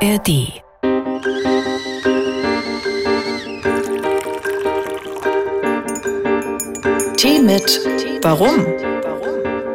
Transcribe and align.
ARD 0.00 0.62
Tee 7.16 7.40
mit 7.42 7.80
Warum? 8.22 8.64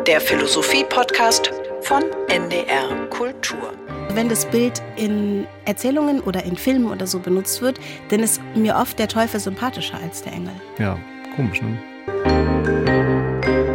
Der 0.08 0.22
Philosophie-Podcast 0.22 1.52
von 1.82 2.04
NDR 2.30 3.10
Kultur. 3.10 3.74
Wenn 4.14 4.30
das 4.30 4.46
Bild 4.46 4.82
in 4.96 5.46
Erzählungen 5.66 6.22
oder 6.22 6.44
in 6.46 6.56
Filmen 6.56 6.90
oder 6.90 7.06
so 7.06 7.20
benutzt 7.20 7.62
wird, 7.62 7.78
dann 8.08 8.22
ist 8.22 8.40
mir 8.56 8.78
oft 8.78 8.98
der 9.00 9.10
Teufel 9.10 9.42
sympathischer 9.42 10.00
als 10.02 10.22
der 10.24 10.32
Engel. 10.32 10.54
Ja, 10.80 10.98
komisch, 11.36 11.62
ne? 11.62 11.78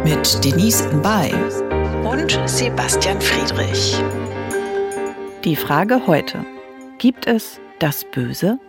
Mit 0.03 0.43
Denise 0.43 0.89
Mbay 0.93 1.31
und 2.03 2.39
Sebastian 2.49 3.21
Friedrich. 3.21 4.01
Die 5.45 5.55
Frage 5.55 6.05
heute. 6.05 6.45
Gibt 6.97 7.25
es 7.25 7.61
das 7.79 8.03
Böse? 8.03 8.59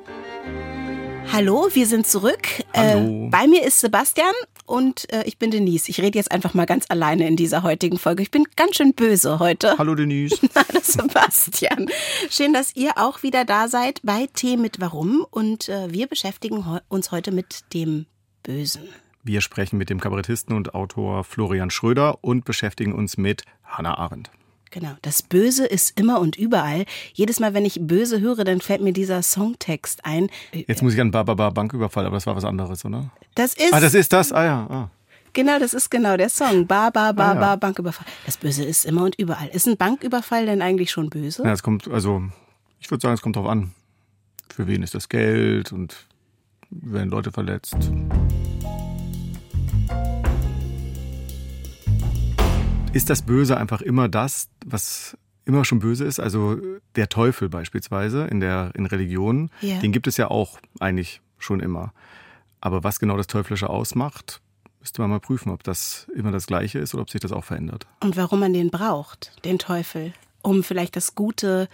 Hallo, 1.32 1.68
wir 1.72 1.84
sind 1.84 2.06
zurück. 2.06 2.46
Hallo. 2.76 3.26
Äh, 3.26 3.28
bei 3.28 3.48
mir 3.48 3.64
ist 3.64 3.80
Sebastian 3.80 4.32
und 4.66 5.12
äh, 5.12 5.24
ich 5.24 5.36
bin 5.36 5.50
Denise. 5.50 5.88
Ich 5.88 6.00
rede 6.00 6.16
jetzt 6.16 6.30
einfach 6.30 6.54
mal 6.54 6.66
ganz 6.66 6.84
alleine 6.88 7.26
in 7.26 7.34
dieser 7.34 7.64
heutigen 7.64 7.98
Folge. 7.98 8.22
Ich 8.22 8.30
bin 8.30 8.44
ganz 8.54 8.76
schön 8.76 8.94
böse 8.94 9.40
heute. 9.40 9.78
Hallo 9.78 9.96
Denise. 9.96 10.38
Hallo 10.54 10.80
Sebastian. 10.80 11.88
Schön, 12.30 12.52
dass 12.52 12.76
ihr 12.76 12.92
auch 12.98 13.24
wieder 13.24 13.44
da 13.44 13.66
seid 13.66 13.98
bei 14.04 14.28
Tee 14.32 14.56
mit 14.56 14.80
Warum 14.80 15.26
und 15.28 15.68
äh, 15.68 15.92
wir 15.92 16.06
beschäftigen 16.06 16.64
uns 16.88 17.10
heute 17.10 17.32
mit 17.32 17.64
dem 17.74 18.06
Bösen. 18.44 18.82
Wir 19.24 19.40
sprechen 19.40 19.76
mit 19.76 19.90
dem 19.90 19.98
Kabarettisten 19.98 20.54
und 20.54 20.72
Autor 20.72 21.24
Florian 21.24 21.70
Schröder 21.70 22.22
und 22.22 22.44
beschäftigen 22.44 22.92
uns 22.92 23.16
mit 23.16 23.42
Hannah 23.64 23.98
Arendt. 23.98 24.30
Genau, 24.72 24.92
das 25.02 25.22
Böse 25.22 25.66
ist 25.66 25.98
immer 25.98 26.20
und 26.20 26.36
überall. 26.36 26.84
Jedes 27.12 27.40
Mal, 27.40 27.54
wenn 27.54 27.64
ich 27.64 27.78
böse 27.80 28.20
höre, 28.20 28.44
dann 28.44 28.60
fällt 28.60 28.80
mir 28.82 28.92
dieser 28.92 29.20
Songtext 29.22 30.04
ein. 30.04 30.28
Jetzt 30.52 30.82
muss 30.82 30.94
ich 30.94 31.00
an 31.00 31.10
Bababa 31.10 31.50
Banküberfall, 31.50 32.06
aber 32.06 32.16
das 32.16 32.26
war 32.26 32.36
was 32.36 32.44
anderes, 32.44 32.84
oder? 32.84 33.10
Das 33.34 33.54
ist 33.54 33.72
Ah, 33.72 33.80
das 33.80 33.94
ist 33.94 34.12
das? 34.12 34.32
Ah 34.32 34.44
ja. 34.44 34.66
Ah. 34.70 34.90
Genau, 35.32 35.58
das 35.58 35.74
ist 35.74 35.90
genau 35.90 36.16
der 36.16 36.28
Song. 36.28 36.66
Ba, 36.68 36.90
ba, 36.90 37.10
ba, 37.12 37.30
Ah, 37.30 37.34
ja. 37.34 37.40
ba, 37.40 37.56
Banküberfall. 37.56 38.06
Das 38.26 38.36
Böse 38.36 38.64
ist 38.64 38.84
immer 38.84 39.02
und 39.04 39.16
überall. 39.18 39.48
Ist 39.48 39.66
ein 39.66 39.76
Banküberfall 39.76 40.46
denn 40.46 40.62
eigentlich 40.62 40.90
schon 40.92 41.10
böse? 41.10 41.42
Ja, 41.44 41.52
es 41.52 41.62
kommt, 41.64 41.88
also, 41.88 42.22
ich 42.78 42.88
würde 42.90 43.02
sagen, 43.02 43.14
es 43.14 43.22
kommt 43.22 43.34
drauf 43.36 43.46
an. 43.46 43.72
Für 44.54 44.66
wen 44.68 44.82
ist 44.84 44.94
das 44.94 45.08
Geld 45.08 45.72
und 45.72 45.96
werden 46.70 47.10
Leute 47.10 47.32
verletzt. 47.32 47.76
Ist 52.92 53.08
das 53.08 53.22
Böse 53.22 53.56
einfach 53.56 53.82
immer 53.82 54.08
das, 54.08 54.48
was 54.66 55.16
immer 55.44 55.64
schon 55.64 55.78
böse 55.78 56.04
ist? 56.04 56.18
Also 56.18 56.58
der 56.96 57.08
Teufel 57.08 57.48
beispielsweise 57.48 58.24
in 58.26 58.40
der 58.40 58.72
in 58.74 58.84
Religionen, 58.86 59.50
Ja. 59.60 59.78
den 59.78 59.92
gibt 59.92 60.06
es 60.08 60.16
ja 60.16 60.28
auch 60.28 60.58
eigentlich 60.80 61.20
schon 61.38 61.60
immer. 61.60 61.92
Aber 62.60 62.82
was 62.82 62.98
genau 62.98 63.16
das 63.16 63.28
Teuflische 63.28 63.70
ausmacht, 63.70 64.40
müsste 64.80 65.00
man 65.02 65.10
mal 65.10 65.20
prüfen, 65.20 65.50
ob 65.50 65.62
das 65.62 66.08
immer 66.16 66.32
das 66.32 66.46
Gleiche 66.46 66.78
ist 66.80 66.92
oder 66.94 67.02
ob 67.02 67.10
sich 67.10 67.20
das 67.20 67.30
auch 67.32 67.44
verändert. 67.44 67.86
Und 68.02 68.16
warum 68.16 68.40
man 68.40 68.52
den 68.52 68.70
braucht, 68.70 69.32
den 69.44 69.58
Teufel, 69.58 70.12
um 70.42 70.64
vielleicht 70.64 70.96
das 70.96 71.14
Gute 71.14 71.68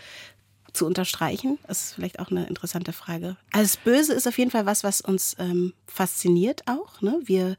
zu 0.75 0.85
unterstreichen? 0.87 1.59
Das 1.67 1.83
ist 1.83 1.95
vielleicht 1.95 2.19
auch 2.21 2.31
eine 2.31 2.47
interessante 2.47 2.93
Frage. 2.93 3.37
Also 3.53 3.63
das 3.75 3.77
Böse 3.79 4.13
ist 4.13 4.29
auf 4.29 4.37
jeden 4.37 4.51
Fall 4.51 4.67
was, 4.67 4.85
was 4.85 5.01
uns 5.01 5.35
ähm, 5.39 5.73
fasziniert 5.87 6.63
auch. 6.67 7.01
Ne? 7.01 7.19
Wir 7.25 7.57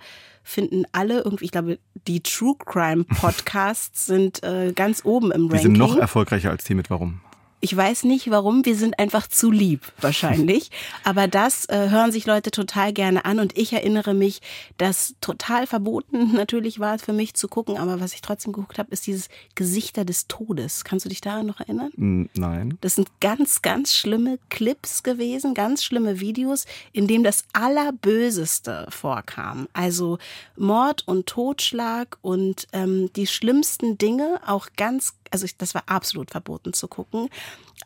finden 0.47 0.85
alle 0.93 1.21
irgendwie, 1.23 1.45
ich 1.45 1.51
glaube, 1.51 1.77
die 2.07 2.23
True 2.23 2.55
Crime 2.65 3.03
Podcasts 3.03 4.05
sind 4.07 4.41
äh, 4.43 4.71
ganz 4.73 5.03
oben 5.03 5.31
im 5.31 5.49
Die 5.49 5.55
Ranking. 5.55 5.59
sind 5.73 5.77
noch 5.77 5.97
erfolgreicher 5.97 6.51
als 6.51 6.63
die 6.63 6.73
mit 6.73 6.89
Warum. 6.89 7.19
Ich 7.59 7.75
weiß 7.75 8.03
nicht 8.03 8.29
warum, 8.29 8.65
wir 8.65 8.75
sind 8.75 8.99
einfach 8.99 9.27
zu 9.27 9.49
lieb 9.49 9.81
wahrscheinlich. 9.99 10.69
Aber 11.03 11.27
das 11.27 11.65
äh, 11.65 11.89
hören 11.89 12.11
sich 12.11 12.25
Leute 12.25 12.51
total 12.51 12.93
gerne 12.93 13.25
an 13.25 13.39
und 13.39 13.57
ich 13.57 13.73
erinnere 13.73 14.13
mich, 14.13 14.41
dass 14.77 15.15
total 15.21 15.65
verboten 15.65 16.33
natürlich 16.35 16.79
war 16.79 16.99
für 16.99 17.13
mich 17.13 17.33
zu 17.33 17.47
gucken, 17.47 17.77
aber 17.77 17.99
was 17.99 18.13
ich 18.13 18.21
trotzdem 18.21 18.53
geguckt 18.53 18.79
habe, 18.79 18.91
ist 18.91 19.07
dieses 19.07 19.29
Gesichter 19.55 20.05
des 20.05 20.27
Todes. 20.27 20.83
Kannst 20.83 21.05
du 21.05 21.09
dich 21.09 21.21
daran 21.21 21.45
noch 21.45 21.59
erinnern? 21.59 21.91
Hm, 21.95 22.29
Nein. 22.35 22.77
Das 22.81 22.95
sind 22.95 23.09
ganz, 23.19 23.61
ganz 23.61 23.93
schlimme 23.93 24.39
Clips 24.49 25.03
gewesen, 25.03 25.53
ganz 25.53 25.83
schlimme 25.83 26.19
Videos, 26.19 26.65
in 26.91 27.07
dem 27.07 27.23
das 27.23 27.43
Allerböseste 27.53 28.87
vorkam. 28.89 29.67
Also 29.73 30.17
Mord 30.55 31.07
und 31.07 31.27
Totschlag 31.27 32.17
und 32.21 32.67
ähm, 32.73 33.11
die 33.15 33.27
schlimmsten 33.27 33.97
Dinge, 33.97 34.39
auch 34.45 34.67
ganz, 34.75 35.13
also 35.31 35.45
ich, 35.45 35.57
das 35.57 35.73
war 35.75 35.83
absolut 35.87 36.31
verboten 36.31 36.73
zu 36.73 36.87
gucken. 36.87 37.29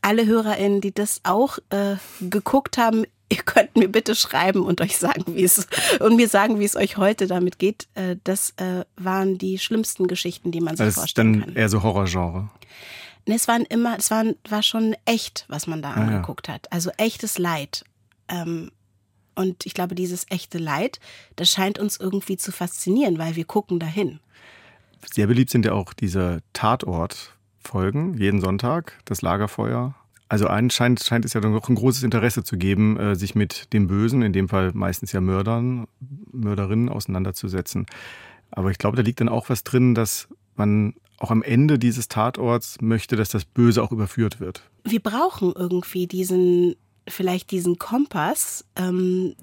Alle 0.02 0.26
HörerInnen, 0.26 0.82
die 0.82 0.94
das 0.94 1.22
auch 1.24 1.58
äh, 1.70 1.96
geguckt 2.22 2.78
haben, 2.78 3.06
ihr 3.32 3.38
könnt 3.44 3.76
mir 3.78 3.88
bitte 3.88 4.14
schreiben 4.16 4.62
und 4.66 4.82
euch 4.82 4.98
sagen, 4.98 5.24
wie 5.36 5.44
es 5.44 5.68
und 6.00 6.16
mir 6.18 6.28
sagen, 6.28 6.60
wie 6.60 6.66
es 6.66 6.76
euch 6.76 6.98
heute 6.98 7.28
damit 7.28 7.60
geht. 7.60 7.88
Äh, 7.96 8.18
das 8.24 8.52
äh, 8.58 8.84
waren 8.98 9.38
die 9.38 9.58
schlimmsten 9.60 10.08
Geschichten, 10.08 10.52
die 10.52 10.60
man 10.62 10.76
sich 10.76 10.86
Das 10.86 10.96
ist 10.96 11.00
vorstellen 11.00 11.34
dann 11.34 11.42
kann. 11.46 11.56
eher 11.56 11.70
so 11.70 11.82
Horrorgenre. 11.84 12.50
Nee, 13.28 13.36
es 13.36 13.48
waren 13.48 13.64
immer, 13.66 13.98
es 14.00 14.10
waren, 14.12 14.36
war 14.50 14.64
schon 14.64 14.96
echt, 15.06 15.46
was 15.48 15.68
man 15.68 15.82
da 15.82 15.92
Ah, 15.92 15.96
ja. 16.00 16.02
angeguckt 16.08 16.50
hat. 16.50 16.72
Also 16.72 16.90
echtes 16.98 17.38
Leid. 17.38 17.86
Ähm, 18.28 18.72
und 19.36 19.66
ich 19.66 19.74
glaube, 19.74 19.96
dieses 19.96 20.26
echte 20.30 20.58
Leid, 20.58 21.00
das 21.38 21.50
scheint 21.52 21.80
uns 21.80 21.98
irgendwie 21.98 22.36
zu 22.38 22.52
faszinieren, 22.52 23.18
weil 23.18 23.36
wir 23.36 23.46
gucken 23.46 23.80
dahin. 23.80 24.20
Sehr 25.12 25.28
beliebt 25.28 25.50
sind 25.50 25.66
ja 25.66 25.74
auch 25.74 25.94
diese 25.94 26.42
Tatort-Folgen, 26.54 28.18
jeden 28.18 28.42
Sonntag, 28.42 29.00
das 29.06 29.22
Lagerfeuer. 29.22 29.96
Also 30.30 30.48
anscheinend 30.48 31.04
scheint 31.04 31.26
es 31.26 31.34
ja 31.34 31.42
doch 31.42 31.68
ein 31.68 31.76
großes 31.76 32.04
Interesse 32.04 32.44
zu 32.44 32.58
geben, 32.58 32.98
äh, 32.98 33.16
sich 33.16 33.36
mit 33.36 33.74
dem 33.74 33.88
Bösen, 33.88 34.22
in 34.22 34.32
dem 34.32 34.48
Fall 34.48 34.72
meistens 34.74 35.12
ja 35.12 35.20
Mördern, 35.20 35.88
Mörderinnen 36.32 36.88
auseinanderzusetzen. 36.88 37.86
Aber 38.50 38.72
ich 38.72 38.78
glaube, 38.78 38.96
da 38.96 39.04
liegt 39.04 39.20
dann 39.20 39.30
auch 39.30 39.50
was 39.50 39.64
drin, 39.64 39.94
dass 39.94 40.30
man 40.56 40.94
auch 41.18 41.32
am 41.32 41.44
Ende 41.44 41.78
dieses 41.78 42.08
Tatorts 42.08 42.80
möchte, 42.82 43.16
dass 43.16 43.30
das 43.30 43.46
Böse 43.46 43.84
auch 43.84 43.92
überführt 43.92 44.40
wird. 44.40 44.64
Wir 44.84 45.02
brauchen 45.02 45.54
irgendwie 45.56 46.08
diesen, 46.08 46.76
vielleicht 47.08 47.52
diesen 47.52 47.78
Kompass, 47.78 48.66
ähm, 48.76 49.36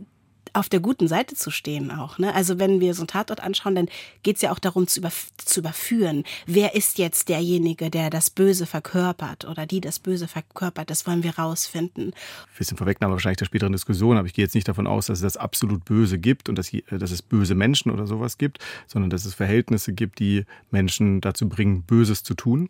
auf 0.52 0.68
der 0.68 0.80
guten 0.80 1.08
Seite 1.08 1.34
zu 1.34 1.50
stehen 1.50 1.90
auch. 1.90 2.18
Ne? 2.18 2.34
Also 2.34 2.58
wenn 2.58 2.80
wir 2.80 2.94
so 2.94 3.02
einen 3.02 3.08
Tatort 3.08 3.40
anschauen, 3.40 3.74
dann 3.74 3.88
geht 4.22 4.36
es 4.36 4.42
ja 4.42 4.52
auch 4.52 4.58
darum 4.58 4.86
zu, 4.86 5.00
überf 5.00 5.28
zu 5.36 5.60
überführen. 5.60 6.24
Wer 6.46 6.74
ist 6.74 6.98
jetzt 6.98 7.28
derjenige, 7.28 7.90
der 7.90 8.10
das 8.10 8.30
Böse 8.30 8.66
verkörpert 8.66 9.44
oder 9.44 9.66
die 9.66 9.80
das 9.80 9.98
Böse 9.98 10.28
verkörpert? 10.28 10.90
Das 10.90 11.06
wollen 11.06 11.22
wir 11.22 11.38
rausfinden. 11.38 12.12
bisschen 12.56 12.76
Vorwegnahme 12.76 13.14
wahrscheinlich 13.14 13.38
der 13.38 13.46
späteren 13.46 13.72
Diskussion, 13.72 14.16
aber 14.16 14.26
ich 14.26 14.34
gehe 14.34 14.44
jetzt 14.44 14.54
nicht 14.54 14.68
davon 14.68 14.86
aus, 14.86 15.06
dass 15.06 15.18
es 15.18 15.22
das 15.22 15.36
absolut 15.36 15.84
Böse 15.84 16.18
gibt 16.18 16.48
und 16.48 16.56
dass, 16.56 16.70
dass 16.90 17.10
es 17.10 17.22
böse 17.22 17.54
Menschen 17.54 17.90
oder 17.90 18.06
sowas 18.06 18.38
gibt, 18.38 18.58
sondern 18.86 19.10
dass 19.10 19.24
es 19.24 19.34
Verhältnisse 19.34 19.92
gibt, 19.92 20.18
die 20.18 20.44
Menschen 20.70 21.20
dazu 21.20 21.48
bringen, 21.48 21.82
Böses 21.82 22.22
zu 22.22 22.34
tun. 22.34 22.68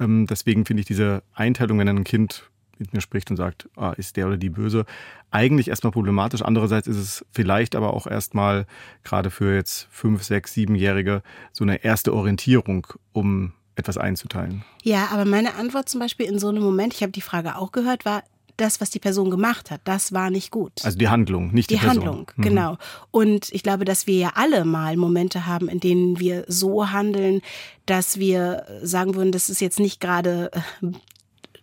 Ähm, 0.00 0.26
deswegen 0.26 0.64
finde 0.64 0.80
ich 0.80 0.86
diese 0.86 1.22
Einteilung, 1.34 1.78
wenn 1.78 1.88
ein 1.88 2.04
Kind 2.04 2.50
mit 2.78 2.92
mir 2.92 3.00
spricht 3.00 3.30
und 3.30 3.36
sagt, 3.36 3.68
ah, 3.76 3.92
ist 3.92 4.16
der 4.16 4.26
oder 4.26 4.36
die 4.36 4.50
böse, 4.50 4.84
eigentlich 5.30 5.68
erstmal 5.68 5.92
problematisch. 5.92 6.42
Andererseits 6.42 6.86
ist 6.86 6.96
es 6.96 7.24
vielleicht 7.32 7.76
aber 7.76 7.94
auch 7.94 8.06
erstmal 8.06 8.66
gerade 9.02 9.30
für 9.30 9.54
jetzt 9.54 9.88
fünf, 9.90 10.22
sechs, 10.22 10.54
siebenjährige 10.54 11.22
so 11.52 11.64
eine 11.64 11.84
erste 11.84 12.12
Orientierung, 12.14 12.86
um 13.12 13.52
etwas 13.76 13.98
einzuteilen. 13.98 14.64
Ja, 14.82 15.08
aber 15.12 15.24
meine 15.24 15.54
Antwort 15.56 15.88
zum 15.88 16.00
Beispiel 16.00 16.26
in 16.26 16.38
so 16.38 16.48
einem 16.48 16.62
Moment, 16.62 16.94
ich 16.94 17.02
habe 17.02 17.12
die 17.12 17.20
Frage 17.20 17.56
auch 17.56 17.72
gehört, 17.72 18.04
war, 18.04 18.22
das, 18.56 18.80
was 18.80 18.90
die 18.90 19.00
Person 19.00 19.30
gemacht 19.30 19.70
hat, 19.72 19.80
das 19.84 20.12
war 20.12 20.30
nicht 20.30 20.50
gut. 20.52 20.72
Also 20.84 20.96
die 20.96 21.08
Handlung, 21.08 21.52
nicht 21.52 21.70
die, 21.70 21.74
die 21.74 21.80
Person. 21.80 22.04
Handlung, 22.04 22.30
Mhm. 22.36 22.42
genau. 22.42 22.78
Und 23.10 23.52
ich 23.52 23.62
glaube, 23.64 23.84
dass 23.84 24.06
wir 24.06 24.16
ja 24.16 24.32
alle 24.36 24.64
mal 24.64 24.96
Momente 24.96 25.46
haben, 25.46 25.68
in 25.68 25.80
denen 25.80 26.20
wir 26.20 26.44
so 26.46 26.92
handeln, 26.92 27.40
dass 27.86 28.18
wir 28.18 28.64
sagen 28.82 29.16
würden, 29.16 29.32
das 29.32 29.50
ist 29.50 29.60
jetzt 29.60 29.80
nicht 29.80 30.00
gerade 30.00 30.50
äh, 30.52 30.86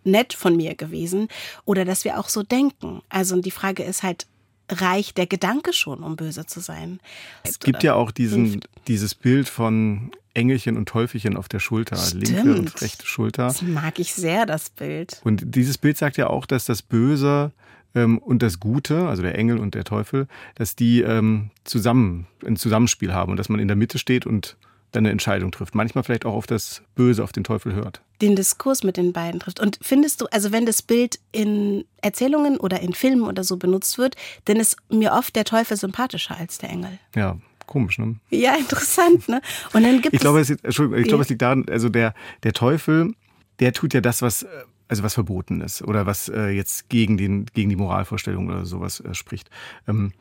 nett 0.04 0.34
von 0.34 0.56
mir 0.56 0.76
gewesen 0.76 1.28
oder 1.66 1.86
dass 1.86 2.06
wir 2.06 2.20
auch 2.20 2.30
so 2.30 2.44
denken. 2.44 3.02
Also 3.10 3.40
die 3.42 3.52
Frage 3.52 3.84
ist 3.84 4.04
halt, 4.04 4.28
reicht 4.70 5.18
der 5.18 5.28
Gedanke 5.28 5.74
schon, 5.74 6.04
um 6.04 6.16
böse 6.16 6.46
zu 6.46 6.60
sein? 6.60 7.00
Es 7.44 7.60
gibt 7.60 7.84
ja 7.84 7.96
auch 7.96 8.12
diesen, 8.12 8.62
dieses 8.88 9.16
Bild 9.16 9.50
von 9.50 10.12
Engelchen 10.34 10.78
und 10.78 10.88
Teufelchen 10.88 11.36
auf 11.36 11.50
der 11.50 11.60
Schulter, 11.60 11.98
linke 12.14 12.40
Stimmt. 12.40 12.60
und 12.60 12.82
rechte 12.82 13.06
Schulter. 13.06 13.48
Das 13.48 13.62
mag 13.62 14.00
ich 14.00 14.14
sehr, 14.14 14.46
das 14.46 14.70
Bild. 14.70 15.20
Und 15.24 15.56
dieses 15.56 15.78
Bild 15.78 15.98
sagt 15.98 16.18
ja 16.18 16.28
auch, 16.28 16.46
dass 16.46 16.66
das 16.66 16.82
Böse 16.82 17.52
ähm, 17.96 18.18
und 18.18 18.42
das 18.42 18.60
Gute, 18.60 19.08
also 19.08 19.22
der 19.22 19.38
Engel 19.38 19.58
und 19.58 19.76
der 19.76 19.84
Teufel, 19.84 20.28
dass 20.56 20.76
die 20.76 21.02
ähm, 21.02 21.50
zusammen 21.66 22.28
ein 22.46 22.56
Zusammenspiel 22.56 23.14
haben 23.14 23.32
und 23.32 23.38
dass 23.38 23.50
man 23.50 23.60
in 23.60 23.68
der 23.68 23.78
Mitte 23.78 23.98
steht 23.98 24.26
und 24.26 24.56
dann 24.92 25.04
eine 25.06 25.12
Entscheidung 25.12 25.52
trifft. 25.52 25.74
Manchmal 25.76 26.04
vielleicht 26.04 26.26
auch 26.26 26.34
auf 26.34 26.48
das 26.48 26.82
Böse, 26.96 27.24
auf 27.24 27.32
den 27.32 27.44
Teufel 27.44 27.74
hört. 27.74 28.02
den 28.22 28.36
Diskurs 28.36 28.84
mit 28.84 28.98
den 28.98 29.14
beiden 29.14 29.40
trifft. 29.40 29.60
Und 29.60 29.80
findest 29.82 30.22
du, 30.22 30.26
also 30.32 30.52
wenn 30.52 30.66
das 30.66 30.82
Bild 30.82 31.20
in 31.32 31.86
Erzählungen 32.02 32.58
oder 32.58 32.80
in 32.82 32.94
Filmen 32.94 33.24
oder 33.24 33.44
so 33.44 33.58
benutzt 33.58 33.98
wird, 33.98 34.16
dann 34.46 34.58
ist 34.58 34.78
mir 34.90 35.14
oft 35.14 35.36
der 35.36 35.46
Teufel 35.46 35.76
sympathischer 35.78 36.38
als 36.38 36.58
der 36.58 36.70
Engel. 36.70 37.00
Ja, 37.16 37.38
komisch, 37.68 37.98
ne? 37.98 38.16
Ja, 38.30 38.56
interessant, 38.56 39.28
ne? 39.30 39.42
Und 39.74 39.84
dann 39.84 40.02
gibt 40.02 40.14
Ich 40.14 40.20
glaube, 40.20 40.40
es. 40.42 40.50
es, 40.50 40.58
ich 40.64 40.76
glaube, 40.76 41.00
Ja. 41.08 41.20
es 41.22 41.30
liegt 41.30 41.42
daran, 41.42 41.66
also 41.70 41.90
der, 41.90 42.14
der 42.44 42.54
Teufel, 42.54 43.14
der 43.60 43.72
tut 43.74 43.94
ja 43.94 44.02
das, 44.02 44.22
was, 44.22 44.46
also 44.88 45.04
was 45.04 45.14
verboten 45.14 45.62
ist 45.62 45.82
oder 45.82 46.06
was 46.06 46.28
äh, 46.30 46.50
jetzt 46.50 46.90
gegen, 46.90 47.18
den, 47.18 47.46
gegen 47.54 47.70
die 47.70 47.76
Moralvorstellung 47.78 48.50
oder 48.50 48.66
sowas 48.66 49.00
äh, 49.00 49.14
spricht. 49.14 49.50
Ähm, 49.88 50.12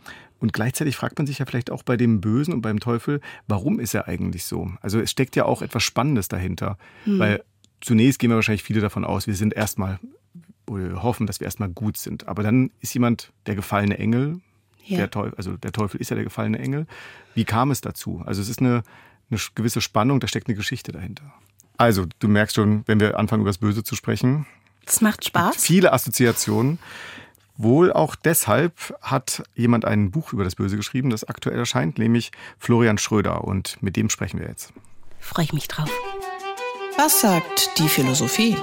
und 0.41 0.53
gleichzeitig 0.53 0.97
fragt 0.97 1.19
man 1.19 1.27
sich 1.27 1.39
ja 1.39 1.47
vielleicht 1.47 1.71
auch 1.71 1.83
bei 1.83 1.97
dem 1.97 2.21
Bösen 2.21 2.55
und 2.55 2.63
beim 2.63 2.81
Teufel, 2.81 3.21
warum 3.47 3.79
ist 3.79 3.95
er 3.95 4.09
eigentlich 4.09 4.45
so? 4.45 4.73
Also 4.81 4.99
es 4.99 5.11
steckt 5.11 5.37
ja 5.37 5.45
auch 5.45 5.63
etwas 5.63 5.83
Spannendes 5.83 6.29
dahinter. 6.29 6.79
Hm. 7.05 7.19
Weil 7.19 7.45
zunächst 7.81 8.19
gehen 8.19 8.31
wir 8.31 8.37
wahrscheinlich 8.37 8.63
viele 8.63 8.81
davon 8.81 9.05
aus, 9.05 9.27
wir 9.27 9.35
sind 9.35 9.55
erstmal, 9.55 9.99
wir 10.67 11.03
hoffen, 11.03 11.27
dass 11.27 11.41
wir 11.41 11.45
erstmal 11.45 11.69
gut 11.69 11.97
sind. 11.97 12.27
Aber 12.27 12.43
dann 12.43 12.71
ist 12.81 12.95
jemand 12.95 13.33
der 13.47 13.55
gefallene 13.55 13.99
Engel, 13.99 14.41
ja. 14.85 14.97
der 14.97 15.11
Teufel, 15.11 15.35
also 15.37 15.57
der 15.57 15.73
Teufel 15.73 16.01
ist 16.01 16.11
ja 16.11 16.17
der 16.17 16.25
gefallene 16.25 16.59
Engel. 16.59 16.87
Wie 17.35 17.45
kam 17.45 17.71
es 17.71 17.81
dazu? 17.81 18.23
Also 18.25 18.41
es 18.41 18.49
ist 18.49 18.61
eine, 18.61 18.83
eine 19.31 19.41
gewisse 19.55 19.81
Spannung, 19.81 20.21
da 20.21 20.27
steckt 20.27 20.49
eine 20.49 20.57
Geschichte 20.57 20.91
dahinter. 20.91 21.33
Also, 21.77 22.05
du 22.19 22.29
merkst 22.29 22.57
schon, 22.57 22.83
wenn 22.87 23.01
wir 23.01 23.19
anfangen, 23.19 23.41
über 23.41 23.49
das 23.49 23.57
Böse 23.57 23.83
zu 23.83 23.97
sprechen, 23.97 24.45
es 24.87 25.01
macht 25.01 25.25
Spaß. 25.25 25.57
Viele 25.57 25.93
Assoziationen. 25.93 26.79
Wohl 27.63 27.93
auch 27.93 28.17
deshalb 28.17 28.73
hat 29.03 29.43
jemand 29.55 29.85
ein 29.85 30.11
Buch 30.11 30.33
über 30.33 30.45
das 30.45 30.55
Böse 30.55 30.77
geschrieben, 30.79 31.11
das 31.11 31.25
aktuell 31.25 31.59
erscheint, 31.59 31.99
nämlich 31.99 32.33
Florian 32.59 32.97
Schröder. 32.97 33.45
Und 33.45 33.77
mit 33.83 33.97
dem 33.97 34.09
sprechen 34.09 34.41
wir 34.41 34.49
jetzt. 34.49 34.73
Freue 35.19 35.45
ich 35.45 35.53
mich 35.53 35.69
drauf. 35.69 35.91
Was 36.97 37.21
sagt 37.21 37.79
die 37.79 37.89
Philosophie? 37.89 38.57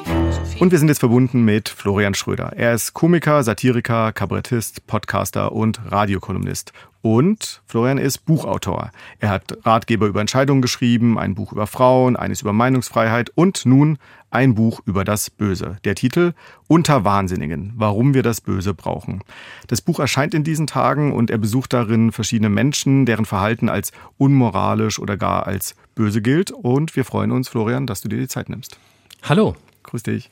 Und 0.59 0.71
wir 0.71 0.79
sind 0.79 0.87
jetzt 0.87 0.99
verbunden 0.99 1.45
mit 1.45 1.69
Florian 1.69 2.15
Schröder. 2.15 2.53
Er 2.55 2.73
ist 2.73 2.93
Komiker, 2.93 3.43
Satiriker, 3.43 4.11
Kabarettist, 4.13 4.85
Podcaster 4.87 5.51
und 5.51 5.79
Radiokolumnist. 5.91 6.73
Und 7.03 7.61
Florian 7.67 7.99
ist 7.99 8.25
Buchautor. 8.25 8.91
Er 9.19 9.29
hat 9.29 9.57
Ratgeber 9.63 10.07
über 10.07 10.21
Entscheidungen 10.21 10.61
geschrieben, 10.61 11.17
ein 11.17 11.35
Buch 11.35 11.51
über 11.51 11.67
Frauen, 11.67 12.15
eines 12.15 12.41
über 12.41 12.53
Meinungsfreiheit 12.53 13.31
und 13.33 13.65
nun 13.65 13.97
ein 14.29 14.55
Buch 14.55 14.81
über 14.85 15.03
das 15.03 15.29
Böse. 15.29 15.77
Der 15.83 15.95
Titel 15.95 16.33
Unter 16.67 17.03
Wahnsinnigen, 17.03 17.73
warum 17.75 18.13
wir 18.13 18.23
das 18.23 18.41
Böse 18.41 18.73
brauchen. 18.73 19.21
Das 19.67 19.81
Buch 19.81 19.99
erscheint 19.99 20.33
in 20.33 20.43
diesen 20.43 20.67
Tagen 20.67 21.13
und 21.13 21.31
er 21.31 21.37
besucht 21.37 21.73
darin 21.73 22.11
verschiedene 22.11 22.49
Menschen, 22.49 23.05
deren 23.05 23.25
Verhalten 23.25 23.69
als 23.69 23.91
unmoralisch 24.17 24.99
oder 24.99 25.17
gar 25.17 25.47
als 25.47 25.75
böse 25.95 26.21
gilt. 26.21 26.51
Und 26.51 26.95
wir 26.95 27.05
freuen 27.05 27.31
uns, 27.31 27.49
Florian, 27.49 27.87
dass 27.87 28.01
du 28.01 28.09
dir 28.09 28.19
die 28.19 28.27
Zeit 28.27 28.49
nimmst. 28.49 28.77
Hallo. 29.23 29.55
Grüß 29.87 30.03
dich. 30.03 30.29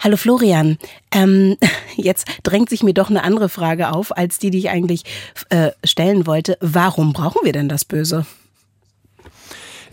Hallo 0.00 0.16
Florian, 0.16 0.76
ähm, 1.12 1.56
jetzt 1.96 2.26
drängt 2.42 2.68
sich 2.68 2.82
mir 2.82 2.92
doch 2.92 3.08
eine 3.08 3.22
andere 3.22 3.48
Frage 3.48 3.92
auf, 3.92 4.14
als 4.16 4.38
die, 4.38 4.50
die 4.50 4.58
ich 4.58 4.70
eigentlich 4.70 5.04
äh, 5.48 5.70
stellen 5.84 6.26
wollte. 6.26 6.58
Warum 6.60 7.12
brauchen 7.12 7.40
wir 7.44 7.52
denn 7.52 7.68
das 7.68 7.84
Böse? 7.84 8.26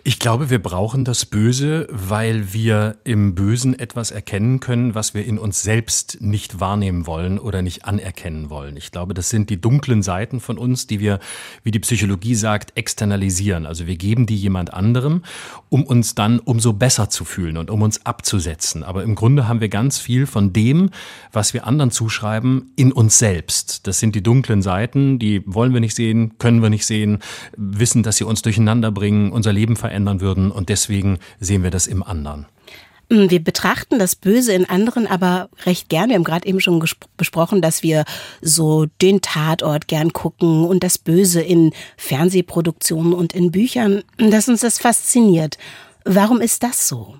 Ich 0.03 0.17
glaube, 0.17 0.49
wir 0.49 0.57
brauchen 0.57 1.05
das 1.05 1.27
Böse, 1.27 1.87
weil 1.91 2.53
wir 2.53 2.97
im 3.03 3.35
Bösen 3.35 3.77
etwas 3.77 4.09
erkennen 4.09 4.59
können, 4.59 4.95
was 4.95 5.13
wir 5.13 5.23
in 5.23 5.37
uns 5.37 5.61
selbst 5.61 6.17
nicht 6.21 6.59
wahrnehmen 6.59 7.05
wollen 7.05 7.37
oder 7.37 7.61
nicht 7.61 7.85
anerkennen 7.85 8.49
wollen. 8.49 8.77
Ich 8.77 8.91
glaube, 8.91 9.13
das 9.13 9.29
sind 9.29 9.51
die 9.51 9.61
dunklen 9.61 10.01
Seiten 10.01 10.39
von 10.39 10.57
uns, 10.57 10.87
die 10.87 10.99
wir, 10.99 11.19
wie 11.63 11.69
die 11.69 11.79
Psychologie 11.79 12.33
sagt, 12.33 12.75
externalisieren. 12.75 13.67
Also 13.67 13.85
wir 13.85 13.95
geben 13.95 14.25
die 14.25 14.37
jemand 14.37 14.73
anderem, 14.73 15.21
um 15.69 15.83
uns 15.83 16.15
dann 16.15 16.39
umso 16.39 16.73
besser 16.73 17.11
zu 17.11 17.23
fühlen 17.23 17.57
und 17.57 17.69
um 17.69 17.83
uns 17.83 18.03
abzusetzen. 18.03 18.83
Aber 18.83 19.03
im 19.03 19.13
Grunde 19.13 19.47
haben 19.47 19.61
wir 19.61 19.69
ganz 19.69 19.99
viel 19.99 20.25
von 20.25 20.51
dem, 20.51 20.89
was 21.31 21.53
wir 21.53 21.67
anderen 21.67 21.91
zuschreiben, 21.91 22.71
in 22.75 22.91
uns 22.91 23.19
selbst. 23.19 23.85
Das 23.85 23.99
sind 23.99 24.15
die 24.15 24.23
dunklen 24.23 24.63
Seiten, 24.63 25.19
die 25.19 25.43
wollen 25.45 25.73
wir 25.73 25.79
nicht 25.79 25.95
sehen, 25.95 26.39
können 26.39 26.63
wir 26.63 26.71
nicht 26.71 26.87
sehen, 26.87 27.19
wissen, 27.55 28.01
dass 28.01 28.17
sie 28.17 28.23
uns 28.23 28.41
durcheinander 28.41 28.91
bringen, 28.91 29.31
unser 29.31 29.53
Leben 29.53 29.75
verändern 29.75 29.90
verändern 29.91 30.21
würden. 30.21 30.51
Und 30.51 30.69
deswegen 30.69 31.19
sehen 31.41 31.63
wir 31.63 31.69
das 31.69 31.85
im 31.85 32.01
anderen. 32.01 32.45
Mm, 33.09 33.29
wir 33.29 33.43
betrachten 33.43 33.99
das 33.99 34.15
Böse 34.15 34.53
in 34.53 34.69
anderen 34.69 35.05
aber 35.05 35.49
recht 35.65 35.89
gern. 35.89 36.09
Wir 36.09 36.15
haben 36.15 36.23
gerade 36.23 36.47
eben 36.47 36.61
schon 36.61 36.83
besprochen, 37.17 37.61
dass 37.61 37.83
wir 37.83 38.05
so 38.41 38.85
den 39.01 39.19
Tatort 39.19 39.89
gern 39.89 40.13
gucken 40.13 40.63
und 40.63 40.81
das 40.83 40.97
Böse 40.97 41.41
in 41.41 41.73
Fernsehproduktionen 41.97 43.13
und 43.13 43.33
in 43.33 43.51
Büchern, 43.51 44.03
dass 44.17 44.47
uns 44.47 44.61
das 44.61 44.79
fasziniert. 44.79 45.57
Warum 46.05 46.39
ist 46.39 46.63
das 46.63 46.87
so? 46.87 47.15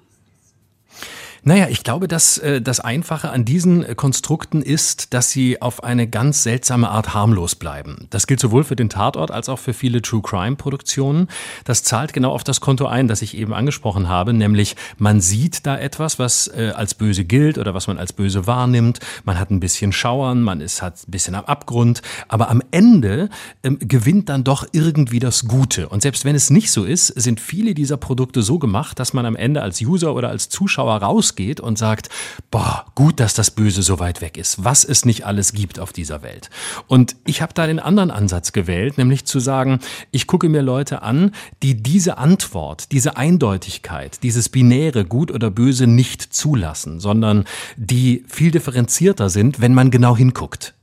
Naja, 1.43 1.69
ich 1.69 1.83
glaube, 1.83 2.07
dass 2.07 2.38
äh, 2.38 2.61
das 2.61 2.79
Einfache 2.79 3.31
an 3.31 3.45
diesen 3.45 3.83
äh, 3.83 3.95
Konstrukten 3.95 4.61
ist, 4.61 5.11
dass 5.15 5.31
sie 5.31 5.59
auf 5.59 5.83
eine 5.83 6.07
ganz 6.07 6.43
seltsame 6.43 6.89
Art 6.89 7.15
harmlos 7.15 7.55
bleiben. 7.55 8.05
Das 8.11 8.27
gilt 8.27 8.39
sowohl 8.39 8.63
für 8.63 8.75
den 8.75 8.89
Tatort 8.89 9.31
als 9.31 9.49
auch 9.49 9.57
für 9.57 9.73
viele 9.73 10.03
True 10.03 10.21
Crime 10.21 10.55
Produktionen. 10.55 11.29
Das 11.63 11.81
zahlt 11.81 12.13
genau 12.13 12.31
auf 12.31 12.43
das 12.43 12.61
Konto 12.61 12.85
ein, 12.85 13.07
das 13.07 13.23
ich 13.23 13.35
eben 13.35 13.55
angesprochen 13.55 14.07
habe, 14.07 14.33
nämlich 14.33 14.75
man 14.99 15.19
sieht 15.19 15.65
da 15.65 15.79
etwas, 15.79 16.19
was 16.19 16.47
äh, 16.47 16.73
als 16.75 16.93
böse 16.93 17.25
gilt 17.25 17.57
oder 17.57 17.73
was 17.73 17.88
man 17.88 17.97
als 17.97 18.13
böse 18.13 18.45
wahrnimmt. 18.45 18.99
Man 19.23 19.39
hat 19.39 19.49
ein 19.49 19.59
bisschen 19.59 19.93
Schauern, 19.93 20.43
man 20.43 20.61
ist 20.61 20.83
hat 20.83 21.07
ein 21.07 21.11
bisschen 21.11 21.33
am 21.33 21.45
Abgrund, 21.45 22.03
aber 22.27 22.51
am 22.51 22.61
Ende 22.69 23.29
ähm, 23.63 23.79
gewinnt 23.79 24.29
dann 24.29 24.43
doch 24.43 24.67
irgendwie 24.73 25.17
das 25.17 25.47
Gute. 25.47 25.89
Und 25.89 26.03
selbst 26.03 26.23
wenn 26.23 26.35
es 26.35 26.51
nicht 26.51 26.69
so 26.71 26.83
ist, 26.83 27.07
sind 27.07 27.39
viele 27.39 27.73
dieser 27.73 27.97
Produkte 27.97 28.43
so 28.43 28.59
gemacht, 28.59 28.99
dass 28.99 29.13
man 29.13 29.25
am 29.25 29.35
Ende 29.35 29.63
als 29.63 29.81
User 29.81 30.13
oder 30.13 30.29
als 30.29 30.49
Zuschauer 30.49 30.97
raus 30.97 31.30
rausgeht 31.31 31.59
und 31.59 31.77
sagt, 31.77 32.09
boah, 32.49 32.85
gut, 32.95 33.19
dass 33.19 33.33
das 33.33 33.51
Böse 33.51 33.81
so 33.81 33.99
weit 33.99 34.21
weg 34.21 34.37
ist, 34.37 34.63
was 34.63 34.83
es 34.83 35.05
nicht 35.05 35.25
alles 35.25 35.53
gibt 35.53 35.79
auf 35.79 35.93
dieser 35.93 36.21
Welt. 36.21 36.49
Und 36.87 37.15
ich 37.25 37.41
habe 37.41 37.53
da 37.53 37.67
den 37.67 37.79
anderen 37.79 38.11
Ansatz 38.11 38.51
gewählt, 38.51 38.97
nämlich 38.97 39.25
zu 39.25 39.39
sagen, 39.39 39.79
ich 40.11 40.27
gucke 40.27 40.49
mir 40.49 40.61
Leute 40.61 41.01
an, 41.01 41.31
die 41.63 41.81
diese 41.81 42.17
Antwort, 42.17 42.91
diese 42.91 43.17
Eindeutigkeit, 43.17 44.23
dieses 44.23 44.49
binäre 44.49 45.05
Gut 45.05 45.31
oder 45.31 45.49
Böse 45.49 45.87
nicht 45.87 46.21
zulassen, 46.33 46.99
sondern 46.99 47.45
die 47.77 48.23
viel 48.27 48.51
differenzierter 48.51 49.29
sind, 49.29 49.61
wenn 49.61 49.73
man 49.73 49.91
genau 49.91 50.15
hinguckt. 50.17 50.73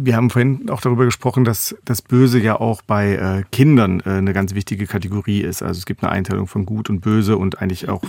Wir 0.00 0.14
haben 0.14 0.30
vorhin 0.30 0.70
auch 0.70 0.80
darüber 0.80 1.04
gesprochen, 1.04 1.44
dass 1.44 1.74
das 1.84 2.02
Böse 2.02 2.38
ja 2.38 2.60
auch 2.60 2.82
bei 2.82 3.16
äh, 3.16 3.44
Kindern 3.50 4.00
äh, 4.00 4.10
eine 4.10 4.32
ganz 4.32 4.54
wichtige 4.54 4.86
Kategorie 4.86 5.40
ist. 5.40 5.60
Also 5.60 5.78
es 5.78 5.86
gibt 5.86 6.04
eine 6.04 6.12
Einteilung 6.12 6.46
von 6.46 6.66
Gut 6.66 6.88
und 6.88 7.00
Böse 7.00 7.36
und 7.36 7.60
eigentlich 7.60 7.88
auch 7.88 8.04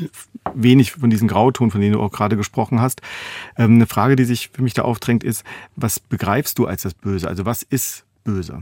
wenig 0.54 0.92
von 0.92 1.10
diesen 1.10 1.28
Grauton, 1.28 1.72
von 1.72 1.82
denen 1.82 1.94
du 1.94 2.00
auch 2.00 2.12
gerade 2.12 2.38
gesprochen 2.38 2.80
hast. 2.80 3.02
Ähm, 3.58 3.76
eine 3.76 3.88
Frage, 3.88 4.16
die 4.16 4.26
sich 4.26 4.50
für 4.50 4.62
mich 4.62 4.76
da 4.76 4.84
aufdrängt, 4.84 5.24
ist, 5.24 5.44
was 5.76 6.00
begreifst 6.00 6.60
du 6.60 6.68
als 6.68 6.84
das 6.84 6.94
Böse? 6.94 7.28
Also 7.28 7.46
was 7.46 7.64
ist 7.64 8.06
böse? 8.24 8.62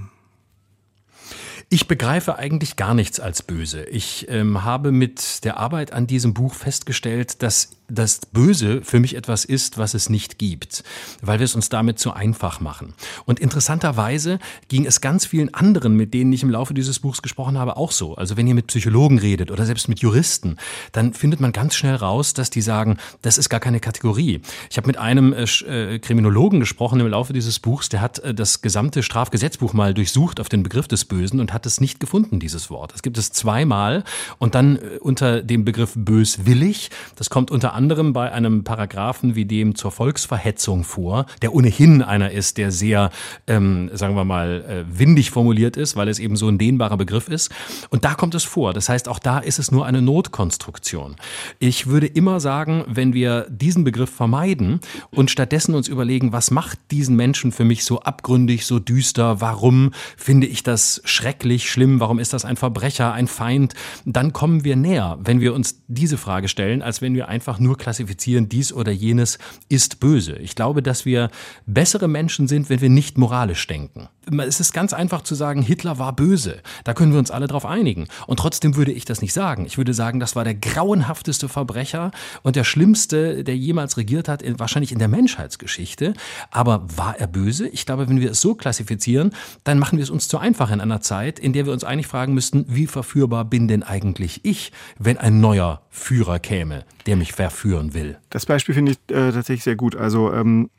Ich 1.69 1.89
begreife 1.89 2.37
eigentlich 2.37 2.77
gar 2.77 2.93
nichts 2.93 3.19
als 3.19 3.43
böse. 3.43 3.83
Ich 3.83 4.27
ähm, 4.29 4.63
habe 4.63 4.93
mit 4.93 5.43
der 5.43 5.57
Arbeit 5.57 5.91
an 5.91 6.07
diesem 6.07 6.33
Buch 6.33 6.53
festgestellt, 6.53 7.43
dass 7.43 7.76
das 7.87 8.19
Böse 8.31 8.81
für 8.81 8.99
mich 8.99 9.15
etwas 9.15 9.45
ist, 9.45 9.77
was 9.77 9.93
es 9.93 10.09
nicht 10.09 10.37
gibt, 10.37 10.83
weil 11.21 11.39
wir 11.39 11.45
es 11.45 11.55
uns 11.55 11.69
damit 11.69 11.99
zu 11.99 12.13
einfach 12.13 12.59
machen. 12.59 12.93
Und 13.25 13.39
interessanterweise 13.39 14.39
ging 14.67 14.85
es 14.85 14.99
ganz 14.99 15.25
vielen 15.25 15.53
anderen, 15.53 15.95
mit 15.95 16.13
denen 16.13 16.33
ich 16.33 16.43
im 16.43 16.49
Laufe 16.49 16.73
dieses 16.73 16.99
Buchs 16.99 17.21
gesprochen 17.21 17.57
habe, 17.57 17.77
auch 17.77 17.91
so. 17.91 18.15
Also 18.15 18.35
wenn 18.35 18.47
ihr 18.47 18.55
mit 18.55 18.67
Psychologen 18.67 19.19
redet 19.19 19.51
oder 19.51 19.65
selbst 19.65 19.87
mit 19.87 19.99
Juristen, 19.99 20.57
dann 20.91 21.13
findet 21.13 21.39
man 21.39 21.53
ganz 21.53 21.75
schnell 21.75 21.95
raus, 21.95 22.33
dass 22.33 22.49
die 22.49 22.61
sagen, 22.61 22.97
das 23.21 23.37
ist 23.37 23.49
gar 23.49 23.59
keine 23.59 23.79
Kategorie. 23.79 24.41
Ich 24.69 24.77
habe 24.77 24.87
mit 24.87 24.97
einem 24.97 25.33
äh, 25.33 25.43
äh 25.43 25.99
Kriminologen 25.99 26.59
gesprochen 26.59 26.99
im 26.99 27.07
Laufe 27.07 27.33
dieses 27.33 27.59
Buchs, 27.59 27.89
der 27.89 28.01
hat 28.01 28.19
äh, 28.19 28.33
das 28.33 28.61
gesamte 28.61 29.01
Strafgesetzbuch 29.01 29.73
mal 29.73 29.93
durchsucht 29.93 30.39
auf 30.39 30.49
den 30.49 30.63
Begriff 30.63 30.87
des 30.87 31.05
Bösen 31.05 31.39
und 31.39 31.53
hat 31.53 31.65
es 31.65 31.79
nicht 31.79 31.99
gefunden, 31.99 32.39
dieses 32.39 32.69
Wort. 32.69 32.93
Es 32.93 33.01
gibt 33.01 33.17
es 33.17 33.31
zweimal 33.31 34.03
und 34.39 34.55
dann 34.55 34.75
äh, 34.75 34.97
unter 34.99 35.41
dem 35.41 35.63
Begriff 35.63 35.93
böswillig. 35.95 36.89
Das 37.15 37.29
kommt 37.29 37.49
unter 37.49 37.76
anderem 37.77 38.11
bei 38.11 38.31
einem 38.31 38.63
Paragraphen 38.63 39.35
wie 39.35 39.45
dem 39.45 39.75
zur 39.75 39.91
Volksverhetzung 39.91 40.83
vor, 40.83 41.27
der 41.41 41.53
ohnehin 41.53 42.01
einer 42.01 42.31
ist, 42.31 42.57
der 42.57 42.71
sehr, 42.71 43.11
ähm, 43.45 43.89
sagen 43.93 44.15
wir 44.15 44.25
mal, 44.25 44.65
äh, 44.67 44.99
windig 44.99 45.29
formuliert 45.31 45.77
ist, 45.77 45.95
weil 45.95 46.09
es 46.09 46.17
eben 46.19 46.35
so 46.35 46.49
ein 46.49 46.57
dehnbarer 46.57 46.97
Begriff 46.97 47.29
ist. 47.29 47.51
Und 47.89 48.03
da 48.03 48.15
kommt 48.15 48.33
es 48.33 48.43
vor. 48.43 48.73
Das 48.73 48.89
heißt, 48.89 49.07
auch 49.07 49.19
da 49.19 49.37
ist 49.37 49.59
es 49.59 49.71
nur 49.71 49.85
eine 49.85 50.01
Notkonstruktion. 50.01 51.15
Ich 51.59 51.87
würde 51.87 52.07
immer 52.07 52.39
sagen, 52.39 52.83
wenn 52.87 53.13
wir 53.13 53.45
diesen 53.49 53.83
Begriff 53.83 54.09
vermeiden 54.09 54.79
und 55.11 55.29
stattdessen 55.29 55.75
uns 55.75 55.87
überlegen, 55.87 56.33
was 56.33 56.49
macht 56.49 56.79
diesen 56.89 57.15
Menschen 57.15 57.51
für 57.51 57.63
mich 57.63 57.85
so 57.85 58.01
abgründig, 58.01 58.65
so 58.65 58.79
düster, 58.79 59.39
warum 59.39 59.91
finde 60.17 60.47
ich 60.47 60.63
das 60.63 61.01
schrecklich, 61.05 61.69
schlimm, 61.69 61.99
warum 61.99 62.17
ist 62.17 62.33
das 62.33 62.43
ein 62.43 62.57
Verbrecher, 62.57 63.13
ein 63.13 63.27
Feind, 63.27 63.75
dann 64.05 64.33
kommen 64.33 64.63
wir 64.63 64.75
näher, 64.75 65.19
wenn 65.21 65.41
wir 65.41 65.53
uns 65.53 65.83
diese 65.87 66.17
Frage 66.17 66.47
stellen, 66.47 66.81
als 66.81 67.01
wenn 67.01 67.13
wir 67.13 67.27
einfach 67.27 67.59
nur 67.59 67.66
nur 67.67 67.77
klassifizieren, 67.77 68.49
dies 68.49 68.73
oder 68.73 68.91
jenes 68.91 69.37
ist 69.69 69.99
böse. 69.99 70.37
Ich 70.37 70.55
glaube, 70.55 70.81
dass 70.81 71.05
wir 71.05 71.29
bessere 71.65 72.07
Menschen 72.07 72.47
sind, 72.47 72.69
wenn 72.69 72.81
wir 72.81 72.89
nicht 72.89 73.17
moralisch 73.17 73.67
denken. 73.67 74.07
Es 74.45 74.59
ist 74.59 74.73
ganz 74.73 74.91
einfach 74.93 75.21
zu 75.21 75.35
sagen, 75.35 75.61
Hitler 75.61 75.99
war 75.99 76.13
böse. 76.13 76.61
Da 76.83 76.93
können 76.93 77.11
wir 77.11 77.19
uns 77.19 77.31
alle 77.31 77.47
drauf 77.47 77.65
einigen. 77.65 78.07
Und 78.25 78.39
trotzdem 78.39 78.75
würde 78.75 78.91
ich 78.91 79.05
das 79.05 79.21
nicht 79.21 79.33
sagen. 79.33 79.65
Ich 79.65 79.77
würde 79.77 79.93
sagen, 79.93 80.19
das 80.19 80.35
war 80.35 80.43
der 80.43 80.55
grauenhafteste 80.55 81.47
Verbrecher 81.47 82.11
und 82.43 82.55
der 82.55 82.63
schlimmste, 82.63 83.43
der 83.43 83.55
jemals 83.55 83.97
regiert 83.97 84.27
hat, 84.27 84.43
wahrscheinlich 84.59 84.91
in 84.91 84.99
der 84.99 85.07
Menschheitsgeschichte. 85.07 86.13
Aber 86.51 86.85
war 86.95 87.17
er 87.17 87.27
böse? 87.27 87.67
Ich 87.67 87.85
glaube, 87.85 88.09
wenn 88.09 88.19
wir 88.19 88.31
es 88.31 88.41
so 88.41 88.55
klassifizieren, 88.55 89.31
dann 89.63 89.79
machen 89.79 89.97
wir 89.97 90.03
es 90.03 90.09
uns 90.09 90.27
zu 90.27 90.37
einfach 90.37 90.71
in 90.71 90.81
einer 90.81 91.01
Zeit, 91.01 91.39
in 91.39 91.53
der 91.53 91.65
wir 91.65 91.73
uns 91.73 91.83
eigentlich 91.83 92.07
fragen 92.07 92.33
müssten, 92.33 92.65
wie 92.67 92.87
verführbar 92.87 93.45
bin 93.45 93.67
denn 93.67 93.83
eigentlich 93.83 94.43
ich, 94.43 94.71
wenn 94.99 95.17
ein 95.17 95.39
neuer 95.39 95.81
Führer 95.89 96.39
käme, 96.39 96.85
der 97.05 97.15
mich 97.15 97.33
verführen 97.57 97.93
will? 97.93 98.17
Das 98.29 98.45
Beispiel 98.45 98.75
finde 98.75 98.93
ich 98.93 98.97
äh, 99.15 99.31
tatsächlich 99.31 99.63
sehr 99.63 99.75
gut. 99.75 99.95
Also 99.95 100.31
ähm, 100.31 100.69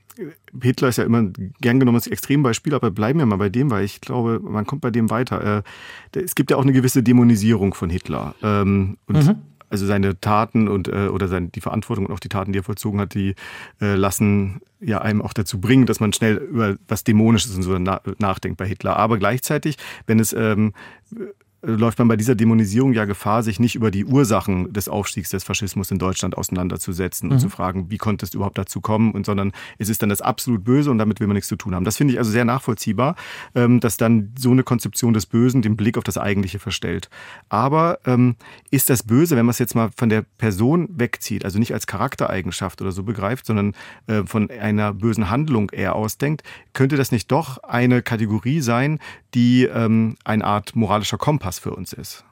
Hitler 0.62 0.88
ist 0.88 0.96
ja 0.98 1.04
immer 1.04 1.24
gern 1.60 1.80
genommenes 1.80 2.06
Extrembeispiel, 2.06 2.74
aber 2.74 2.90
bleiben 2.90 3.18
wir 3.18 3.26
mal 3.26 3.36
bei 3.36 3.48
dem, 3.48 3.70
weil 3.70 3.84
ich 3.84 4.00
glaube, 4.00 4.40
man 4.42 4.66
kommt 4.66 4.80
bei 4.80 4.90
dem 4.90 5.10
weiter. 5.10 5.62
Äh, 6.14 6.20
es 6.20 6.34
gibt 6.34 6.50
ja 6.50 6.56
auch 6.56 6.62
eine 6.62 6.72
gewisse 6.72 7.02
Dämonisierung 7.02 7.74
von 7.74 7.90
Hitler. 7.90 8.34
Ähm, 8.42 8.96
und 9.06 9.26
mhm. 9.26 9.36
Also 9.70 9.84
seine 9.84 10.18
Taten 10.18 10.66
und 10.66 10.88
äh, 10.88 11.08
oder 11.08 11.28
seine, 11.28 11.48
die 11.48 11.60
Verantwortung 11.60 12.06
und 12.06 12.12
auch 12.12 12.20
die 12.20 12.30
Taten, 12.30 12.52
die 12.52 12.60
er 12.60 12.62
vollzogen 12.62 13.00
hat, 13.00 13.12
die 13.12 13.34
äh, 13.82 13.96
lassen 13.96 14.62
ja 14.80 15.02
einem 15.02 15.20
auch 15.20 15.34
dazu 15.34 15.60
bringen, 15.60 15.84
dass 15.84 16.00
man 16.00 16.14
schnell 16.14 16.36
über 16.36 16.76
was 16.88 17.04
Dämonisches 17.04 17.54
und 17.54 17.62
so 17.62 17.78
na 17.78 18.00
nachdenkt 18.18 18.56
bei 18.56 18.66
Hitler. 18.66 18.96
Aber 18.96 19.18
gleichzeitig, 19.18 19.76
wenn 20.06 20.20
es 20.20 20.32
ähm, 20.32 20.72
läuft 21.62 21.98
man 21.98 22.06
bei 22.06 22.16
dieser 22.16 22.36
Dämonisierung 22.36 22.92
ja 22.92 23.04
Gefahr, 23.04 23.42
sich 23.42 23.58
nicht 23.58 23.74
über 23.74 23.90
die 23.90 24.04
Ursachen 24.04 24.72
des 24.72 24.88
Aufstiegs 24.88 25.30
des 25.30 25.42
Faschismus 25.42 25.90
in 25.90 25.98
Deutschland 25.98 26.36
auseinanderzusetzen 26.36 27.28
mhm. 27.28 27.32
und 27.32 27.38
zu 27.40 27.48
fragen, 27.48 27.90
wie 27.90 27.98
konnte 27.98 28.24
es 28.24 28.34
überhaupt 28.34 28.58
dazu 28.58 28.80
kommen 28.80 29.10
und 29.12 29.26
sondern 29.26 29.52
es 29.78 29.88
ist 29.88 30.00
dann 30.02 30.08
das 30.08 30.20
absolut 30.20 30.62
Böse 30.62 30.90
und 30.90 30.98
damit 30.98 31.18
will 31.18 31.26
man 31.26 31.34
nichts 31.34 31.48
zu 31.48 31.56
tun 31.56 31.74
haben. 31.74 31.84
Das 31.84 31.96
finde 31.96 32.12
ich 32.12 32.18
also 32.18 32.30
sehr 32.30 32.44
nachvollziehbar, 32.44 33.16
ähm, 33.56 33.80
dass 33.80 33.96
dann 33.96 34.32
so 34.38 34.52
eine 34.52 34.62
Konzeption 34.62 35.14
des 35.14 35.26
Bösen 35.26 35.60
den 35.60 35.76
Blick 35.76 35.98
auf 35.98 36.04
das 36.04 36.16
Eigentliche 36.16 36.60
verstellt. 36.60 37.10
Aber 37.48 37.98
ähm, 38.06 38.36
ist 38.70 38.88
das 38.88 39.02
Böse, 39.02 39.36
wenn 39.36 39.46
man 39.46 39.50
es 39.50 39.58
jetzt 39.58 39.74
mal 39.74 39.90
von 39.96 40.08
der 40.08 40.22
Person 40.22 40.88
wegzieht, 40.92 41.44
also 41.44 41.58
nicht 41.58 41.74
als 41.74 41.88
Charaktereigenschaft 41.88 42.80
oder 42.80 42.92
so 42.92 43.02
begreift, 43.02 43.46
sondern 43.46 43.74
äh, 44.06 44.22
von 44.24 44.48
einer 44.48 44.94
bösen 44.94 45.28
Handlung 45.28 45.70
eher 45.70 45.96
ausdenkt, 45.96 46.44
könnte 46.72 46.96
das 46.96 47.10
nicht 47.10 47.32
doch 47.32 47.58
eine 47.64 48.00
Kategorie 48.02 48.60
sein, 48.60 49.00
die 49.34 49.64
ähm, 49.64 50.16
eine 50.24 50.44
Art 50.44 50.74
moralischer 50.76 51.18
Kompass 51.18 51.58
für 51.58 51.74
uns 51.74 51.92
ist? 51.92 52.24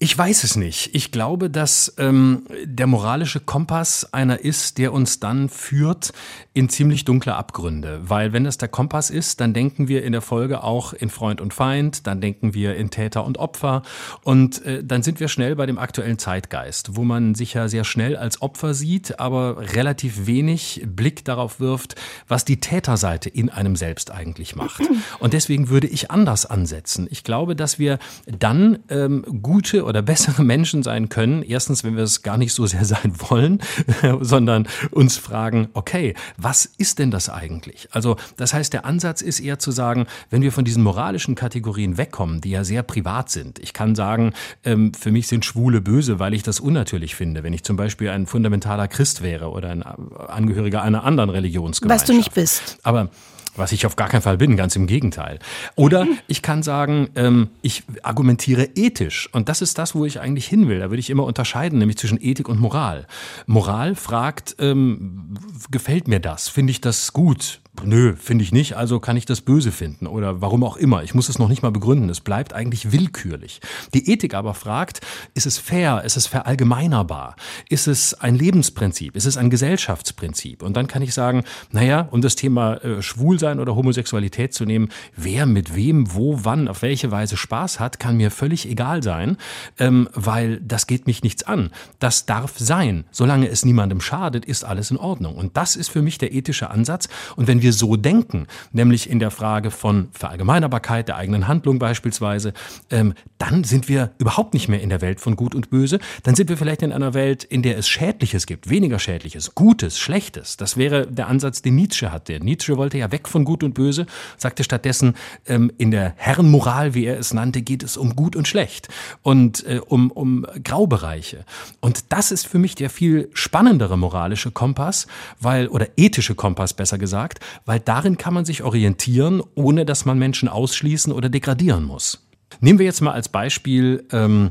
Ich 0.00 0.16
weiß 0.16 0.44
es 0.44 0.54
nicht. 0.54 0.94
Ich 0.94 1.10
glaube, 1.10 1.50
dass 1.50 1.92
ähm, 1.98 2.44
der 2.62 2.86
moralische 2.86 3.40
Kompass 3.40 4.12
einer 4.12 4.38
ist, 4.38 4.78
der 4.78 4.92
uns 4.92 5.18
dann 5.18 5.48
führt 5.48 6.12
in 6.54 6.68
ziemlich 6.68 7.04
dunkle 7.04 7.34
Abgründe. 7.34 8.00
Weil 8.04 8.32
wenn 8.32 8.46
es 8.46 8.58
der 8.58 8.68
Kompass 8.68 9.10
ist, 9.10 9.40
dann 9.40 9.54
denken 9.54 9.88
wir 9.88 10.04
in 10.04 10.12
der 10.12 10.20
Folge 10.20 10.62
auch 10.62 10.92
in 10.92 11.10
Freund 11.10 11.40
und 11.40 11.52
Feind, 11.52 12.06
dann 12.06 12.20
denken 12.20 12.54
wir 12.54 12.76
in 12.76 12.90
Täter 12.90 13.24
und 13.24 13.38
Opfer 13.38 13.82
und 14.22 14.64
äh, 14.64 14.84
dann 14.84 15.02
sind 15.02 15.18
wir 15.18 15.26
schnell 15.26 15.56
bei 15.56 15.66
dem 15.66 15.78
aktuellen 15.78 16.18
Zeitgeist, 16.18 16.94
wo 16.94 17.02
man 17.02 17.34
sich 17.34 17.54
ja 17.54 17.66
sehr 17.66 17.82
schnell 17.82 18.16
als 18.16 18.40
Opfer 18.40 18.74
sieht, 18.74 19.18
aber 19.18 19.72
relativ 19.74 20.26
wenig 20.26 20.86
Blick 20.86 21.24
darauf 21.24 21.58
wirft, 21.58 21.96
was 22.28 22.44
die 22.44 22.60
Täterseite 22.60 23.28
in 23.28 23.50
einem 23.50 23.74
selbst 23.74 24.12
eigentlich 24.12 24.54
macht. 24.54 24.80
Und 25.18 25.32
deswegen 25.32 25.68
würde 25.70 25.88
ich 25.88 26.12
anders 26.12 26.46
ansetzen. 26.46 27.08
Ich 27.10 27.24
glaube, 27.24 27.56
dass 27.56 27.80
wir 27.80 27.98
dann 28.26 28.78
ähm, 28.90 29.24
gute 29.42 29.87
oder 29.88 30.02
bessere 30.02 30.44
Menschen 30.44 30.82
sein 30.82 31.08
können. 31.08 31.42
Erstens, 31.42 31.82
wenn 31.82 31.96
wir 31.96 32.04
es 32.04 32.22
gar 32.22 32.36
nicht 32.36 32.52
so 32.52 32.66
sehr 32.66 32.84
sein 32.84 33.14
wollen, 33.30 33.60
sondern 34.20 34.68
uns 34.90 35.16
fragen, 35.16 35.68
okay, 35.72 36.14
was 36.36 36.66
ist 36.66 36.98
denn 36.98 37.10
das 37.10 37.30
eigentlich? 37.30 37.88
Also 37.90 38.16
das 38.36 38.52
heißt, 38.52 38.72
der 38.72 38.84
Ansatz 38.84 39.22
ist 39.22 39.40
eher 39.40 39.58
zu 39.58 39.70
sagen, 39.70 40.06
wenn 40.30 40.42
wir 40.42 40.52
von 40.52 40.64
diesen 40.64 40.82
moralischen 40.82 41.34
Kategorien 41.34 41.96
wegkommen, 41.96 42.40
die 42.42 42.50
ja 42.50 42.64
sehr 42.64 42.82
privat 42.82 43.30
sind. 43.30 43.58
Ich 43.58 43.72
kann 43.72 43.94
sagen, 43.94 44.34
ähm, 44.62 44.92
für 44.92 45.10
mich 45.10 45.26
sind 45.26 45.44
Schwule 45.44 45.80
böse, 45.80 46.18
weil 46.18 46.34
ich 46.34 46.42
das 46.42 46.60
unnatürlich 46.60 47.14
finde. 47.14 47.42
Wenn 47.42 47.54
ich 47.54 47.64
zum 47.64 47.76
Beispiel 47.76 48.10
ein 48.10 48.26
fundamentaler 48.26 48.88
Christ 48.88 49.22
wäre 49.22 49.50
oder 49.50 49.70
ein 49.70 49.82
Angehöriger 49.82 50.82
einer 50.82 51.04
anderen 51.04 51.30
Religionsgemeinschaft. 51.30 52.02
Was 52.02 52.06
du 52.06 52.16
nicht 52.16 52.34
bist. 52.34 52.78
Aber 52.82 53.08
was 53.58 53.72
ich 53.72 53.86
auf 53.86 53.96
gar 53.96 54.08
keinen 54.08 54.22
Fall 54.22 54.38
bin, 54.38 54.56
ganz 54.56 54.76
im 54.76 54.86
Gegenteil. 54.86 55.38
Oder 55.74 56.06
ich 56.26 56.42
kann 56.42 56.62
sagen, 56.62 57.08
ähm, 57.16 57.48
ich 57.62 57.82
argumentiere 58.02 58.68
ethisch. 58.74 59.28
Und 59.32 59.48
das 59.48 59.62
ist 59.62 59.78
das, 59.78 59.94
wo 59.94 60.04
ich 60.04 60.20
eigentlich 60.20 60.46
hin 60.46 60.68
will. 60.68 60.80
Da 60.80 60.90
würde 60.90 61.00
ich 61.00 61.10
immer 61.10 61.24
unterscheiden, 61.24 61.78
nämlich 61.78 61.98
zwischen 61.98 62.18
Ethik 62.20 62.48
und 62.48 62.60
Moral. 62.60 63.06
Moral 63.46 63.94
fragt, 63.94 64.56
ähm, 64.58 65.34
gefällt 65.70 66.08
mir 66.08 66.20
das? 66.20 66.48
Finde 66.48 66.70
ich 66.70 66.80
das 66.80 67.12
gut? 67.12 67.60
Nö, 67.84 68.16
finde 68.16 68.44
ich 68.44 68.52
nicht, 68.52 68.76
also 68.76 68.98
kann 69.00 69.16
ich 69.16 69.24
das 69.24 69.40
böse 69.40 69.72
finden 69.72 70.06
oder 70.06 70.40
warum 70.40 70.64
auch 70.64 70.76
immer. 70.76 71.02
Ich 71.02 71.14
muss 71.14 71.28
es 71.28 71.38
noch 71.38 71.48
nicht 71.48 71.62
mal 71.62 71.70
begründen. 71.70 72.08
Es 72.08 72.20
bleibt 72.20 72.52
eigentlich 72.52 72.92
willkürlich. 72.92 73.60
Die 73.94 74.10
Ethik 74.10 74.34
aber 74.34 74.54
fragt, 74.54 75.00
ist 75.34 75.46
es 75.46 75.58
fair, 75.58 76.02
ist 76.04 76.16
es 76.16 76.26
verallgemeinerbar? 76.26 77.36
Ist 77.68 77.86
es 77.86 78.14
ein 78.14 78.34
Lebensprinzip? 78.34 79.16
Ist 79.16 79.26
es 79.26 79.36
ein 79.36 79.50
Gesellschaftsprinzip? 79.50 80.62
Und 80.62 80.76
dann 80.76 80.86
kann 80.86 81.02
ich 81.02 81.14
sagen, 81.14 81.44
naja, 81.70 82.08
um 82.10 82.20
das 82.20 82.36
Thema 82.36 82.74
äh, 82.84 83.02
Schwulsein 83.48 83.60
oder 83.60 83.74
Homosexualität 83.74 84.54
zu 84.54 84.64
nehmen, 84.64 84.88
wer 85.16 85.46
mit 85.46 85.74
wem, 85.74 86.14
wo, 86.14 86.40
wann, 86.42 86.68
auf 86.68 86.82
welche 86.82 87.10
Weise 87.10 87.36
Spaß 87.36 87.80
hat, 87.80 87.98
kann 87.98 88.16
mir 88.16 88.30
völlig 88.30 88.68
egal 88.68 89.02
sein, 89.02 89.36
ähm, 89.78 90.08
weil 90.14 90.60
das 90.60 90.86
geht 90.86 91.06
mich 91.06 91.22
nichts 91.22 91.44
an. 91.44 91.70
Das 91.98 92.26
darf 92.26 92.58
sein. 92.58 93.04
Solange 93.10 93.48
es 93.48 93.64
niemandem 93.64 94.00
schadet, 94.00 94.44
ist 94.44 94.64
alles 94.64 94.90
in 94.90 94.96
Ordnung. 94.96 95.36
Und 95.36 95.56
das 95.56 95.76
ist 95.76 95.88
für 95.88 96.02
mich 96.02 96.18
der 96.18 96.32
ethische 96.32 96.70
Ansatz. 96.70 97.08
Und 97.36 97.46
wenn 97.46 97.62
wir 97.62 97.72
so 97.72 97.96
denken, 97.96 98.46
nämlich 98.72 99.08
in 99.08 99.18
der 99.18 99.30
Frage 99.30 99.70
von 99.70 100.08
Verallgemeinerbarkeit 100.12 101.08
der 101.08 101.16
eigenen 101.16 101.48
Handlung 101.48 101.78
beispielsweise, 101.78 102.52
ähm, 102.90 103.14
dann 103.38 103.64
sind 103.64 103.88
wir 103.88 104.12
überhaupt 104.18 104.54
nicht 104.54 104.68
mehr 104.68 104.80
in 104.80 104.90
der 104.90 105.00
Welt 105.00 105.20
von 105.20 105.36
Gut 105.36 105.54
und 105.54 105.70
Böse. 105.70 105.98
Dann 106.22 106.34
sind 106.34 106.48
wir 106.48 106.56
vielleicht 106.56 106.82
in 106.82 106.92
einer 106.92 107.14
Welt, 107.14 107.44
in 107.44 107.62
der 107.62 107.78
es 107.78 107.88
Schädliches 107.88 108.46
gibt, 108.46 108.68
weniger 108.68 108.98
Schädliches, 108.98 109.54
Gutes, 109.54 109.98
Schlechtes. 109.98 110.56
Das 110.56 110.76
wäre 110.76 111.06
der 111.06 111.28
Ansatz, 111.28 111.62
den 111.62 111.76
Nietzsche 111.76 112.12
hatte. 112.12 112.40
Nietzsche 112.40 112.76
wollte 112.76 112.98
ja 112.98 113.10
weg 113.12 113.27
von 113.28 113.44
Gut 113.44 113.62
und 113.62 113.74
Böse, 113.74 114.06
sagte 114.36 114.64
stattdessen, 114.64 115.14
ähm, 115.46 115.70
in 115.78 115.90
der 115.90 116.14
Herrenmoral, 116.16 116.94
wie 116.94 117.06
er 117.06 117.18
es 117.18 117.32
nannte, 117.32 117.62
geht 117.62 117.82
es 117.82 117.96
um 117.96 118.16
Gut 118.16 118.36
und 118.36 118.48
Schlecht 118.48 118.88
und 119.22 119.66
äh, 119.66 119.80
um, 119.86 120.10
um 120.10 120.46
Graubereiche. 120.64 121.44
Und 121.80 122.12
das 122.12 122.32
ist 122.32 122.46
für 122.46 122.58
mich 122.58 122.74
der 122.74 122.90
viel 122.90 123.30
spannendere 123.32 123.96
moralische 123.96 124.50
Kompass, 124.50 125.06
weil, 125.40 125.68
oder 125.68 125.88
ethische 125.96 126.34
Kompass 126.34 126.74
besser 126.74 126.98
gesagt, 126.98 127.40
weil 127.64 127.80
darin 127.80 128.18
kann 128.18 128.34
man 128.34 128.44
sich 128.44 128.62
orientieren, 128.62 129.42
ohne 129.54 129.84
dass 129.84 130.04
man 130.04 130.18
Menschen 130.18 130.48
ausschließen 130.48 131.12
oder 131.12 131.28
degradieren 131.28 131.84
muss. 131.84 132.24
Nehmen 132.60 132.78
wir 132.78 132.86
jetzt 132.86 133.02
mal 133.02 133.12
als 133.12 133.28
Beispiel 133.28 134.04
ähm, 134.10 134.50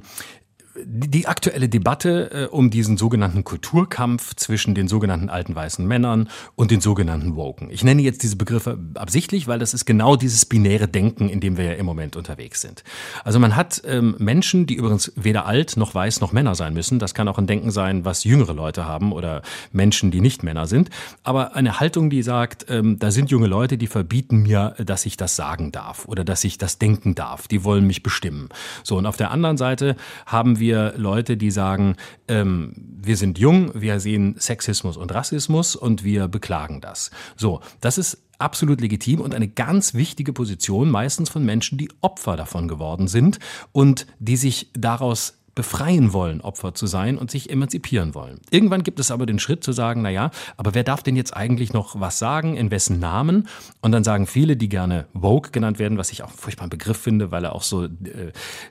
die 0.86 1.28
aktuelle 1.28 1.70
Debatte 1.70 2.32
äh, 2.32 2.46
um 2.46 2.70
diesen 2.70 2.98
sogenannten 2.98 3.44
Kulturkampf 3.44 4.36
zwischen 4.36 4.76
den 4.76 4.88
sogenannten 4.88 5.30
alten 5.30 5.56
weißen 5.56 5.86
Männern 5.86 6.30
und 6.56 6.72
den 6.72 6.82
sogenannten 6.82 7.36
Woken. 7.36 7.70
Ich 7.70 7.84
nenne 7.84 8.02
jetzt 8.02 8.24
diese 8.24 8.36
Begriffe 8.36 8.78
absichtlich, 8.96 9.48
weil 9.48 9.60
das 9.60 9.74
ist 9.74 9.86
genau 9.86 10.16
dieses 10.16 10.46
binäre 10.46 10.88
Denken, 10.88 11.30
in 11.30 11.40
dem 11.40 11.58
wir 11.58 11.66
ja 11.66 11.74
im 11.74 11.86
Moment 11.86 12.16
unterwegs 12.16 12.62
sind. 12.62 12.84
Also 13.24 13.40
man 13.40 13.56
hat 13.56 13.82
ähm, 13.86 14.16
Menschen, 14.20 14.66
die 14.66 14.76
übrigens 14.76 15.12
weder 15.16 15.46
alt 15.46 15.78
noch 15.78 15.96
weiß 15.96 16.22
noch 16.22 16.32
Männer 16.32 16.56
sein 16.56 16.74
müssen. 16.74 17.00
Das 17.00 17.14
kann 17.14 17.28
auch 17.28 17.38
ein 17.38 17.48
Denken 17.48 17.72
sein, 17.72 18.06
was 18.06 18.24
jüngere 18.24 18.54
Leute 18.54 18.86
haben 18.86 19.12
oder 19.12 19.42
Menschen, 19.72 20.12
die 20.12 20.22
nicht 20.22 20.44
Männer 20.44 20.68
sind. 20.68 20.90
Aber 21.24 21.56
eine 21.56 21.80
Haltung, 21.80 22.10
die 22.10 22.22
sagt, 22.22 22.68
ähm, 22.70 23.00
da 23.00 23.12
sind 23.12 23.32
junge 23.32 23.48
Leute, 23.48 23.78
die 23.78 23.88
verbieten 23.88 24.44
mir, 24.44 24.76
dass 24.84 25.06
ich 25.06 25.18
das 25.18 25.36
sagen 25.36 25.72
darf 25.72 26.06
oder 26.06 26.24
dass 26.24 26.44
ich 26.44 26.58
das 26.58 26.78
denken 26.78 27.16
darf. 27.16 27.48
Die 27.48 27.64
wollen 27.64 27.88
mich 27.88 28.04
bestimmen. 28.04 28.50
So, 28.84 28.98
und 28.98 29.06
auf 29.06 29.18
der 29.18 29.32
anderen 29.32 29.58
Seite 29.58 29.96
haben 30.26 30.60
wir 30.60 30.67
wir 30.68 30.96
Leute, 30.98 31.38
die 31.38 31.50
sagen, 31.50 31.96
ähm, 32.28 32.74
wir 32.76 33.16
sind 33.16 33.40
jung, 33.40 33.72
wir 33.74 34.02
sehen 34.02 34.36
Sexismus 34.38 34.98
und 34.98 35.14
Rassismus 35.14 35.78
und 35.78 36.04
wir 36.04 36.28
beklagen 36.28 36.82
das. 36.82 37.10
So, 37.38 37.62
das 37.80 37.98
ist 37.98 38.18
absolut 38.38 38.82
legitim 38.82 39.22
und 39.22 39.34
eine 39.34 39.48
ganz 39.48 39.94
wichtige 39.94 40.34
Position 40.34 40.90
meistens 40.90 41.30
von 41.30 41.46
Menschen, 41.46 41.78
die 41.78 41.90
Opfer 42.02 42.36
davon 42.36 42.68
geworden 42.68 43.08
sind 43.08 43.40
und 43.72 44.08
die 44.20 44.36
sich 44.36 44.70
daraus 44.74 45.40
befreien 45.58 46.14
wollen, 46.14 46.40
Opfer 46.42 46.76
zu 46.76 46.86
sein 46.86 47.18
und 47.18 47.32
sich 47.32 47.50
emanzipieren 47.50 48.14
wollen. 48.14 48.40
Irgendwann 48.52 48.84
gibt 48.84 49.00
es 49.00 49.10
aber 49.10 49.26
den 49.26 49.40
Schritt 49.40 49.64
zu 49.64 49.72
sagen, 49.72 50.04
na 50.04 50.12
ja, 50.12 50.30
aber 50.56 50.76
wer 50.76 50.84
darf 50.84 51.02
denn 51.02 51.16
jetzt 51.16 51.36
eigentlich 51.36 51.74
noch 51.74 52.00
was 52.00 52.20
sagen, 52.20 52.56
in 52.56 52.70
wessen 52.70 53.00
Namen? 53.00 53.48
Und 53.82 53.92
dann 53.92 54.04
sagen 54.04 54.28
viele, 54.28 54.56
die 54.56 54.70
gerne 54.70 55.08
Vogue 55.20 55.50
genannt 55.52 55.80
werden, 55.80 55.98
was 55.98 56.12
ich 56.12 56.22
auch 56.22 56.30
einen 56.30 56.38
furchtbaren 56.38 56.70
Begriff 56.70 56.98
finde, 56.98 57.32
weil 57.32 57.44
er 57.44 57.56
auch 57.56 57.64
so, 57.64 57.86
äh, 57.86 57.90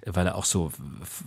weil 0.06 0.28
er 0.28 0.36
auch 0.36 0.44
so, 0.44 0.70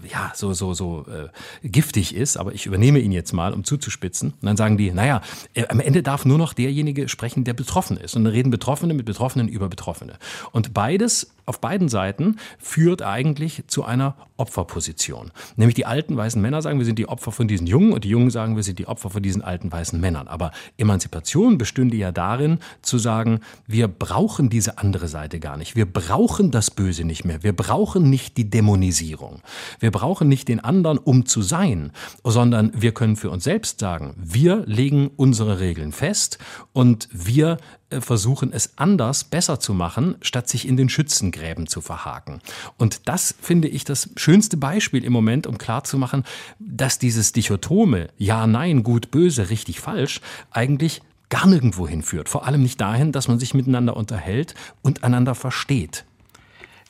ja, 0.09 0.31
so, 0.33 0.53
so, 0.53 0.73
so 0.73 1.05
äh, 1.07 1.67
giftig 1.67 2.15
ist, 2.15 2.37
aber 2.37 2.53
ich 2.53 2.65
übernehme 2.65 2.99
ihn 2.99 3.11
jetzt 3.11 3.33
mal, 3.33 3.53
um 3.53 3.65
zuzuspitzen. 3.65 4.31
Und 4.31 4.45
dann 4.45 4.55
sagen 4.55 4.77
die, 4.77 4.91
naja, 4.91 5.21
äh, 5.55 5.67
am 5.67 5.81
Ende 5.81 6.03
darf 6.03 6.23
nur 6.23 6.37
noch 6.37 6.53
derjenige 6.53 7.09
sprechen, 7.09 7.43
der 7.43 7.53
betroffen 7.53 7.97
ist. 7.97 8.15
Und 8.15 8.23
dann 8.23 8.31
reden 8.31 8.49
Betroffene 8.49 8.93
mit 8.93 9.05
Betroffenen 9.05 9.49
über 9.49 9.67
Betroffene. 9.67 10.13
Und 10.53 10.73
beides 10.73 11.33
auf 11.49 11.59
beiden 11.59 11.89
Seiten 11.89 12.37
führt 12.59 13.01
eigentlich 13.01 13.63
zu 13.65 13.83
einer 13.83 14.15
Opferposition. 14.37 15.31
Nämlich 15.57 15.73
die 15.73 15.87
alten 15.87 16.15
weißen 16.15 16.39
Männer 16.39 16.61
sagen, 16.61 16.77
wir 16.77 16.85
sind 16.85 16.99
die 16.99 17.09
Opfer 17.09 17.31
von 17.31 17.47
diesen 17.47 17.65
Jungen 17.65 17.91
und 17.91 18.03
die 18.03 18.09
Jungen 18.09 18.29
sagen, 18.29 18.55
wir 18.55 18.61
sind 18.61 18.77
die 18.77 18.87
Opfer 18.87 19.09
von 19.09 19.23
diesen 19.23 19.41
alten 19.41 19.71
weißen 19.71 19.99
Männern. 19.99 20.27
Aber 20.27 20.51
Emanzipation 20.77 21.57
bestünde 21.57 21.97
ja 21.97 22.11
darin, 22.11 22.59
zu 22.83 22.99
sagen, 22.99 23.39
wir 23.65 23.87
brauchen 23.87 24.49
diese 24.51 24.77
andere 24.77 25.07
Seite 25.07 25.39
gar 25.39 25.57
nicht. 25.57 25.75
Wir 25.75 25.91
brauchen 25.91 26.51
das 26.51 26.69
Böse 26.69 27.03
nicht 27.03 27.25
mehr. 27.25 27.41
Wir 27.41 27.53
brauchen 27.53 28.11
nicht 28.11 28.37
die 28.37 28.49
Dämonisierung. 28.49 29.41
Wir 29.79 29.89
brauchen 29.91 30.29
nicht 30.29 30.47
den 30.47 30.59
anderen, 30.59 30.99
um 30.99 31.25
zu 31.25 31.41
sein, 31.41 31.91
sondern 32.23 32.71
wir 32.75 32.93
können 32.93 33.15
für 33.15 33.31
uns 33.31 33.43
selbst 33.43 33.79
sagen, 33.79 34.13
wir 34.17 34.63
legen 34.67 35.09
unsere 35.15 35.59
Regeln 35.59 35.93
fest 35.93 36.37
und 36.73 37.09
wir 37.11 37.57
versuchen, 37.91 38.53
es 38.53 38.77
anders, 38.77 39.23
besser 39.23 39.59
zu 39.59 39.73
machen, 39.73 40.15
statt 40.21 40.47
sich 40.47 40.67
in 40.67 40.77
den 40.77 40.89
Schützengräben 40.89 41.67
zu 41.67 41.81
verhaken. 41.81 42.41
Und 42.77 43.07
das 43.07 43.35
finde 43.41 43.67
ich 43.67 43.83
das 43.83 44.09
schönste 44.15 44.57
Beispiel 44.57 45.03
im 45.03 45.13
Moment, 45.13 45.47
um 45.47 45.57
klarzumachen, 45.57 46.23
dass 46.59 46.99
dieses 46.99 47.31
Dichotome, 47.31 48.09
ja, 48.17 48.45
nein, 48.45 48.83
gut, 48.83 49.11
böse, 49.11 49.49
richtig, 49.49 49.79
falsch, 49.79 50.21
eigentlich 50.51 51.01
gar 51.29 51.47
nirgendwo 51.47 51.87
hinführt. 51.87 52.29
Vor 52.29 52.45
allem 52.45 52.61
nicht 52.61 52.79
dahin, 52.81 53.11
dass 53.11 53.27
man 53.27 53.39
sich 53.39 53.53
miteinander 53.53 53.95
unterhält 53.97 54.55
und 54.81 55.03
einander 55.03 55.35
versteht. 55.35 56.05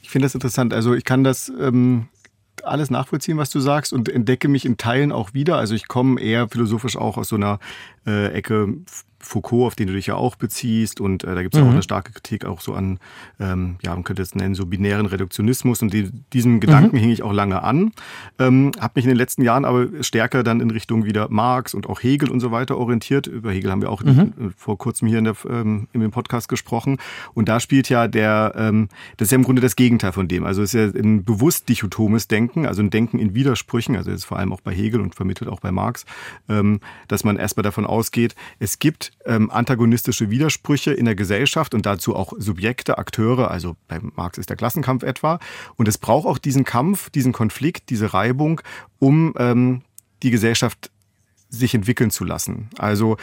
Ich 0.01 0.09
finde 0.09 0.25
das 0.25 0.33
interessant. 0.33 0.73
Also 0.73 0.93
ich 0.93 1.03
kann 1.03 1.23
das 1.23 1.51
ähm, 1.59 2.07
alles 2.63 2.89
nachvollziehen, 2.89 3.37
was 3.37 3.49
du 3.49 3.59
sagst 3.59 3.93
und 3.93 4.09
entdecke 4.09 4.47
mich 4.47 4.65
in 4.65 4.77
Teilen 4.77 5.11
auch 5.11 5.33
wieder. 5.33 5.57
Also 5.57 5.75
ich 5.75 5.87
komme 5.87 6.19
eher 6.19 6.47
philosophisch 6.49 6.97
auch 6.97 7.17
aus 7.17 7.29
so 7.29 7.35
einer 7.35 7.59
äh, 8.05 8.33
Ecke 8.33 8.75
Foucault, 9.19 9.67
auf 9.67 9.75
den 9.75 9.87
du 9.87 9.93
dich 9.93 10.07
ja 10.07 10.15
auch 10.15 10.35
beziehst. 10.35 11.01
Und 11.01 11.23
äh, 11.23 11.35
da 11.35 11.41
gibt 11.43 11.55
es 11.55 11.61
mhm. 11.61 11.67
auch 11.67 11.71
eine 11.71 11.83
starke 11.83 12.11
Kritik 12.11 12.45
auch 12.45 12.61
so 12.61 12.73
an, 12.73 12.99
ähm, 13.39 13.77
ja, 13.81 13.93
man 13.93 14.03
könnte 14.03 14.21
es 14.21 14.35
nennen, 14.35 14.55
so 14.55 14.65
binären 14.65 15.05
Reduktionismus. 15.05 15.81
Und 15.81 15.93
die, 15.93 16.09
diesem 16.33 16.59
Gedanken 16.59 16.95
mhm. 16.95 17.01
hing 17.01 17.09
ich 17.09 17.23
auch 17.23 17.33
lange 17.33 17.63
an. 17.63 17.91
Ähm, 18.37 18.71
habe 18.79 18.93
mich 18.95 19.05
in 19.05 19.09
den 19.09 19.17
letzten 19.17 19.41
Jahren 19.41 19.65
aber 19.65 19.87
stärker 20.01 20.43
dann 20.43 20.61
in 20.61 20.71
Richtung 20.71 21.05
wieder 21.05 21.27
Marx 21.29 21.73
und 21.73 21.87
auch 21.87 22.01
Hegel 22.01 22.29
und 22.29 22.39
so 22.39 22.51
weiter 22.51 22.77
orientiert. 22.77 23.27
Über 23.27 23.51
Hegel 23.51 23.71
haben 23.71 23.81
wir 23.81 23.91
auch 23.91 24.03
mhm. 24.03 24.53
vor 24.55 24.77
kurzem 24.77 25.07
hier 25.07 25.19
in, 25.19 25.25
der, 25.25 25.35
ähm, 25.49 25.87
in 25.93 26.01
dem 26.01 26.11
Podcast 26.11 26.47
gesprochen. 26.49 26.97
Und 27.33 27.49
da 27.49 27.59
spielt 27.59 27.89
ja 27.89 28.07
der, 28.07 28.53
ähm, 28.55 28.89
das 29.17 29.27
ist 29.27 29.31
ja 29.31 29.37
im 29.37 29.43
Grunde 29.43 29.61
das 29.61 29.75
Gegenteil 29.75 30.11
von 30.11 30.27
dem. 30.27 30.45
Also 30.45 30.61
es 30.61 30.73
ist 30.73 30.95
ja 30.95 31.01
ein 31.01 31.23
bewusst 31.23 31.69
dichotomes 31.69 32.27
Denken, 32.27 32.65
also 32.65 32.81
ein 32.81 32.89
Denken 32.89 33.19
in 33.19 33.35
Widersprüchen, 33.35 33.95
also 33.95 34.11
ist 34.11 34.25
vor 34.25 34.37
allem 34.37 34.53
auch 34.53 34.61
bei 34.61 34.73
Hegel 34.73 35.01
und 35.01 35.15
vermittelt 35.15 35.49
auch 35.49 35.59
bei 35.59 35.71
Marx, 35.71 36.05
ähm, 36.47 36.79
dass 37.07 37.23
man 37.23 37.37
erstmal 37.37 37.63
davon 37.63 37.85
ausgeht, 37.85 38.35
es 38.59 38.79
gibt 38.79 39.08
ähm, 39.25 39.49
antagonistische 39.51 40.29
Widersprüche 40.29 40.91
in 40.91 41.05
der 41.05 41.15
Gesellschaft 41.15 41.73
und 41.73 41.85
dazu 41.85 42.15
auch 42.15 42.33
Subjekte, 42.37 42.97
Akteure, 42.97 43.51
also 43.51 43.75
bei 43.87 43.99
Marx 44.15 44.37
ist 44.37 44.49
der 44.49 44.57
Klassenkampf 44.57 45.03
etwa. 45.03 45.39
Und 45.75 45.87
es 45.87 45.97
braucht 45.97 46.27
auch 46.27 46.37
diesen 46.37 46.63
Kampf, 46.63 47.09
diesen 47.09 47.33
Konflikt, 47.33 47.89
diese 47.89 48.13
Reibung, 48.13 48.61
um 48.99 49.33
ähm, 49.37 49.81
die 50.23 50.31
Gesellschaft 50.31 50.91
sich 51.49 51.73
entwickeln 51.73 52.11
zu 52.11 52.23
lassen. 52.23 52.69
Also 52.77 53.17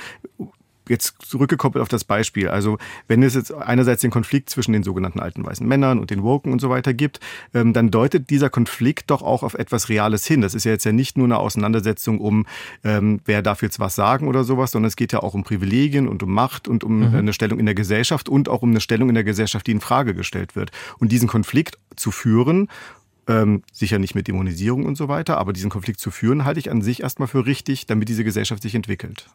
jetzt 0.89 1.17
zurückgekoppelt 1.21 1.83
auf 1.83 1.89
das 1.89 2.05
Beispiel. 2.05 2.49
Also 2.49 2.79
wenn 3.09 3.23
es 3.23 3.35
jetzt 3.35 3.53
einerseits 3.53 4.03
den 4.03 4.11
Konflikt 4.11 4.51
zwischen 4.51 4.73
den 4.73 4.83
sogenannten 4.83 5.21
alten 5.21 5.45
weißen 5.45 5.67
Männern 5.67 5.99
und 5.99 6.11
den 6.11 6.23
Woken 6.23 6.53
und 6.53 6.61
so 6.61 6.71
weiter 6.71 6.95
gibt, 6.95 7.21
ähm, 7.55 7.73
dann 7.73 7.91
deutet 7.91 8.31
dieser 8.31 8.51
Konflikt 8.51 9.11
doch 9.11 9.23
auch 9.23 9.43
auf 9.43 9.55
etwas 9.55 9.89
Reales 9.89 10.27
hin. 10.27 10.41
Das 10.41 10.55
ist 10.55 10.65
ja 10.65 10.73
jetzt 10.73 10.85
ja 10.85 10.93
nicht 10.93 11.17
nur 11.17 11.27
eine 11.27 11.39
Auseinandersetzung 11.39 12.21
um, 12.21 12.47
ähm, 12.85 13.21
wer 13.25 13.43
darf 13.43 13.63
jetzt 13.63 13.81
was 13.81 13.95
sagen 13.95 14.29
oder 14.29 14.45
sowas, 14.45 14.71
sondern 14.71 14.89
es 14.89 14.97
geht 14.97 15.13
ja 15.13 15.23
auch 15.23 15.35
um 15.35 15.45
Privilegien 15.45 16.09
und 16.09 16.23
um 16.23 16.33
Macht 16.33 16.69
und 16.69 16.85
um 16.85 17.09
mhm. 17.09 17.15
eine 17.15 17.33
Stellung 17.33 17.59
in 17.59 17.67
der 17.67 17.75
Gesellschaft 17.75 18.29
und 18.29 18.49
auch 18.49 18.63
um 18.63 18.71
eine 18.71 18.81
Stellung 18.81 19.09
in 19.09 19.15
der 19.15 19.25
Gesellschaft, 19.25 19.67
die 19.67 19.73
in 19.73 19.81
Frage 19.81 20.15
gestellt 20.15 20.57
wird. 20.57 20.71
Und 20.99 21.13
diesen 21.13 21.29
Konflikt 21.29 21.79
zu 21.97 22.11
führen 22.11 22.69
ähm, 23.29 23.63
sicher 23.73 23.99
nicht 23.99 24.15
mit 24.15 24.29
Dämonisierung 24.29 24.85
und 24.85 24.97
so 24.97 25.09
weiter, 25.09 25.39
aber 25.39 25.53
diesen 25.53 25.71
Konflikt 25.71 26.01
zu 26.01 26.11
führen, 26.11 26.45
halte 26.45 26.61
ich 26.61 26.71
an 26.71 26.83
sich 26.83 27.03
erstmal 27.03 27.29
für 27.29 27.47
richtig, 27.47 27.87
damit 27.87 28.09
diese 28.09 28.25
Gesellschaft 28.25 28.63
sich 28.63 28.75
entwickelt. 28.75 29.29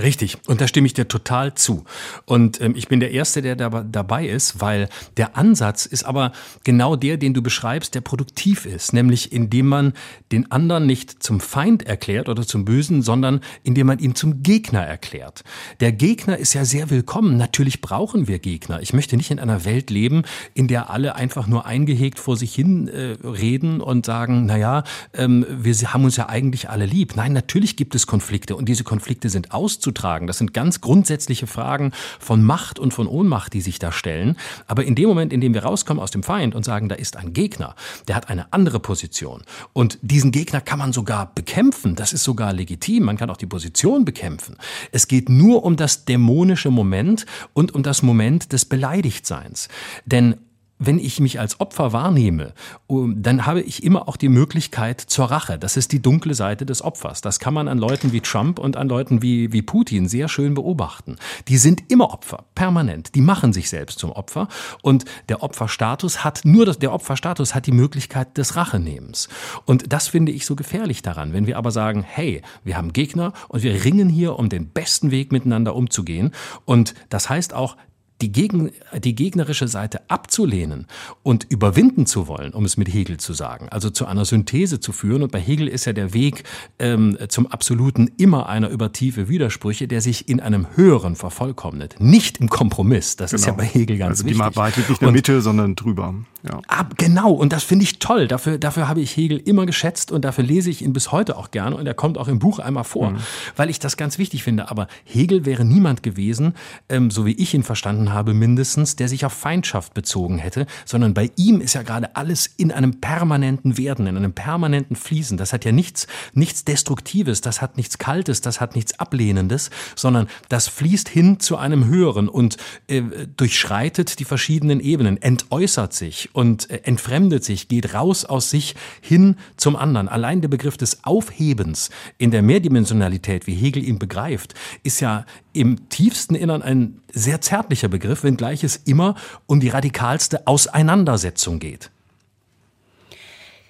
Richtig, 0.00 0.38
und 0.46 0.60
da 0.60 0.68
stimme 0.68 0.86
ich 0.86 0.94
dir 0.94 1.08
total 1.08 1.54
zu. 1.54 1.84
Und 2.24 2.60
ähm, 2.60 2.74
ich 2.76 2.86
bin 2.86 3.00
der 3.00 3.10
Erste, 3.10 3.42
der 3.42 3.56
da, 3.56 3.68
dabei 3.68 4.28
ist, 4.28 4.60
weil 4.60 4.88
der 5.16 5.36
Ansatz 5.36 5.86
ist 5.86 6.04
aber 6.04 6.30
genau 6.62 6.94
der, 6.94 7.16
den 7.16 7.34
du 7.34 7.42
beschreibst, 7.42 7.96
der 7.96 8.00
produktiv 8.00 8.64
ist, 8.64 8.92
nämlich 8.92 9.32
indem 9.32 9.66
man 9.66 9.92
den 10.30 10.52
anderen 10.52 10.86
nicht 10.86 11.20
zum 11.20 11.40
Feind 11.40 11.84
erklärt 11.84 12.28
oder 12.28 12.46
zum 12.46 12.64
Bösen, 12.64 13.02
sondern 13.02 13.40
indem 13.64 13.88
man 13.88 13.98
ihn 13.98 14.14
zum 14.14 14.44
Gegner 14.44 14.84
erklärt. 14.84 15.42
Der 15.80 15.90
Gegner 15.90 16.38
ist 16.38 16.54
ja 16.54 16.64
sehr 16.64 16.90
willkommen. 16.90 17.36
Natürlich 17.36 17.80
brauchen 17.80 18.28
wir 18.28 18.38
Gegner. 18.38 18.80
Ich 18.80 18.92
möchte 18.92 19.16
nicht 19.16 19.32
in 19.32 19.40
einer 19.40 19.64
Welt 19.64 19.90
leben, 19.90 20.22
in 20.54 20.68
der 20.68 20.90
alle 20.90 21.16
einfach 21.16 21.48
nur 21.48 21.66
eingehegt 21.66 22.20
vor 22.20 22.36
sich 22.36 22.54
hin 22.54 22.86
äh, 22.86 23.16
reden 23.26 23.80
und 23.80 24.06
sagen, 24.06 24.46
na 24.46 24.56
ja, 24.56 24.84
ähm, 25.12 25.44
wir 25.48 25.74
haben 25.92 26.04
uns 26.04 26.16
ja 26.16 26.28
eigentlich 26.28 26.70
alle 26.70 26.86
lieb. 26.86 27.16
Nein, 27.16 27.32
natürlich 27.32 27.74
gibt 27.74 27.96
es 27.96 28.06
Konflikte 28.06 28.54
und 28.54 28.68
diese 28.68 28.84
Konflikte 28.84 29.28
sind 29.28 29.50
auszuprobieren 29.50 29.87
beizutragen. 29.88 30.26
Das 30.26 30.38
sind 30.38 30.54
ganz 30.54 30.80
grundsätzliche 30.80 31.46
Fragen 31.46 31.92
von 32.18 32.42
Macht 32.42 32.78
und 32.78 32.92
von 32.92 33.06
Ohnmacht, 33.06 33.52
die 33.54 33.60
sich 33.60 33.78
da 33.78 33.92
stellen. 33.92 34.36
Aber 34.66 34.84
in 34.84 34.94
dem 34.94 35.08
Moment, 35.08 35.32
in 35.32 35.40
dem 35.40 35.54
wir 35.54 35.64
rauskommen 35.64 36.02
aus 36.02 36.10
dem 36.10 36.22
Feind 36.22 36.54
und 36.54 36.64
sagen, 36.64 36.88
da 36.88 36.94
ist 36.94 37.16
ein 37.16 37.32
Gegner, 37.32 37.74
der 38.06 38.16
hat 38.16 38.28
eine 38.28 38.52
andere 38.52 38.80
Position. 38.80 39.42
Und 39.72 39.98
diesen 40.02 40.30
Gegner 40.30 40.60
kann 40.60 40.78
man 40.78 40.92
sogar 40.92 41.32
bekämpfen. 41.34 41.94
Das 41.94 42.12
ist 42.12 42.24
sogar 42.24 42.52
legitim. 42.52 43.04
Man 43.04 43.16
kann 43.16 43.30
auch 43.30 43.36
die 43.36 43.46
Position 43.46 44.04
bekämpfen. 44.04 44.56
Es 44.92 45.08
geht 45.08 45.28
nur 45.28 45.64
um 45.64 45.76
das 45.76 46.04
dämonische 46.04 46.70
Moment 46.70 47.26
und 47.54 47.74
um 47.74 47.82
das 47.82 48.02
Moment 48.02 48.52
des 48.52 48.64
Beleidigtseins. 48.64 49.68
Denn 50.04 50.36
wenn 50.78 50.98
ich 50.98 51.20
mich 51.20 51.40
als 51.40 51.60
Opfer 51.60 51.92
wahrnehme, 51.92 52.54
dann 52.88 53.46
habe 53.46 53.60
ich 53.60 53.82
immer 53.82 54.08
auch 54.08 54.16
die 54.16 54.28
Möglichkeit 54.28 55.00
zur 55.00 55.26
Rache. 55.26 55.58
Das 55.58 55.76
ist 55.76 55.92
die 55.92 56.00
dunkle 56.00 56.34
Seite 56.34 56.66
des 56.66 56.82
Opfers. 56.82 57.20
Das 57.20 57.40
kann 57.40 57.54
man 57.54 57.68
an 57.68 57.78
Leuten 57.78 58.12
wie 58.12 58.20
Trump 58.20 58.58
und 58.58 58.76
an 58.76 58.88
Leuten 58.88 59.22
wie, 59.22 59.52
wie 59.52 59.62
Putin 59.62 60.08
sehr 60.08 60.28
schön 60.28 60.54
beobachten. 60.54 61.16
Die 61.48 61.58
sind 61.58 61.90
immer 61.90 62.10
Opfer, 62.12 62.44
permanent. 62.54 63.14
Die 63.14 63.20
machen 63.20 63.52
sich 63.52 63.68
selbst 63.68 63.98
zum 63.98 64.12
Opfer. 64.12 64.48
Und 64.82 65.04
der 65.28 65.42
Opferstatus 65.42 66.24
hat, 66.24 66.42
nur 66.44 66.64
das, 66.64 66.78
der 66.78 66.92
Opferstatus 66.92 67.54
hat 67.54 67.66
die 67.66 67.72
Möglichkeit 67.72 68.38
des 68.38 68.56
Rachenehmens. 68.56 69.28
Und 69.64 69.92
das 69.92 70.08
finde 70.08 70.32
ich 70.32 70.46
so 70.46 70.54
gefährlich 70.54 71.02
daran. 71.02 71.32
Wenn 71.32 71.46
wir 71.46 71.58
aber 71.58 71.70
sagen, 71.70 72.04
hey, 72.06 72.42
wir 72.62 72.76
haben 72.76 72.92
Gegner 72.92 73.32
und 73.48 73.62
wir 73.62 73.84
ringen 73.84 74.08
hier, 74.08 74.38
um 74.38 74.48
den 74.48 74.68
besten 74.68 75.10
Weg 75.10 75.32
miteinander 75.32 75.74
umzugehen. 75.74 76.32
Und 76.64 76.94
das 77.08 77.28
heißt 77.28 77.52
auch, 77.52 77.76
die, 78.20 78.32
gegen, 78.32 78.70
die 78.96 79.14
gegnerische 79.14 79.68
Seite 79.68 80.00
abzulehnen 80.08 80.86
und 81.22 81.46
überwinden 81.48 82.06
zu 82.06 82.26
wollen, 82.26 82.52
um 82.52 82.64
es 82.64 82.76
mit 82.76 82.92
Hegel 82.92 83.18
zu 83.18 83.32
sagen, 83.32 83.68
also 83.68 83.90
zu 83.90 84.06
einer 84.06 84.24
Synthese 84.24 84.80
zu 84.80 84.92
führen. 84.92 85.22
Und 85.22 85.32
bei 85.32 85.40
Hegel 85.40 85.68
ist 85.68 85.84
ja 85.84 85.92
der 85.92 86.14
Weg 86.14 86.44
ähm, 86.78 87.16
zum 87.28 87.46
Absoluten 87.46 88.10
immer 88.16 88.48
einer 88.48 88.70
über 88.70 88.92
tiefe 88.92 89.28
Widersprüche, 89.28 89.86
der 89.86 90.00
sich 90.00 90.28
in 90.28 90.40
einem 90.40 90.66
Höheren 90.74 91.16
vervollkommnet, 91.16 91.96
nicht 92.00 92.38
im 92.38 92.48
Kompromiss. 92.48 93.16
Das 93.16 93.30
genau. 93.30 93.40
ist 93.40 93.46
ja 93.46 93.52
genau. 93.52 93.64
bei 93.64 93.68
Hegel 93.68 93.98
ganz 93.98 94.20
also 94.20 94.24
wichtig. 94.24 94.42
Die 94.48 94.56
Wahrheit 94.56 94.76
nicht 94.76 94.88
in 94.88 94.96
der 95.00 95.12
Mitte, 95.12 95.40
sondern 95.40 95.76
drüber. 95.76 96.14
Ja. 96.44 96.60
Ab, 96.68 96.94
genau, 96.96 97.32
und 97.32 97.52
das 97.52 97.64
finde 97.64 97.84
ich 97.84 97.98
toll. 97.98 98.28
Dafür, 98.28 98.58
dafür 98.58 98.88
habe 98.88 99.00
ich 99.00 99.16
Hegel 99.16 99.38
immer 99.38 99.66
geschätzt 99.66 100.12
und 100.12 100.24
dafür 100.24 100.44
lese 100.44 100.70
ich 100.70 100.82
ihn 100.82 100.92
bis 100.92 101.10
heute 101.10 101.36
auch 101.36 101.50
gerne. 101.50 101.76
Und 101.76 101.86
er 101.86 101.94
kommt 101.94 102.16
auch 102.16 102.28
im 102.28 102.38
Buch 102.38 102.58
einmal 102.58 102.84
vor, 102.84 103.10
mhm. 103.10 103.18
weil 103.56 103.70
ich 103.70 103.78
das 103.78 103.96
ganz 103.96 104.18
wichtig 104.18 104.42
finde. 104.44 104.70
Aber 104.70 104.86
Hegel 105.04 105.44
wäre 105.44 105.64
niemand 105.64 106.02
gewesen, 106.02 106.54
ähm, 106.88 107.10
so 107.10 107.26
wie 107.26 107.32
ich 107.32 107.54
ihn 107.54 107.64
verstanden 107.64 108.07
habe 108.12 108.34
mindestens, 108.34 108.96
der 108.96 109.08
sich 109.08 109.24
auf 109.24 109.32
Feindschaft 109.32 109.94
bezogen 109.94 110.38
hätte, 110.38 110.66
sondern 110.84 111.14
bei 111.14 111.30
ihm 111.36 111.60
ist 111.60 111.74
ja 111.74 111.82
gerade 111.82 112.16
alles 112.16 112.46
in 112.46 112.72
einem 112.72 113.00
permanenten 113.00 113.78
Werden, 113.78 114.06
in 114.06 114.16
einem 114.16 114.32
permanenten 114.32 114.96
Fließen. 114.96 115.36
Das 115.36 115.52
hat 115.52 115.64
ja 115.64 115.72
nichts, 115.72 116.06
nichts 116.32 116.64
Destruktives, 116.64 117.40
das 117.40 117.62
hat 117.62 117.76
nichts 117.76 117.98
Kaltes, 117.98 118.40
das 118.40 118.60
hat 118.60 118.74
nichts 118.74 118.98
Ablehnendes, 118.98 119.70
sondern 119.96 120.28
das 120.48 120.68
fließt 120.68 121.08
hin 121.08 121.40
zu 121.40 121.56
einem 121.56 121.86
Höheren 121.86 122.28
und 122.28 122.56
äh, 122.86 123.02
durchschreitet 123.36 124.18
die 124.18 124.24
verschiedenen 124.24 124.80
Ebenen, 124.80 125.20
entäußert 125.20 125.92
sich 125.92 126.30
und 126.34 126.70
äh, 126.70 126.80
entfremdet 126.84 127.44
sich, 127.44 127.68
geht 127.68 127.94
raus 127.94 128.24
aus 128.24 128.50
sich 128.50 128.74
hin 129.00 129.36
zum 129.56 129.76
anderen. 129.76 130.08
Allein 130.08 130.40
der 130.40 130.48
Begriff 130.48 130.76
des 130.76 131.04
Aufhebens 131.04 131.90
in 132.18 132.30
der 132.30 132.42
Mehrdimensionalität, 132.42 133.46
wie 133.46 133.54
Hegel 133.54 133.84
ihn 133.84 133.98
begreift, 133.98 134.54
ist 134.82 135.00
ja 135.00 135.24
im 135.58 135.88
tiefsten 135.88 136.34
Innern 136.34 136.62
ein 136.62 137.00
sehr 137.12 137.40
zärtlicher 137.40 137.88
Begriff, 137.88 138.22
wenngleich 138.22 138.62
es 138.62 138.76
immer 138.76 139.16
um 139.46 139.58
die 139.58 139.68
radikalste 139.68 140.46
Auseinandersetzung 140.46 141.58
geht. 141.58 141.90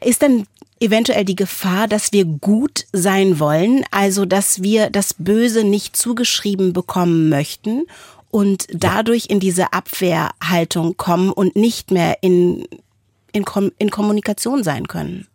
Ist 0.05 0.23
denn 0.23 0.47
eventuell 0.81 1.25
die 1.25 1.35
Gefahr, 1.35 1.89
dass 1.89 2.13
wir 2.13 2.25
gut 2.25 2.85
sein 2.93 3.41
wollen, 3.41 3.85
also 3.91 4.27
dass 4.27 4.63
wir 4.63 4.91
das 4.91 5.15
Böse 5.15 5.65
nicht 5.65 5.97
zugeschrieben 5.97 6.73
bekommen 6.73 7.31
möchten 7.31 7.85
und 8.31 8.67
dadurch 8.71 9.27
in 9.31 9.41
diese 9.41 9.73
Abwehrhaltung 9.73 10.97
kommen 10.99 11.33
und 11.33 11.57
nicht 11.57 11.91
mehr 11.91 12.19
in, 12.23 12.67
in, 13.33 13.45
in 13.79 13.91
Kommunikation 13.91 14.63
sein 14.63 14.87
können? 14.87 15.27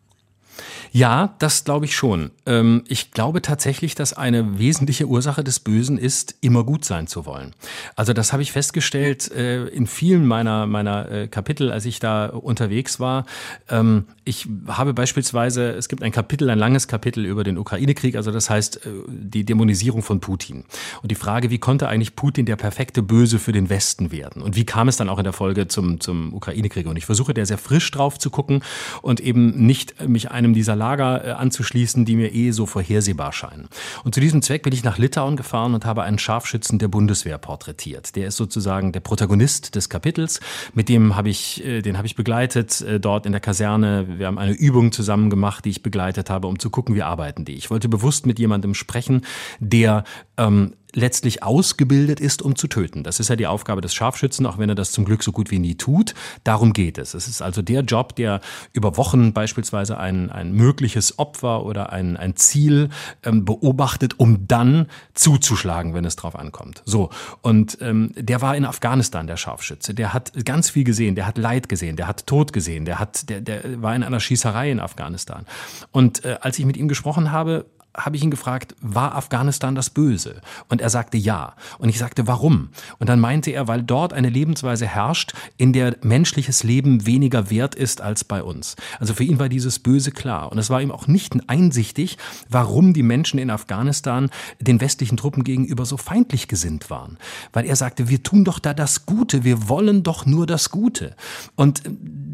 Ja, 0.95 1.33
das 1.39 1.63
glaube 1.63 1.85
ich 1.85 1.95
schon. 1.95 2.29
Ähm, 2.45 2.83
ich 2.87 3.09
glaube 3.09 3.41
tatsächlich, 3.41 3.95
dass 3.95 4.13
eine 4.13 4.59
wesentliche 4.59 5.07
Ursache 5.07 5.43
des 5.43 5.59
Bösen 5.59 5.97
ist, 5.97 6.35
immer 6.41 6.63
gut 6.63 6.85
sein 6.85 7.07
zu 7.07 7.25
wollen. 7.25 7.55
Also 7.95 8.13
das 8.13 8.31
habe 8.31 8.43
ich 8.43 8.51
festgestellt 8.51 9.31
äh, 9.31 9.65
in 9.69 9.87
vielen 9.87 10.27
meiner, 10.27 10.67
meiner 10.67 11.09
äh, 11.09 11.27
Kapitel, 11.27 11.71
als 11.71 11.85
ich 11.85 11.99
da 11.99 12.27
unterwegs 12.27 12.99
war. 12.99 13.25
Ähm, 13.69 14.05
ich 14.23 14.47
habe 14.67 14.93
beispielsweise, 14.93 15.71
es 15.71 15.89
gibt 15.89 16.03
ein 16.03 16.11
Kapitel, 16.11 16.47
ein 16.51 16.59
langes 16.59 16.87
Kapitel 16.87 17.25
über 17.25 17.43
den 17.43 17.57
Ukraine-Krieg, 17.57 18.15
also 18.15 18.31
das 18.31 18.51
heißt 18.51 18.85
äh, 18.85 18.89
die 19.07 19.45
Dämonisierung 19.45 20.03
von 20.03 20.19
Putin. 20.19 20.63
Und 21.01 21.09
die 21.09 21.15
Frage, 21.15 21.49
wie 21.49 21.57
konnte 21.57 21.87
eigentlich 21.87 22.15
Putin 22.15 22.45
der 22.45 22.55
perfekte 22.55 23.01
Böse 23.01 23.39
für 23.39 23.51
den 23.51 23.71
Westen 23.71 24.11
werden? 24.11 24.43
Und 24.43 24.55
wie 24.55 24.65
kam 24.65 24.87
es 24.89 24.97
dann 24.97 25.09
auch 25.09 25.17
in 25.17 25.23
der 25.23 25.33
Folge 25.33 25.67
zum, 25.67 25.99
zum 25.99 26.35
Ukraine-Krieg? 26.35 26.85
Und 26.85 26.97
ich 26.97 27.07
versuche 27.07 27.33
da 27.33 27.43
sehr 27.43 27.57
frisch 27.57 27.89
drauf 27.89 28.19
zu 28.19 28.29
gucken 28.29 28.63
und 29.01 29.21
eben 29.21 29.65
nicht 29.65 30.07
mich 30.07 30.29
einem 30.29 30.53
dieser 30.53 30.82
Lager 30.83 31.23
äh, 31.23 31.31
anzuschließen, 31.31 32.03
die 32.03 32.17
mir 32.17 32.33
eh 32.33 32.51
so 32.51 32.65
vorhersehbar 32.65 33.31
scheinen. 33.31 33.69
Und 34.03 34.13
zu 34.13 34.19
diesem 34.19 34.41
Zweck 34.41 34.63
bin 34.63 34.73
ich 34.73 34.83
nach 34.83 34.97
Litauen 34.97 35.37
gefahren 35.37 35.73
und 35.75 35.85
habe 35.85 36.03
einen 36.03 36.19
Scharfschützen 36.19 36.77
der 36.77 36.89
Bundeswehr 36.89 37.37
porträtiert. 37.37 38.17
Der 38.17 38.27
ist 38.27 38.35
sozusagen 38.35 38.91
der 38.91 38.99
Protagonist 38.99 39.75
des 39.75 39.87
Kapitels. 39.87 40.41
Mit 40.73 40.89
dem 40.89 41.15
habe 41.15 41.29
ich, 41.29 41.63
äh, 41.63 41.81
den 41.81 41.95
habe 41.97 42.05
ich 42.05 42.15
begleitet 42.15 42.81
äh, 42.81 42.99
dort 42.99 43.25
in 43.25 43.31
der 43.31 43.39
Kaserne. 43.39 44.19
Wir 44.19 44.27
haben 44.27 44.37
eine 44.37 44.51
Übung 44.51 44.91
zusammen 44.91 45.29
gemacht, 45.29 45.63
die 45.63 45.69
ich 45.69 45.83
begleitet 45.83 46.29
habe, 46.29 46.47
um 46.47 46.59
zu 46.59 46.69
gucken, 46.69 46.95
wie 46.95 47.03
arbeiten 47.03 47.45
die. 47.45 47.55
Ich 47.55 47.69
wollte 47.69 47.87
bewusst 47.87 48.25
mit 48.25 48.37
jemandem 48.37 48.73
sprechen, 48.73 49.21
der 49.61 50.03
ähm, 50.37 50.73
letztlich 50.93 51.43
ausgebildet 51.43 52.19
ist, 52.19 52.41
um 52.41 52.55
zu 52.55 52.67
töten. 52.67 53.03
Das 53.03 53.19
ist 53.19 53.29
ja 53.29 53.35
die 53.35 53.47
Aufgabe 53.47 53.81
des 53.81 53.93
Scharfschützen, 53.93 54.45
auch 54.45 54.57
wenn 54.57 54.69
er 54.69 54.75
das 54.75 54.91
zum 54.91 55.05
Glück 55.05 55.23
so 55.23 55.31
gut 55.31 55.51
wie 55.51 55.59
nie 55.59 55.75
tut. 55.75 56.13
Darum 56.43 56.73
geht 56.73 56.97
es. 56.97 57.13
Es 57.13 57.27
ist 57.27 57.41
also 57.41 57.61
der 57.61 57.81
Job, 57.81 58.15
der 58.15 58.41
über 58.73 58.97
Wochen 58.97 59.33
beispielsweise 59.33 59.97
ein, 59.97 60.31
ein 60.31 60.53
mögliches 60.53 61.19
Opfer 61.19 61.65
oder 61.65 61.91
ein, 61.91 62.17
ein 62.17 62.35
Ziel 62.35 62.89
ähm, 63.23 63.45
beobachtet, 63.45 64.19
um 64.19 64.47
dann 64.47 64.87
zuzuschlagen, 65.13 65.93
wenn 65.93 66.05
es 66.05 66.15
drauf 66.15 66.35
ankommt. 66.35 66.83
So. 66.85 67.09
Und 67.41 67.77
ähm, 67.81 68.11
der 68.15 68.41
war 68.41 68.55
in 68.55 68.65
Afghanistan, 68.65 69.27
der 69.27 69.37
Scharfschütze. 69.37 69.93
Der 69.93 70.13
hat 70.13 70.31
ganz 70.45 70.69
viel 70.69 70.83
gesehen, 70.83 71.15
der 71.15 71.27
hat 71.27 71.37
Leid 71.37 71.69
gesehen, 71.69 71.95
der 71.95 72.07
hat 72.07 72.27
Tod 72.27 72.53
gesehen, 72.53 72.85
der 72.85 72.99
hat, 72.99 73.29
der, 73.29 73.41
der 73.41 73.81
war 73.81 73.95
in 73.95 74.03
einer 74.03 74.19
Schießerei 74.19 74.71
in 74.71 74.79
Afghanistan. 74.79 75.45
Und 75.91 76.23
äh, 76.23 76.37
als 76.41 76.59
ich 76.59 76.65
mit 76.65 76.77
ihm 76.77 76.87
gesprochen 76.87 77.31
habe, 77.31 77.65
habe 77.95 78.15
ich 78.15 78.23
ihn 78.23 78.31
gefragt, 78.31 78.75
war 78.81 79.15
Afghanistan 79.15 79.75
das 79.75 79.89
Böse? 79.89 80.41
Und 80.67 80.81
er 80.81 80.89
sagte 80.89 81.17
ja. 81.17 81.55
Und 81.77 81.89
ich 81.89 81.99
sagte, 81.99 82.27
warum? 82.27 82.69
Und 82.99 83.09
dann 83.09 83.19
meinte 83.19 83.51
er, 83.51 83.67
weil 83.67 83.83
dort 83.83 84.13
eine 84.13 84.29
Lebensweise 84.29 84.87
herrscht, 84.87 85.33
in 85.57 85.73
der 85.73 85.97
menschliches 86.01 86.63
Leben 86.63 87.05
weniger 87.05 87.49
wert 87.49 87.75
ist 87.75 88.01
als 88.01 88.23
bei 88.23 88.41
uns. 88.41 88.75
Also 88.99 89.13
für 89.13 89.23
ihn 89.23 89.39
war 89.39 89.49
dieses 89.49 89.79
Böse 89.79 90.11
klar. 90.11 90.51
Und 90.51 90.57
es 90.57 90.69
war 90.69 90.81
ihm 90.81 90.91
auch 90.91 91.07
nicht 91.07 91.33
einsichtig, 91.47 92.17
warum 92.49 92.93
die 92.93 93.03
Menschen 93.03 93.39
in 93.39 93.49
Afghanistan 93.49 94.29
den 94.59 94.81
westlichen 94.81 95.17
Truppen 95.17 95.43
gegenüber 95.43 95.85
so 95.85 95.97
feindlich 95.97 96.47
gesinnt 96.47 96.89
waren. 96.89 97.17
Weil 97.51 97.65
er 97.65 97.75
sagte, 97.75 98.09
wir 98.09 98.23
tun 98.23 98.43
doch 98.43 98.59
da 98.59 98.73
das 98.73 99.05
Gute, 99.05 99.43
wir 99.43 99.69
wollen 99.69 100.03
doch 100.03 100.25
nur 100.25 100.47
das 100.47 100.69
Gute. 100.69 101.15
Und 101.55 101.83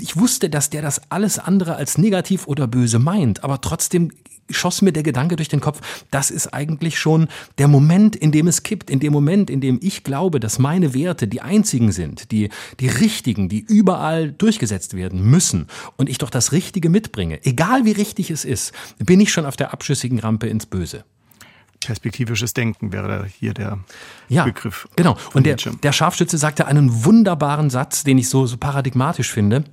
ich 0.01 0.17
wusste, 0.17 0.49
dass 0.49 0.69
der 0.69 0.81
das 0.81 1.01
alles 1.09 1.39
andere 1.39 1.75
als 1.75 1.97
negativ 1.97 2.47
oder 2.47 2.67
böse 2.67 2.99
meint, 2.99 3.43
aber 3.43 3.61
trotzdem 3.61 4.11
schoss 4.49 4.81
mir 4.81 4.91
der 4.91 5.03
Gedanke 5.03 5.35
durch 5.35 5.49
den 5.49 5.59
Kopf, 5.59 5.81
das 6.11 6.31
ist 6.31 6.53
eigentlich 6.53 6.99
schon 6.99 7.27
der 7.57 7.67
Moment, 7.67 8.15
in 8.15 8.31
dem 8.31 8.47
es 8.47 8.63
kippt, 8.63 8.89
in 8.89 8.99
dem 8.99 9.13
Moment, 9.13 9.49
in 9.49 9.61
dem 9.61 9.79
ich 9.81 10.03
glaube, 10.03 10.39
dass 10.39 10.59
meine 10.59 10.93
Werte 10.93 11.27
die 11.27 11.41
einzigen 11.41 11.91
sind, 11.91 12.31
die, 12.31 12.49
die 12.79 12.87
richtigen, 12.87 13.49
die 13.49 13.59
überall 13.59 14.31
durchgesetzt 14.31 14.95
werden 14.95 15.23
müssen 15.23 15.67
und 15.97 16.09
ich 16.09 16.17
doch 16.17 16.29
das 16.29 16.51
Richtige 16.51 16.89
mitbringe, 16.89 17.45
egal 17.45 17.85
wie 17.85 17.91
richtig 17.91 18.31
es 18.31 18.45
ist, 18.45 18.73
bin 18.97 19.19
ich 19.19 19.31
schon 19.31 19.45
auf 19.45 19.55
der 19.55 19.73
abschüssigen 19.73 20.19
Rampe 20.19 20.47
ins 20.47 20.65
Böse. 20.65 21.03
Perspektivisches 21.85 22.53
Denken 22.53 22.91
wäre 22.91 23.25
hier 23.39 23.53
der 23.53 23.79
ja, 24.27 24.43
Begriff. 24.43 24.87
Genau. 24.97 25.15
Und 25.33 25.45
der, 25.45 25.55
der 25.55 25.91
Scharfschütze 25.93 26.37
sagte 26.37 26.67
einen 26.67 27.05
wunderbaren 27.05 27.69
Satz, 27.69 28.03
den 28.03 28.17
ich 28.17 28.27
so, 28.27 28.45
so 28.45 28.57
paradigmatisch 28.57 29.31
finde. 29.31 29.63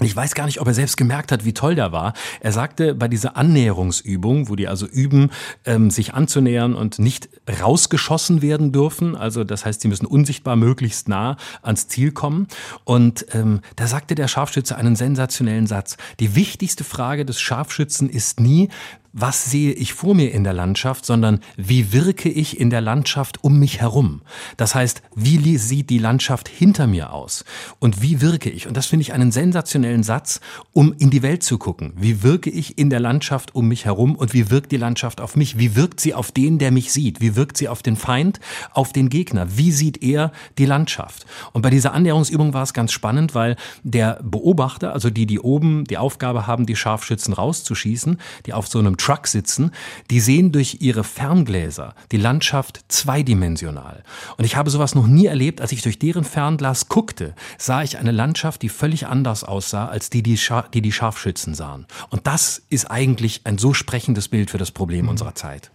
Ich 0.00 0.16
weiß 0.16 0.34
gar 0.34 0.46
nicht, 0.46 0.60
ob 0.60 0.66
er 0.66 0.74
selbst 0.74 0.96
gemerkt 0.96 1.30
hat, 1.30 1.44
wie 1.44 1.52
toll 1.52 1.74
der 1.74 1.92
war. 1.92 2.14
Er 2.40 2.52
sagte, 2.52 2.94
bei 2.94 3.08
dieser 3.08 3.36
Annäherungsübung, 3.36 4.48
wo 4.48 4.56
die 4.56 4.66
also 4.66 4.86
üben, 4.86 5.30
ähm, 5.66 5.90
sich 5.90 6.14
anzunähern 6.14 6.74
und 6.74 6.98
nicht 6.98 7.28
rausgeschossen 7.60 8.40
werden 8.40 8.72
dürfen, 8.72 9.14
also 9.14 9.44
das 9.44 9.66
heißt, 9.66 9.82
sie 9.82 9.88
müssen 9.88 10.06
unsichtbar 10.06 10.56
möglichst 10.56 11.08
nah 11.08 11.36
ans 11.60 11.88
Ziel 11.88 12.10
kommen. 12.10 12.48
Und 12.84 13.26
ähm, 13.32 13.60
da 13.76 13.86
sagte 13.86 14.14
der 14.14 14.28
Scharfschütze 14.28 14.76
einen 14.76 14.96
sensationellen 14.96 15.66
Satz. 15.66 15.98
Die 16.20 16.34
wichtigste 16.34 16.84
Frage 16.84 17.26
des 17.26 17.40
Scharfschützen 17.40 18.08
ist 18.08 18.40
nie, 18.40 18.70
was 19.12 19.50
sehe 19.50 19.72
ich 19.72 19.92
vor 19.92 20.14
mir 20.14 20.32
in 20.32 20.44
der 20.44 20.52
Landschaft, 20.52 21.04
sondern 21.04 21.40
wie 21.56 21.92
wirke 21.92 22.28
ich 22.28 22.58
in 22.58 22.70
der 22.70 22.80
Landschaft 22.80 23.44
um 23.44 23.58
mich 23.58 23.80
herum. 23.80 24.22
Das 24.56 24.74
heißt, 24.74 25.02
wie 25.14 25.58
sieht 25.58 25.90
die 25.90 25.98
Landschaft 25.98 26.48
hinter 26.48 26.86
mir 26.86 27.12
aus 27.12 27.44
und 27.78 28.00
wie 28.00 28.20
wirke 28.20 28.48
ich? 28.48 28.66
Und 28.66 28.76
das 28.76 28.86
finde 28.86 29.02
ich 29.02 29.12
einen 29.12 29.30
sensationellen 29.30 30.02
Satz, 30.02 30.40
um 30.72 30.94
in 30.98 31.10
die 31.10 31.22
Welt 31.22 31.42
zu 31.42 31.58
gucken. 31.58 31.92
Wie 31.96 32.22
wirke 32.22 32.50
ich 32.50 32.78
in 32.78 32.90
der 32.90 33.00
Landschaft 33.00 33.54
um 33.54 33.68
mich 33.68 33.84
herum 33.84 34.16
und 34.16 34.32
wie 34.32 34.50
wirkt 34.50 34.72
die 34.72 34.76
Landschaft 34.78 35.20
auf 35.20 35.36
mich? 35.36 35.58
Wie 35.58 35.76
wirkt 35.76 36.00
sie 36.00 36.14
auf 36.14 36.32
den, 36.32 36.58
der 36.58 36.70
mich 36.70 36.92
sieht? 36.92 37.20
Wie 37.20 37.36
wirkt 37.36 37.56
sie 37.56 37.68
auf 37.68 37.82
den 37.82 37.96
Feind, 37.96 38.40
auf 38.72 38.92
den 38.92 39.10
Gegner? 39.10 39.46
Wie 39.56 39.72
sieht 39.72 40.02
er 40.02 40.32
die 40.56 40.66
Landschaft? 40.66 41.26
Und 41.52 41.62
bei 41.62 41.70
dieser 41.70 41.92
Annäherungsübung 41.92 42.54
war 42.54 42.62
es 42.62 42.72
ganz 42.72 42.92
spannend, 42.92 43.34
weil 43.34 43.56
der 43.82 44.20
Beobachter, 44.22 44.92
also 44.92 45.10
die, 45.10 45.26
die 45.26 45.38
oben 45.38 45.84
die 45.84 45.98
Aufgabe 45.98 46.46
haben, 46.46 46.64
die 46.64 46.76
Scharfschützen 46.76 47.34
rauszuschießen, 47.34 48.18
die 48.46 48.54
auf 48.54 48.68
so 48.68 48.78
einem 48.78 48.96
Truck 49.02 49.26
sitzen, 49.26 49.72
die 50.10 50.20
sehen 50.20 50.52
durch 50.52 50.76
ihre 50.80 51.02
Ferngläser 51.02 51.94
die 52.12 52.18
Landschaft 52.18 52.84
zweidimensional. 52.86 54.04
Und 54.36 54.44
ich 54.44 54.54
habe 54.54 54.70
sowas 54.70 54.94
noch 54.94 55.08
nie 55.08 55.26
erlebt, 55.26 55.60
als 55.60 55.72
ich 55.72 55.82
durch 55.82 55.98
deren 55.98 56.22
Fernglas 56.22 56.88
guckte, 56.88 57.34
sah 57.58 57.82
ich 57.82 57.98
eine 57.98 58.12
Landschaft, 58.12 58.62
die 58.62 58.68
völlig 58.68 59.08
anders 59.08 59.42
aussah, 59.42 59.86
als 59.86 60.08
die, 60.08 60.22
die, 60.22 60.36
Scha 60.36 60.66
die, 60.72 60.82
die 60.82 60.92
Scharfschützen 60.92 61.54
sahen. 61.54 61.86
Und 62.10 62.28
das 62.28 62.62
ist 62.68 62.92
eigentlich 62.92 63.40
ein 63.42 63.58
so 63.58 63.74
sprechendes 63.74 64.28
Bild 64.28 64.50
für 64.50 64.58
das 64.58 64.70
Problem 64.70 65.06
mhm. 65.06 65.10
unserer 65.10 65.34
Zeit. 65.34 65.72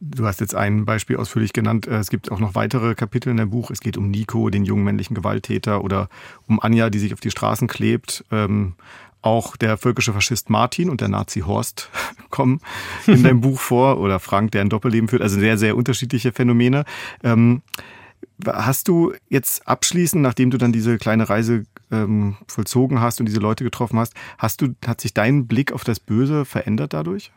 Du 0.00 0.24
hast 0.24 0.40
jetzt 0.40 0.54
ein 0.54 0.84
Beispiel 0.84 1.16
ausführlich 1.16 1.52
genannt. 1.52 1.86
Es 1.86 2.08
gibt 2.08 2.30
auch 2.30 2.38
noch 2.38 2.54
weitere 2.54 2.94
Kapitel 2.94 3.30
in 3.30 3.36
dem 3.36 3.50
Buch. 3.50 3.70
Es 3.70 3.80
geht 3.80 3.96
um 3.96 4.10
Nico, 4.10 4.48
den 4.48 4.64
jungen 4.64 4.84
männlichen 4.84 5.14
Gewalttäter, 5.14 5.82
oder 5.82 6.08
um 6.46 6.60
Anja, 6.60 6.88
die 6.88 7.00
sich 7.00 7.12
auf 7.12 7.20
die 7.20 7.32
Straßen 7.32 7.66
klebt. 7.66 8.24
Ähm, 8.30 8.74
auch 9.22 9.56
der 9.56 9.76
völkische 9.76 10.12
Faschist 10.12 10.50
Martin 10.50 10.90
und 10.90 11.00
der 11.00 11.08
Nazi 11.08 11.40
Horst 11.40 11.90
kommen 12.30 12.60
in 13.06 13.22
deinem 13.22 13.40
Buch 13.42 13.60
vor 13.60 13.98
oder 13.98 14.20
Frank, 14.20 14.52
der 14.52 14.62
ein 14.62 14.70
Doppelleben 14.70 15.08
führt. 15.08 15.22
Also 15.22 15.38
sehr, 15.38 15.58
sehr 15.58 15.76
unterschiedliche 15.76 16.32
Phänomene. 16.32 16.84
Ähm, 17.22 17.62
hast 18.46 18.88
du 18.88 19.12
jetzt 19.28 19.66
abschließend, 19.66 20.22
nachdem 20.22 20.50
du 20.50 20.58
dann 20.58 20.72
diese 20.72 20.98
kleine 20.98 21.28
Reise 21.28 21.64
ähm, 21.90 22.36
vollzogen 22.46 23.00
hast 23.00 23.20
und 23.20 23.26
diese 23.26 23.40
Leute 23.40 23.64
getroffen 23.64 23.98
hast, 23.98 24.14
hast 24.38 24.60
du, 24.60 24.74
hat 24.86 25.00
sich 25.00 25.14
dein 25.14 25.46
Blick 25.46 25.72
auf 25.72 25.84
das 25.84 26.00
Böse 26.00 26.44
verändert 26.44 26.92
dadurch? 26.92 27.32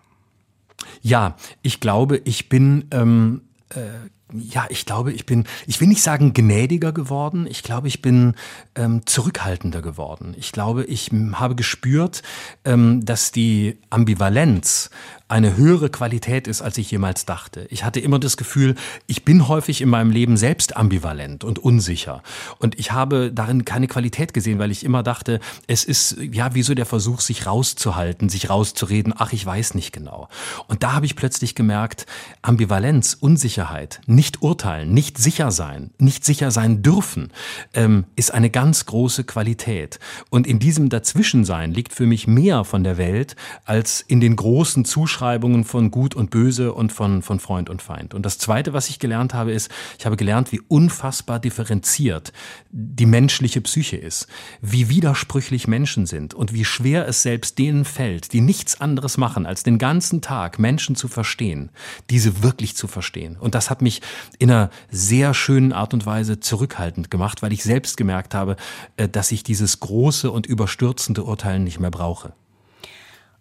Ja, 1.01 1.35
ich 1.61 1.79
glaube, 1.79 2.21
ich 2.23 2.49
bin 2.49 2.85
ähm, 2.91 3.41
äh, 3.69 4.09
ja, 4.33 4.65
ich 4.69 4.85
glaube, 4.85 5.11
ich 5.11 5.25
bin, 5.25 5.45
ich 5.67 5.79
will 5.81 5.87
nicht 5.87 6.01
sagen 6.01 6.33
gnädiger 6.33 6.91
geworden, 6.91 7.47
ich 7.49 7.63
glaube, 7.63 7.87
ich 7.87 8.01
bin 8.01 8.35
ähm, 8.75 9.05
zurückhaltender 9.05 9.81
geworden. 9.81 10.35
Ich 10.37 10.51
glaube, 10.51 10.83
ich 10.85 11.11
habe 11.33 11.55
gespürt, 11.55 12.23
ähm, 12.65 13.03
dass 13.05 13.31
die 13.31 13.77
Ambivalenz 13.89 14.89
eine 15.31 15.55
höhere 15.55 15.89
Qualität 15.89 16.45
ist, 16.45 16.61
als 16.61 16.77
ich 16.77 16.91
jemals 16.91 17.25
dachte. 17.25 17.65
Ich 17.69 17.85
hatte 17.85 18.01
immer 18.01 18.19
das 18.19 18.35
Gefühl, 18.35 18.75
ich 19.07 19.23
bin 19.23 19.47
häufig 19.47 19.79
in 19.79 19.87
meinem 19.87 20.11
Leben 20.11 20.35
selbst 20.35 20.75
ambivalent 20.75 21.45
und 21.45 21.57
unsicher. 21.57 22.21
Und 22.59 22.77
ich 22.77 22.91
habe 22.91 23.31
darin 23.33 23.63
keine 23.63 23.87
Qualität 23.87 24.33
gesehen, 24.33 24.59
weil 24.59 24.71
ich 24.71 24.83
immer 24.83 25.03
dachte, 25.03 25.39
es 25.67 25.85
ist 25.85 26.17
ja 26.19 26.53
wie 26.53 26.63
so 26.63 26.73
der 26.73 26.85
Versuch, 26.85 27.21
sich 27.21 27.45
rauszuhalten, 27.45 28.27
sich 28.27 28.49
rauszureden, 28.49 29.13
ach, 29.17 29.31
ich 29.31 29.45
weiß 29.45 29.73
nicht 29.73 29.93
genau. 29.93 30.27
Und 30.67 30.83
da 30.83 30.91
habe 30.91 31.05
ich 31.05 31.15
plötzlich 31.15 31.55
gemerkt, 31.55 32.07
Ambivalenz, 32.41 33.15
Unsicherheit, 33.17 34.01
urteilen, 34.41 34.93
nicht 34.93 35.17
sicher 35.17 35.51
sein, 35.51 35.91
nicht 35.97 36.25
sicher 36.25 36.51
sein 36.51 36.81
dürfen, 36.81 37.31
ähm, 37.73 38.05
ist 38.15 38.33
eine 38.33 38.49
ganz 38.49 38.85
große 38.85 39.23
Qualität. 39.23 39.99
Und 40.29 40.47
in 40.47 40.59
diesem 40.59 40.89
Dazwischensein 40.89 41.73
liegt 41.73 41.93
für 41.93 42.05
mich 42.05 42.27
mehr 42.27 42.63
von 42.63 42.83
der 42.83 42.97
Welt 42.97 43.35
als 43.65 44.01
in 44.01 44.19
den 44.19 44.35
großen 44.35 44.85
Zuschreibungen 44.85 45.11
Zuschreibungen 45.31 45.63
von 45.63 45.91
Gut 45.91 46.15
und 46.15 46.29
Böse 46.29 46.73
und 46.73 46.91
von, 46.91 47.21
von 47.21 47.39
Freund 47.39 47.69
und 47.69 47.81
Feind. 47.81 48.13
Und 48.13 48.25
das 48.25 48.37
Zweite, 48.37 48.73
was 48.73 48.89
ich 48.89 48.99
gelernt 48.99 49.33
habe, 49.33 49.51
ist, 49.51 49.71
ich 49.97 50.05
habe 50.05 50.15
gelernt, 50.15 50.51
wie 50.51 50.61
unfassbar 50.67 51.39
differenziert 51.39 52.33
die 52.71 53.05
menschliche 53.05 53.61
Psyche 53.61 53.97
ist, 53.97 54.27
wie 54.61 54.89
widersprüchlich 54.89 55.67
Menschen 55.67 56.05
sind 56.05 56.33
und 56.33 56.53
wie 56.53 56.65
schwer 56.65 57.07
es 57.07 57.23
selbst 57.23 57.57
denen 57.57 57.85
fällt, 57.85 58.33
die 58.33 58.41
nichts 58.41 58.79
anderes 58.79 59.17
machen, 59.17 59.45
als 59.45 59.63
den 59.63 59.77
ganzen 59.77 60.21
Tag 60.21 60.59
Menschen 60.59 60.95
zu 60.95 61.07
verstehen, 61.07 61.69
diese 62.09 62.43
wirklich 62.43 62.75
zu 62.75 62.87
verstehen. 62.87 63.37
Und 63.37 63.55
das 63.55 63.69
hat 63.69 63.81
mich 63.81 64.00
in 64.39 64.51
einer 64.51 64.69
sehr 64.89 65.33
schönen 65.33 65.73
Art 65.73 65.93
und 65.93 66.05
Weise 66.05 66.39
zurückhaltend 66.39 67.11
gemacht, 67.11 67.41
weil 67.41 67.53
ich 67.53 67.63
selbst 67.63 67.97
gemerkt 67.97 68.33
habe, 68.33 68.55
äh, 68.97 69.07
dass 69.07 69.31
ich 69.31 69.43
dieses 69.43 69.79
große 69.79 70.31
und 70.31 70.45
überstürzende 70.45 71.23
Urteilen 71.23 71.63
nicht 71.63 71.79
mehr 71.79 71.91
brauche. 71.91 72.33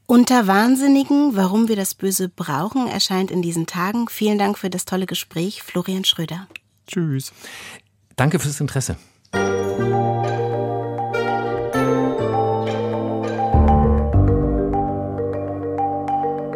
Unter 0.07 0.49
Wahnsinnigen, 0.49 1.37
warum 1.37 1.69
wir 1.69 1.77
das 1.77 1.95
Böse 1.95 2.29
brauchen, 2.29 2.89
erscheint 2.89 3.31
in 3.31 3.43
diesen 3.43 3.67
Tagen. 3.67 4.09
Vielen 4.09 4.39
Dank 4.39 4.59
für 4.59 4.69
das 4.69 4.85
tolle 4.85 5.07
Gespräch, 5.07 5.63
Florian 5.63 6.05
Schröder. 6.05 6.49
Tschüss. 6.89 7.33
Danke 8.17 8.41
fürs 8.41 8.61
Interesse. 8.61 8.97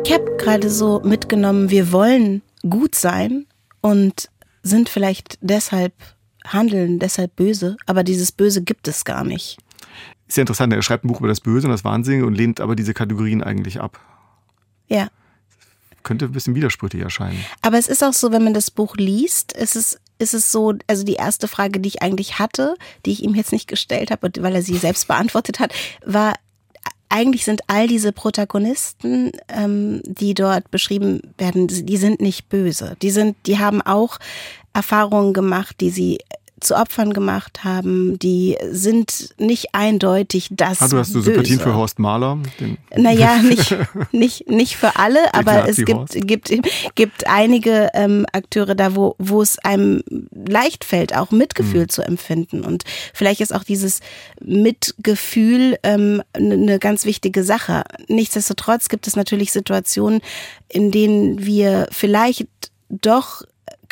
Ich 0.04 0.12
habe 0.12 0.36
gerade 0.36 0.68
so 0.68 1.00
mitgenommen, 1.04 1.70
wir 1.70 1.92
wollen 1.92 2.42
gut 2.68 2.96
sein 2.96 3.46
und 3.84 4.30
sind 4.62 4.88
vielleicht 4.88 5.38
deshalb 5.42 5.92
handeln, 6.46 6.98
deshalb 6.98 7.36
böse, 7.36 7.76
aber 7.86 8.02
dieses 8.02 8.32
Böse 8.32 8.62
gibt 8.62 8.88
es 8.88 9.04
gar 9.04 9.24
nicht 9.24 9.58
ist 10.26 10.36
ja 10.36 10.42
interessant, 10.42 10.72
er 10.72 10.82
schreibt 10.82 11.04
ein 11.04 11.08
Buch 11.08 11.20
über 11.20 11.28
das 11.28 11.40
Böse 11.40 11.66
und 11.66 11.70
das 11.70 11.84
Wahnsinnige 11.84 12.26
und 12.26 12.34
lehnt 12.34 12.60
aber 12.60 12.74
diese 12.74 12.94
Kategorien 12.94 13.42
eigentlich 13.42 13.80
ab. 13.80 14.00
Ja. 14.88 15.08
Könnte 16.02 16.26
ein 16.26 16.32
bisschen 16.32 16.54
widersprüchlich 16.54 17.02
erscheinen. 17.02 17.42
Aber 17.62 17.78
es 17.78 17.88
ist 17.88 18.02
auch 18.02 18.12
so, 18.12 18.32
wenn 18.32 18.44
man 18.44 18.54
das 18.54 18.70
Buch 18.70 18.96
liest, 18.96 19.52
ist 19.52 19.76
es 19.76 20.00
ist 20.18 20.32
es 20.32 20.52
so, 20.52 20.74
also 20.86 21.02
die 21.04 21.14
erste 21.14 21.48
Frage, 21.48 21.80
die 21.80 21.88
ich 21.88 22.02
eigentlich 22.02 22.38
hatte, 22.38 22.76
die 23.04 23.10
ich 23.10 23.24
ihm 23.24 23.34
jetzt 23.34 23.50
nicht 23.50 23.66
gestellt 23.66 24.12
habe, 24.12 24.30
weil 24.40 24.54
er 24.54 24.62
sie 24.62 24.76
selbst 24.76 25.08
beantwortet 25.08 25.58
hat, 25.58 25.74
war, 26.06 26.34
eigentlich 27.14 27.44
sind 27.44 27.62
all 27.68 27.86
diese 27.86 28.10
Protagonisten, 28.10 29.30
ähm, 29.48 30.02
die 30.04 30.34
dort 30.34 30.72
beschrieben 30.72 31.22
werden, 31.38 31.68
die 31.68 31.96
sind 31.96 32.20
nicht 32.20 32.48
böse. 32.48 32.96
Die 33.02 33.10
sind, 33.10 33.36
die 33.46 33.60
haben 33.60 33.80
auch 33.82 34.18
Erfahrungen 34.72 35.32
gemacht, 35.32 35.76
die 35.80 35.90
sie 35.90 36.18
zu 36.64 36.76
Opfern 36.76 37.12
gemacht 37.12 37.64
haben, 37.64 38.18
die 38.18 38.56
sind 38.70 39.34
nicht 39.38 39.74
eindeutig 39.74 40.48
das. 40.50 40.80
Ah, 40.80 40.88
du 40.88 40.98
hast 40.98 41.12
so 41.12 41.20
Sympathien 41.20 41.60
für 41.60 41.74
Horst 41.74 41.98
Mahler? 41.98 42.38
Den 42.58 42.78
naja, 42.96 43.36
nicht, 43.42 43.76
nicht, 44.12 44.48
nicht 44.48 44.76
für 44.76 44.96
alle, 44.96 45.34
aber 45.34 45.68
es 45.68 45.76
gibt, 45.76 46.12
gibt, 46.26 46.52
gibt 46.94 47.26
einige 47.26 47.90
ähm, 47.94 48.26
Akteure 48.32 48.74
da, 48.74 48.96
wo, 48.96 49.14
wo 49.18 49.42
es 49.42 49.58
einem 49.58 50.02
leicht 50.32 50.84
fällt, 50.84 51.14
auch 51.14 51.30
Mitgefühl 51.30 51.82
mhm. 51.82 51.88
zu 51.88 52.02
empfinden. 52.02 52.64
Und 52.64 52.84
vielleicht 53.12 53.40
ist 53.40 53.54
auch 53.54 53.64
dieses 53.64 54.00
Mitgefühl 54.40 55.78
ähm, 55.82 56.22
eine 56.32 56.78
ganz 56.78 57.04
wichtige 57.04 57.44
Sache. 57.44 57.84
Nichtsdestotrotz 58.08 58.88
gibt 58.88 59.06
es 59.06 59.16
natürlich 59.16 59.52
Situationen, 59.52 60.20
in 60.68 60.90
denen 60.90 61.44
wir 61.44 61.88
vielleicht 61.90 62.48
doch 62.88 63.42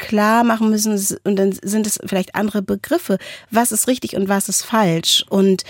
klar 0.03 0.43
machen 0.43 0.69
müssen 0.69 0.99
und 1.23 1.37
dann 1.37 1.53
sind 1.53 1.87
es 1.87 2.01
vielleicht 2.05 2.35
andere 2.35 2.61
Begriffe. 2.61 3.19
Was 3.51 3.71
ist 3.71 3.87
richtig 3.87 4.17
und 4.17 4.29
was 4.29 4.49
ist 4.49 4.63
falsch? 4.63 5.25
Und 5.31 5.63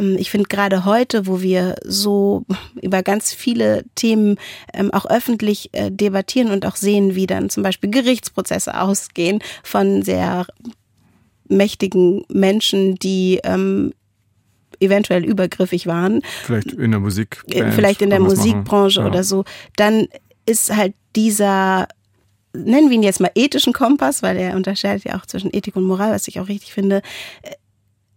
ähm, 0.00 0.16
ich 0.18 0.30
finde 0.30 0.48
gerade 0.48 0.84
heute, 0.84 1.28
wo 1.28 1.40
wir 1.40 1.76
so 1.84 2.44
über 2.82 3.04
ganz 3.04 3.32
viele 3.32 3.84
Themen 3.94 4.36
ähm, 4.74 4.92
auch 4.92 5.06
öffentlich 5.06 5.70
äh, 5.72 5.90
debattieren 5.92 6.50
und 6.50 6.66
auch 6.66 6.74
sehen, 6.74 7.14
wie 7.14 7.28
dann 7.28 7.50
zum 7.50 7.62
Beispiel 7.62 7.90
Gerichtsprozesse 7.90 8.78
ausgehen 8.80 9.40
von 9.62 10.02
sehr 10.02 10.46
mächtigen 11.48 12.24
Menschen, 12.28 12.96
die 12.96 13.40
ähm, 13.44 13.92
eventuell 14.80 15.24
übergriffig 15.24 15.86
waren. 15.86 16.22
Vielleicht 16.42 16.72
in 16.72 16.90
der 16.90 17.00
Musik. 17.00 17.44
Äh, 17.46 17.70
vielleicht 17.70 18.02
in 18.02 18.10
der 18.10 18.20
Musikbranche 18.20 19.00
ja. 19.00 19.06
oder 19.06 19.22
so. 19.22 19.44
Dann 19.76 20.08
ist 20.46 20.74
halt 20.74 20.94
dieser 21.14 21.86
nennen 22.58 22.90
wir 22.90 22.96
ihn 22.96 23.02
jetzt 23.02 23.20
mal 23.20 23.30
ethischen 23.34 23.72
Kompass, 23.72 24.22
weil 24.22 24.36
er 24.36 24.56
unterscheidet 24.56 25.04
ja 25.04 25.18
auch 25.18 25.26
zwischen 25.26 25.54
Ethik 25.54 25.76
und 25.76 25.84
Moral, 25.84 26.12
was 26.12 26.28
ich 26.28 26.40
auch 26.40 26.48
richtig 26.48 26.72
finde, 26.72 27.02
äh, 27.42 27.52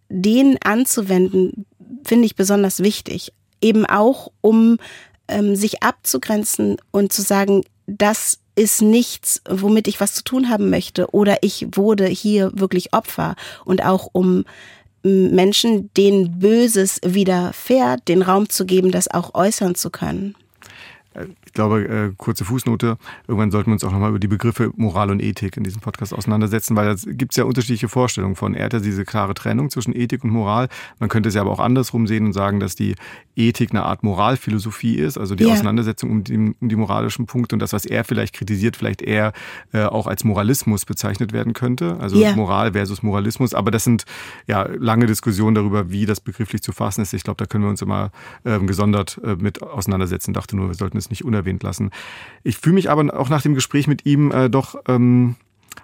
den 0.10 0.58
anzuwenden, 0.64 1.66
finde 2.04 2.26
ich 2.26 2.36
besonders 2.36 2.80
wichtig. 2.80 3.34
Eben 3.62 3.86
auch, 3.86 4.32
um 4.42 4.78
ähm, 5.28 5.56
sich 5.56 5.84
abzugrenzen 5.84 6.78
und 6.92 7.14
zu 7.14 7.22
sagen, 7.22 7.64
das 7.88 8.40
ist 8.56 8.82
nichts, 8.82 9.42
womit 9.50 9.88
ich 9.88 10.02
was 10.02 10.14
zu 10.14 10.24
tun 10.24 10.50
haben 10.50 10.70
möchte 10.70 11.14
oder 11.14 11.38
ich 11.42 11.68
wurde 11.76 12.06
hier 12.06 12.52
wirklich 12.54 12.94
Opfer 12.94 13.36
und 13.66 13.84
auch 13.84 14.10
um 14.12 14.44
Menschen, 15.04 15.92
denen 15.96 16.40
Böses 16.40 17.00
widerfährt, 17.04 18.08
den 18.08 18.22
Raum 18.22 18.50
zu 18.50 18.66
geben, 18.66 18.92
das 18.92 19.10
auch 19.10 19.34
äußern 19.34 19.74
zu 19.74 19.90
können. 19.90 20.36
Äh, 21.14 21.26
ich 21.46 21.54
glaube, 21.54 21.84
äh, 21.84 22.12
kurze 22.18 22.46
Fußnote, 22.46 22.98
irgendwann 23.28 23.52
sollten 23.52 23.68
wir 23.70 23.74
uns 23.74 23.84
auch 23.84 23.92
nochmal 23.92 24.10
über 24.10 24.20
die 24.20 24.28
Begriffe 24.28 24.72
Moral 24.76 25.12
und 25.12 25.22
Ethik 25.22 25.58
in 25.58 25.64
diesem 25.64 25.82
Podcast 25.82 26.14
auseinandersetzen, 26.14 26.76
weil 26.76 26.96
da 26.96 27.12
gibt 27.12 27.34
es 27.34 27.38
ja 27.38 27.44
unterschiedliche 27.44 27.90
Vorstellungen 27.90 28.36
von. 28.36 28.54
Er 28.54 28.66
hat 28.66 28.74
ja 28.74 28.80
diese 28.80 29.06
klare 29.06 29.34
Trennung 29.34 29.70
zwischen 29.70 29.96
Ethik 29.96 30.24
und 30.24 30.30
Moral. 30.30 30.70
Man 31.00 31.10
könnte 31.10 31.30
es 31.30 31.36
ja 31.36 31.42
aber 31.42 31.52
auch 31.52 31.60
andersrum 31.60 32.08
sehen 32.08 32.26
und 32.26 32.34
sagen, 32.34 32.60
dass 32.60 32.76
die 32.76 32.96
Ethik 33.36 33.72
eine 33.72 33.84
Art 33.84 34.04
Moralphilosophie 34.04 34.96
ist, 34.96 35.18
also 35.18 35.36
die 35.36 35.46
ja. 35.46 35.54
Auseinandersetzung 35.54 36.10
um 36.10 36.24
die, 36.24 36.36
um 36.36 36.70
die, 36.70 36.76
moralischen 36.76 37.26
Punkte 37.26 37.56
und 37.56 37.60
das, 37.60 37.74
was 37.74 37.86
er 37.86 38.04
vielleicht 38.04 38.34
kritisiert, 38.34 38.76
vielleicht 38.76 39.02
eher 39.02 39.34
äh, 39.74 39.84
auch 39.84 40.08
als 40.08 40.24
Moralismus 40.24 40.86
bezeichnet 40.86 41.34
werden 41.34 41.54
könnte. 41.54 41.98
Also 42.00 42.18
ja. 42.18 42.36
Moral 42.36 42.74
versus 42.74 43.04
Moralismus. 43.04 43.54
Aber 43.54 43.72
das 43.72 43.84
sind 43.84 44.06
ja 44.48 44.68
lange 44.78 45.06
Diskussionen 45.06 45.56
darüber, 45.56 45.92
wie 45.92 46.06
das 46.06 46.20
begrifflich 46.20 46.62
zu 46.62 46.72
fassen 46.72 47.02
ist. 47.02 47.14
Ich 47.14 47.24
glaube, 47.24 47.38
da 47.38 47.46
können 47.46 47.64
wir 47.64 47.70
uns 47.70 47.82
immer 47.82 48.12
äh, 48.44 48.60
gesondert 48.60 49.20
äh, 49.24 49.36
mit 49.36 49.62
auseinandersetzen. 49.62 50.34
Dachte 50.34 50.56
nur, 50.56 50.68
wir 50.70 50.76
sollten 50.76 50.98
es 51.02 51.10
nicht 51.10 51.26
unerwähnt 51.26 51.64
lassen. 51.64 51.92
Ich 52.44 52.58
fühle 52.58 52.76
mich 52.76 52.90
aber 52.90 53.18
auch 53.20 53.30
nach 53.30 53.42
dem 53.42 53.54
Gespräch 53.56 53.88
mit 53.88 54.06
ihm 54.06 54.32
äh, 54.32 54.50
doch 54.50 54.76
ähm, 54.88 55.36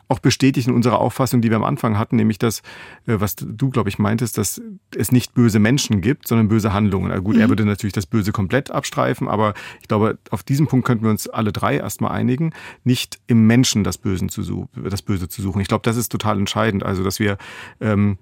auch 0.08 0.20
bestätigt 0.20 0.68
in 0.68 0.74
unserer 0.74 1.00
Auffassung, 1.00 1.42
die 1.42 1.50
wir 1.50 1.58
am 1.58 1.64
Anfang 1.64 1.98
hatten, 1.98 2.16
nämlich 2.16 2.40
das, 2.40 2.60
äh, 3.06 3.20
was 3.20 3.36
du, 3.36 3.70
glaube 3.70 3.90
ich, 3.90 4.00
meintest, 4.00 4.38
dass 4.38 4.62
es 4.96 5.12
nicht 5.12 5.34
böse 5.34 5.60
Menschen 5.60 6.02
gibt, 6.02 6.28
sondern 6.28 6.48
böse 6.48 6.74
Handlungen. 6.74 7.12
Also 7.12 7.24
gut, 7.24 7.36
mhm. 7.36 7.42
er 7.42 7.50
würde 7.50 7.66
natürlich 7.66 7.94
das 7.94 8.06
Böse 8.06 8.32
komplett 8.32 8.72
abstreifen, 8.72 9.28
aber 9.28 9.54
ich 9.82 9.88
glaube, 9.88 10.18
auf 10.30 10.44
diesem 10.44 10.68
Punkt 10.68 10.86
könnten 10.86 11.04
wir 11.04 11.12
uns 11.12 11.28
alle 11.28 11.52
drei 11.52 11.78
erstmal 11.78 12.12
einigen, 12.12 12.54
nicht 12.84 13.20
im 13.28 13.48
Menschen 13.48 13.84
das, 13.84 13.98
Bösen 13.98 14.30
zu 14.30 14.44
suchen, 14.44 14.70
das 14.90 15.02
Böse 15.02 15.28
zu 15.28 15.42
suchen. 15.42 15.62
Ich 15.62 15.68
glaube, 15.68 15.84
das 15.84 15.98
ist 15.98 16.10
total 16.10 16.38
entscheidend. 16.38 16.84
Also, 16.84 17.04
dass 17.04 17.20
wir 17.20 17.38
ähm, 17.82 18.18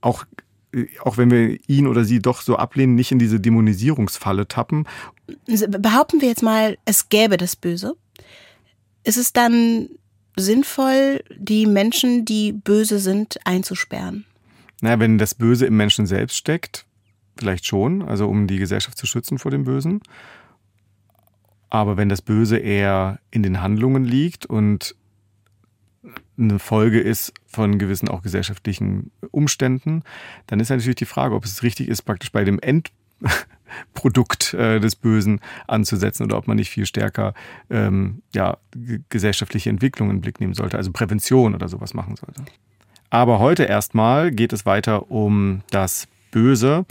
auch 0.00 0.24
auch 1.00 1.16
wenn 1.16 1.30
wir 1.30 1.58
ihn 1.66 1.86
oder 1.86 2.04
sie 2.04 2.20
doch 2.20 2.42
so 2.42 2.56
ablehnen, 2.56 2.94
nicht 2.94 3.10
in 3.10 3.18
diese 3.18 3.40
Dämonisierungsfalle 3.40 4.48
tappen. 4.48 4.84
Behaupten 5.46 6.20
wir 6.20 6.28
jetzt 6.28 6.42
mal, 6.42 6.78
es 6.84 7.08
gäbe 7.08 7.36
das 7.36 7.56
Böse. 7.56 7.96
Ist 9.04 9.16
es 9.16 9.32
dann 9.32 9.88
sinnvoll, 10.36 11.22
die 11.36 11.66
Menschen, 11.66 12.24
die 12.24 12.52
böse 12.52 12.98
sind, 12.98 13.38
einzusperren? 13.44 14.24
Naja, 14.80 15.00
wenn 15.00 15.18
das 15.18 15.34
Böse 15.34 15.66
im 15.66 15.76
Menschen 15.76 16.06
selbst 16.06 16.36
steckt, 16.36 16.86
vielleicht 17.38 17.66
schon, 17.66 18.02
also 18.02 18.28
um 18.28 18.46
die 18.46 18.58
Gesellschaft 18.58 18.98
zu 18.98 19.06
schützen 19.06 19.38
vor 19.38 19.50
dem 19.50 19.64
Bösen. 19.64 20.00
Aber 21.70 21.96
wenn 21.96 22.08
das 22.08 22.22
Böse 22.22 22.58
eher 22.58 23.20
in 23.30 23.42
den 23.42 23.60
Handlungen 23.60 24.04
liegt 24.04 24.46
und 24.46 24.94
eine 26.38 26.58
Folge 26.58 27.00
ist 27.00 27.32
von 27.46 27.78
gewissen 27.78 28.08
auch 28.08 28.22
gesellschaftlichen 28.22 29.10
Umständen, 29.30 30.02
dann 30.46 30.60
ist 30.60 30.70
natürlich 30.70 30.96
die 30.96 31.04
Frage, 31.04 31.34
ob 31.34 31.44
es 31.44 31.62
richtig 31.62 31.88
ist, 31.88 32.02
praktisch 32.02 32.32
bei 32.32 32.44
dem 32.44 32.60
Endprodukt 33.68 34.54
äh, 34.54 34.80
des 34.80 34.96
Bösen 34.96 35.40
anzusetzen 35.66 36.24
oder 36.24 36.36
ob 36.38 36.46
man 36.46 36.56
nicht 36.56 36.70
viel 36.70 36.86
stärker 36.86 37.34
ähm, 37.70 38.22
ja, 38.34 38.58
gesellschaftliche 39.08 39.70
Entwicklungen 39.70 40.10
in 40.10 40.16
den 40.16 40.22
Blick 40.22 40.40
nehmen 40.40 40.54
sollte, 40.54 40.76
also 40.76 40.92
Prävention 40.92 41.54
oder 41.54 41.68
sowas 41.68 41.94
machen 41.94 42.16
sollte. 42.16 42.44
Aber 43.10 43.38
heute 43.38 43.64
erstmal 43.64 44.30
geht 44.30 44.52
es 44.52 44.66
weiter 44.66 45.10
um 45.10 45.62
das 45.70 46.08
Böse 46.30 46.84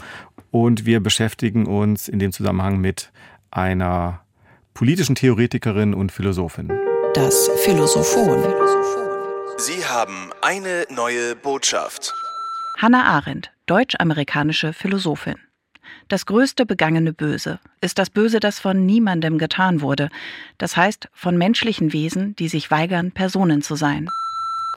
und 0.50 0.84
wir 0.84 1.00
beschäftigen 1.00 1.66
uns 1.66 2.08
in 2.08 2.18
dem 2.18 2.32
Zusammenhang 2.32 2.80
mit 2.80 3.12
einer 3.50 4.20
politischen 4.74 5.14
Theoretikerin 5.14 5.94
und 5.94 6.12
Philosophin. 6.12 6.72
Das 7.14 7.48
Philosophon. 7.64 8.42
Sie 9.56 9.84
haben 9.84 10.30
eine 10.42 10.86
neue 10.90 11.34
Botschaft. 11.34 12.12
Hannah 12.76 13.04
Arendt, 13.04 13.50
deutsch-amerikanische 13.66 14.72
Philosophin. 14.72 15.36
Das 16.08 16.24
größte 16.24 16.64
begangene 16.64 17.12
Böse 17.12 17.58
ist 17.82 17.98
das 17.98 18.08
Böse, 18.08 18.40
das 18.40 18.58
von 18.58 18.86
niemandem 18.86 19.36
getan 19.36 19.82
wurde, 19.82 20.08
das 20.56 20.74
heißt 20.74 21.08
von 21.12 21.36
menschlichen 21.36 21.92
Wesen, 21.92 22.34
die 22.36 22.48
sich 22.48 22.70
weigern, 22.70 23.12
Personen 23.12 23.60
zu 23.60 23.76
sein. 23.76 24.08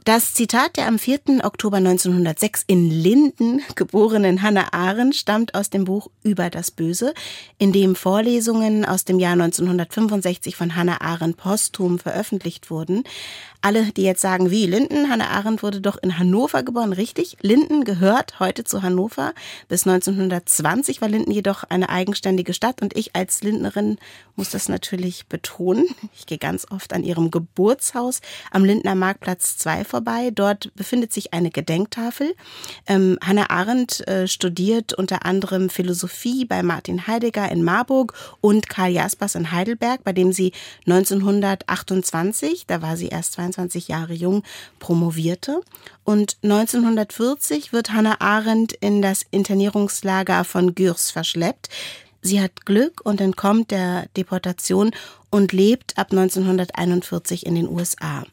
Das 0.04 0.34
Zitat 0.34 0.78
der 0.78 0.88
am 0.88 0.98
4. 0.98 1.44
Oktober 1.44 1.78
1906 1.78 2.64
in 2.66 2.90
Linden 2.90 3.62
geborenen 3.76 4.42
Hannah 4.42 4.74
Arendt 4.74 5.16
stammt 5.16 5.54
aus 5.54 5.70
dem 5.70 5.86
Buch 5.86 6.10
Über 6.24 6.50
das 6.50 6.72
Böse, 6.72 7.14
in 7.60 7.72
dem 7.72 7.96
Vorlesungen 7.96 8.84
aus 8.84 9.06
dem 9.06 9.20
Jahr 9.20 9.34
1965 9.34 10.56
von 10.56 10.76
Hannah 10.76 11.02
Arendt 11.02 11.38
posthum 11.38 12.00
veröffentlicht 12.00 12.72
wurden. 12.72 13.04
Alle, 13.64 13.92
die 13.92 14.02
jetzt 14.02 14.22
sagen, 14.22 14.50
wie 14.50 14.66
Linden, 14.66 15.08
Hannah 15.08 15.30
Arendt 15.30 15.62
wurde 15.62 15.82
doch 15.82 15.98
in 16.02 16.18
Hannover 16.18 16.64
geboren, 16.64 16.94
richtig? 16.94 17.38
Linden 17.42 17.84
gehört 17.84 18.40
heute 18.40 18.64
zu 18.64 18.82
Hannover. 18.82 19.34
Bis 19.68 19.86
1920 19.86 21.00
war 21.00 21.08
Linden 21.08 21.30
jedoch 21.30 21.64
eine 21.66 21.90
eigenständige 21.90 22.56
Stadt 22.56 22.82
und 22.82 22.98
ich 22.98 23.16
als 23.16 23.44
Lindnerin 23.44 24.00
muss 24.36 24.50
das 24.50 24.68
natürlich 24.68 25.28
betonen. 25.28 25.86
Ich 26.18 26.26
gehe 26.26 26.40
ganz 26.40 26.66
oft 26.72 26.94
an 26.94 27.04
ihrem 27.04 27.30
Geburtshaus 27.30 28.22
am 28.50 28.66
Lindner 28.66 28.96
Marktplatz 28.96 29.58
2 29.58 29.84
vorbei. 29.84 30.32
Dort 30.34 30.74
befindet 30.74 31.14
sich 31.14 31.34
eine 31.34 31.52
Gedenktafel. 31.52 32.34
Ähm, 32.88 33.20
Hannah 33.24 33.52
Arendt 33.52 34.08
äh, 34.08 34.28
studiert 34.28 34.94
unter 34.94 35.24
anderem 35.26 35.70
Philosophie 35.70 36.46
bei 36.46 36.64
Martin 36.64 37.06
Heidegger 37.06 37.52
in 37.52 37.64
Marburg 37.64 38.14
und 38.42 38.70
Karl 38.70 38.92
Jaspers 38.92 39.36
in 39.36 39.52
Heidelberg, 39.52 40.04
bei 40.04 40.14
dem 40.14 40.32
sie 40.32 40.52
1928, 40.88 42.66
da 42.66 42.82
war 42.82 42.98
sie 42.98 43.10
erst 43.10 43.34
22, 43.34 43.51
22 43.52 43.88
Jahre 43.88 44.14
jung, 44.14 44.44
promovierte. 44.80 45.62
Und 46.04 46.38
1940 46.44 47.74
wird 47.74 47.92
Hannah 47.92 48.20
Arendt 48.20 48.74
in 48.74 49.02
das 49.02 49.26
Internierungslager 49.32 50.44
von 50.44 50.76
Gürs 50.76 51.12
verschleppt. 51.12 51.70
Sie 52.22 52.42
hat 52.42 52.66
Glück 52.66 53.02
und 53.04 53.20
entkommt 53.20 53.72
der 53.72 54.08
Deportation 54.16 54.92
und 55.30 55.54
lebt 55.54 55.98
ab 55.98 56.12
1941 56.12 57.46
in 57.46 57.56
den 57.56 57.68
USA. 57.68 58.24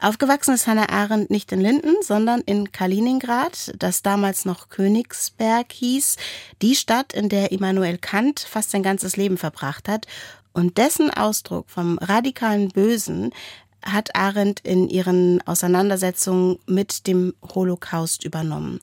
Aufgewachsen 0.00 0.54
ist 0.54 0.68
Hannah 0.68 0.90
Arendt 0.90 1.28
nicht 1.28 1.50
in 1.50 1.60
Linden, 1.60 1.96
sondern 2.02 2.40
in 2.42 2.70
Kaliningrad, 2.70 3.74
das 3.76 4.02
damals 4.02 4.44
noch 4.44 4.68
Königsberg 4.68 5.72
hieß, 5.72 6.16
die 6.62 6.76
Stadt, 6.76 7.12
in 7.12 7.28
der 7.28 7.50
Immanuel 7.50 7.98
Kant 7.98 8.38
fast 8.38 8.70
sein 8.70 8.84
ganzes 8.84 9.16
Leben 9.16 9.36
verbracht 9.36 9.88
hat 9.88 10.06
und 10.52 10.78
dessen 10.78 11.10
Ausdruck 11.10 11.68
vom 11.68 11.98
radikalen 11.98 12.68
Bösen 12.68 13.32
hat 13.82 14.14
Arendt 14.14 14.60
in 14.60 14.88
ihren 14.88 15.40
Auseinandersetzungen 15.46 16.58
mit 16.66 17.06
dem 17.06 17.34
Holocaust 17.54 18.24
übernommen. 18.24 18.80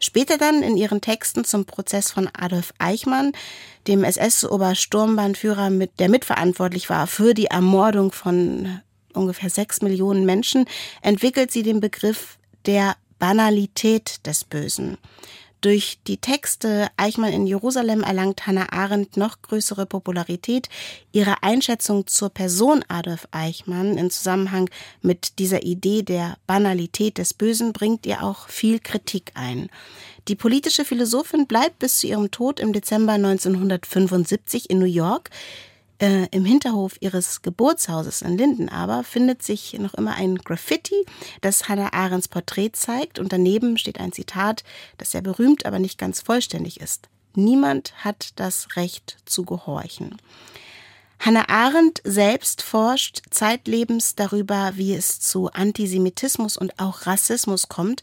Später 0.00 0.38
dann 0.38 0.62
in 0.62 0.76
ihren 0.76 1.00
Texten 1.00 1.44
zum 1.44 1.64
Prozess 1.64 2.10
von 2.10 2.28
Adolf 2.32 2.72
Eichmann, 2.78 3.32
dem 3.86 4.04
SS-Obersturmbannführer, 4.04 5.70
der 5.98 6.08
mitverantwortlich 6.08 6.88
war 6.90 7.06
für 7.06 7.34
die 7.34 7.46
Ermordung 7.46 8.12
von 8.12 8.80
ungefähr 9.14 9.50
sechs 9.50 9.82
Millionen 9.82 10.24
Menschen, 10.24 10.66
entwickelt 11.02 11.50
sie 11.50 11.62
den 11.62 11.80
Begriff 11.80 12.38
der 12.66 12.96
Banalität 13.18 14.26
des 14.26 14.44
Bösen. 14.44 14.98
Durch 15.60 15.98
die 16.06 16.18
Texte 16.18 16.88
Eichmann 16.96 17.32
in 17.32 17.46
Jerusalem 17.46 18.04
erlangt 18.04 18.46
Hannah 18.46 18.72
Arendt 18.72 19.16
noch 19.16 19.42
größere 19.42 19.86
Popularität. 19.86 20.68
Ihre 21.10 21.42
Einschätzung 21.42 22.06
zur 22.06 22.30
Person 22.30 22.84
Adolf 22.86 23.26
Eichmann 23.32 23.98
im 23.98 24.08
Zusammenhang 24.08 24.70
mit 25.02 25.40
dieser 25.40 25.64
Idee 25.64 26.02
der 26.02 26.36
Banalität 26.46 27.18
des 27.18 27.34
Bösen 27.34 27.72
bringt 27.72 28.06
ihr 28.06 28.22
auch 28.22 28.48
viel 28.48 28.78
Kritik 28.78 29.32
ein. 29.34 29.68
Die 30.28 30.36
politische 30.36 30.84
Philosophin 30.84 31.48
bleibt 31.48 31.80
bis 31.80 31.98
zu 31.98 32.06
ihrem 32.06 32.30
Tod 32.30 32.60
im 32.60 32.72
Dezember 32.72 33.14
1975 33.14 34.70
in 34.70 34.78
New 34.78 34.84
York. 34.84 35.30
Äh, 36.00 36.26
Im 36.30 36.44
Hinterhof 36.44 36.96
ihres 37.00 37.42
Geburtshauses 37.42 38.22
in 38.22 38.38
Linden 38.38 38.68
aber 38.68 39.02
findet 39.02 39.42
sich 39.42 39.72
noch 39.80 39.94
immer 39.94 40.14
ein 40.14 40.36
Graffiti, 40.36 41.04
das 41.40 41.68
Hannah 41.68 41.92
Arendts 41.92 42.28
Porträt 42.28 42.70
zeigt 42.74 43.18
und 43.18 43.32
daneben 43.32 43.78
steht 43.78 43.98
ein 43.98 44.12
Zitat, 44.12 44.62
das 44.96 45.10
sehr 45.10 45.22
berühmt, 45.22 45.66
aber 45.66 45.80
nicht 45.80 45.98
ganz 45.98 46.20
vollständig 46.20 46.80
ist. 46.80 47.08
Niemand 47.34 47.94
hat 48.04 48.30
das 48.36 48.76
Recht 48.76 49.16
zu 49.24 49.44
gehorchen. 49.44 50.16
Hannah 51.18 51.48
Arendt 51.48 52.00
selbst 52.04 52.62
forscht 52.62 53.22
zeitlebens 53.30 54.14
darüber, 54.14 54.72
wie 54.76 54.94
es 54.94 55.18
zu 55.18 55.50
Antisemitismus 55.50 56.56
und 56.56 56.78
auch 56.78 57.06
Rassismus 57.06 57.68
kommt, 57.68 58.02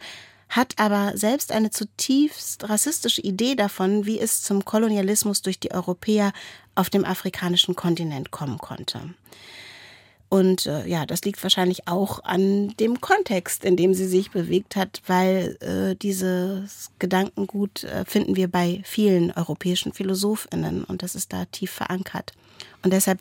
hat 0.49 0.73
aber 0.77 1.13
selbst 1.15 1.51
eine 1.51 1.71
zutiefst 1.71 2.69
rassistische 2.69 3.21
Idee 3.21 3.55
davon, 3.55 4.05
wie 4.05 4.19
es 4.19 4.41
zum 4.41 4.63
Kolonialismus 4.65 5.41
durch 5.41 5.59
die 5.59 5.71
Europäer 5.71 6.33
auf 6.75 6.89
dem 6.89 7.05
afrikanischen 7.05 7.75
Kontinent 7.75 8.31
kommen 8.31 8.57
konnte. 8.57 9.13
Und 10.27 10.65
äh, 10.65 10.85
ja, 10.87 11.05
das 11.05 11.21
liegt 11.21 11.41
wahrscheinlich 11.43 11.87
auch 11.87 12.23
an 12.23 12.75
dem 12.79 12.99
Kontext, 12.99 13.63
in 13.63 13.77
dem 13.77 13.93
sie 13.93 14.07
sich 14.07 14.31
bewegt 14.31 14.75
hat, 14.75 15.01
weil 15.07 15.57
äh, 15.61 15.95
dieses 15.95 16.91
Gedankengut 16.99 17.83
äh, 17.83 18.03
finden 18.05 18.35
wir 18.35 18.49
bei 18.49 18.81
vielen 18.83 19.31
europäischen 19.31 19.93
Philosophinnen 19.93 20.83
und 20.83 21.03
das 21.03 21.15
ist 21.15 21.31
da 21.31 21.45
tief 21.45 21.71
verankert. 21.71 22.33
Und 22.81 22.91
deshalb 22.91 23.19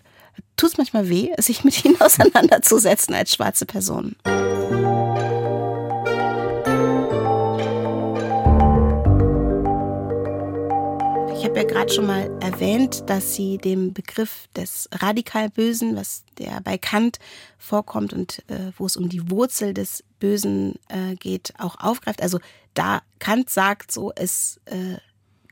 tut 0.57 0.71
es 0.71 0.77
manchmal 0.79 1.09
weh, 1.09 1.31
sich 1.39 1.63
mit 1.63 1.85
ihnen 1.85 2.01
auseinanderzusetzen 2.01 3.15
als 3.15 3.35
schwarze 3.35 3.67
Person. 3.67 4.17
Habe 11.55 11.69
ja 11.69 11.73
gerade 11.73 11.93
schon 11.93 12.07
mal 12.07 12.29
erwähnt, 12.41 13.09
dass 13.09 13.37
sie 13.37 13.59
den 13.59 13.93
Begriff 13.95 14.49
des 14.57 14.89
radikal 14.91 15.51
Bösen, 15.51 15.95
was 15.95 16.25
der 16.37 16.61
bei 16.65 16.79
Kant 16.79 17.21
vorkommt 17.59 18.13
und 18.13 18.43
äh, 18.49 18.73
wo 18.77 18.87
es 18.87 18.97
um 18.97 19.09
die 19.09 19.31
Wurzel 19.31 19.73
des 19.73 20.03
Bösen 20.19 20.75
äh, 20.89 21.15
geht, 21.15 21.55
auch 21.61 21.79
aufgreift. 21.79 22.23
Also 22.23 22.41
da 22.75 23.03
Kant 23.21 23.51
sagt 23.51 23.93
so, 23.93 24.11
es 24.17 24.61
äh, 24.65 24.97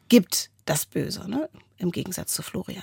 gibt 0.09 0.51
das 0.65 0.87
Böse, 0.87 1.31
ne? 1.31 1.49
im 1.77 1.93
Gegensatz 1.93 2.33
zu 2.33 2.43
Florian. 2.43 2.83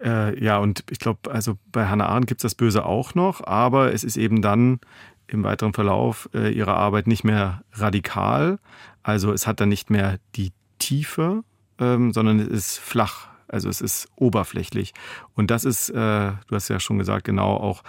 Äh, 0.00 0.40
ja, 0.40 0.58
und 0.58 0.84
ich 0.88 1.00
glaube, 1.00 1.32
also 1.32 1.58
bei 1.72 1.88
Hannah 1.88 2.06
Arendt 2.06 2.28
gibt 2.28 2.38
es 2.38 2.42
das 2.42 2.54
Böse 2.54 2.84
auch 2.84 3.16
noch, 3.16 3.44
aber 3.44 3.92
es 3.92 4.04
ist 4.04 4.16
eben 4.16 4.40
dann 4.40 4.78
im 5.26 5.42
weiteren 5.42 5.72
Verlauf 5.72 6.30
äh, 6.32 6.52
ihrer 6.52 6.76
Arbeit 6.76 7.08
nicht 7.08 7.24
mehr 7.24 7.64
radikal. 7.72 8.60
Also 9.02 9.32
es 9.32 9.48
hat 9.48 9.58
dann 9.58 9.68
nicht 9.68 9.90
mehr 9.90 10.20
die 10.36 10.52
Tiefe, 10.78 11.42
ähm, 11.78 12.12
sondern 12.12 12.38
es 12.40 12.48
ist 12.48 12.78
flach. 12.78 13.28
Also 13.48 13.68
es 13.68 13.80
ist 13.80 14.08
oberflächlich. 14.16 14.94
Und 15.34 15.50
das 15.50 15.64
ist, 15.64 15.90
äh, 15.90 15.94
du 15.94 16.54
hast 16.54 16.68
ja 16.68 16.80
schon 16.80 16.98
gesagt, 16.98 17.24
genau 17.24 17.56
auch 17.56 17.82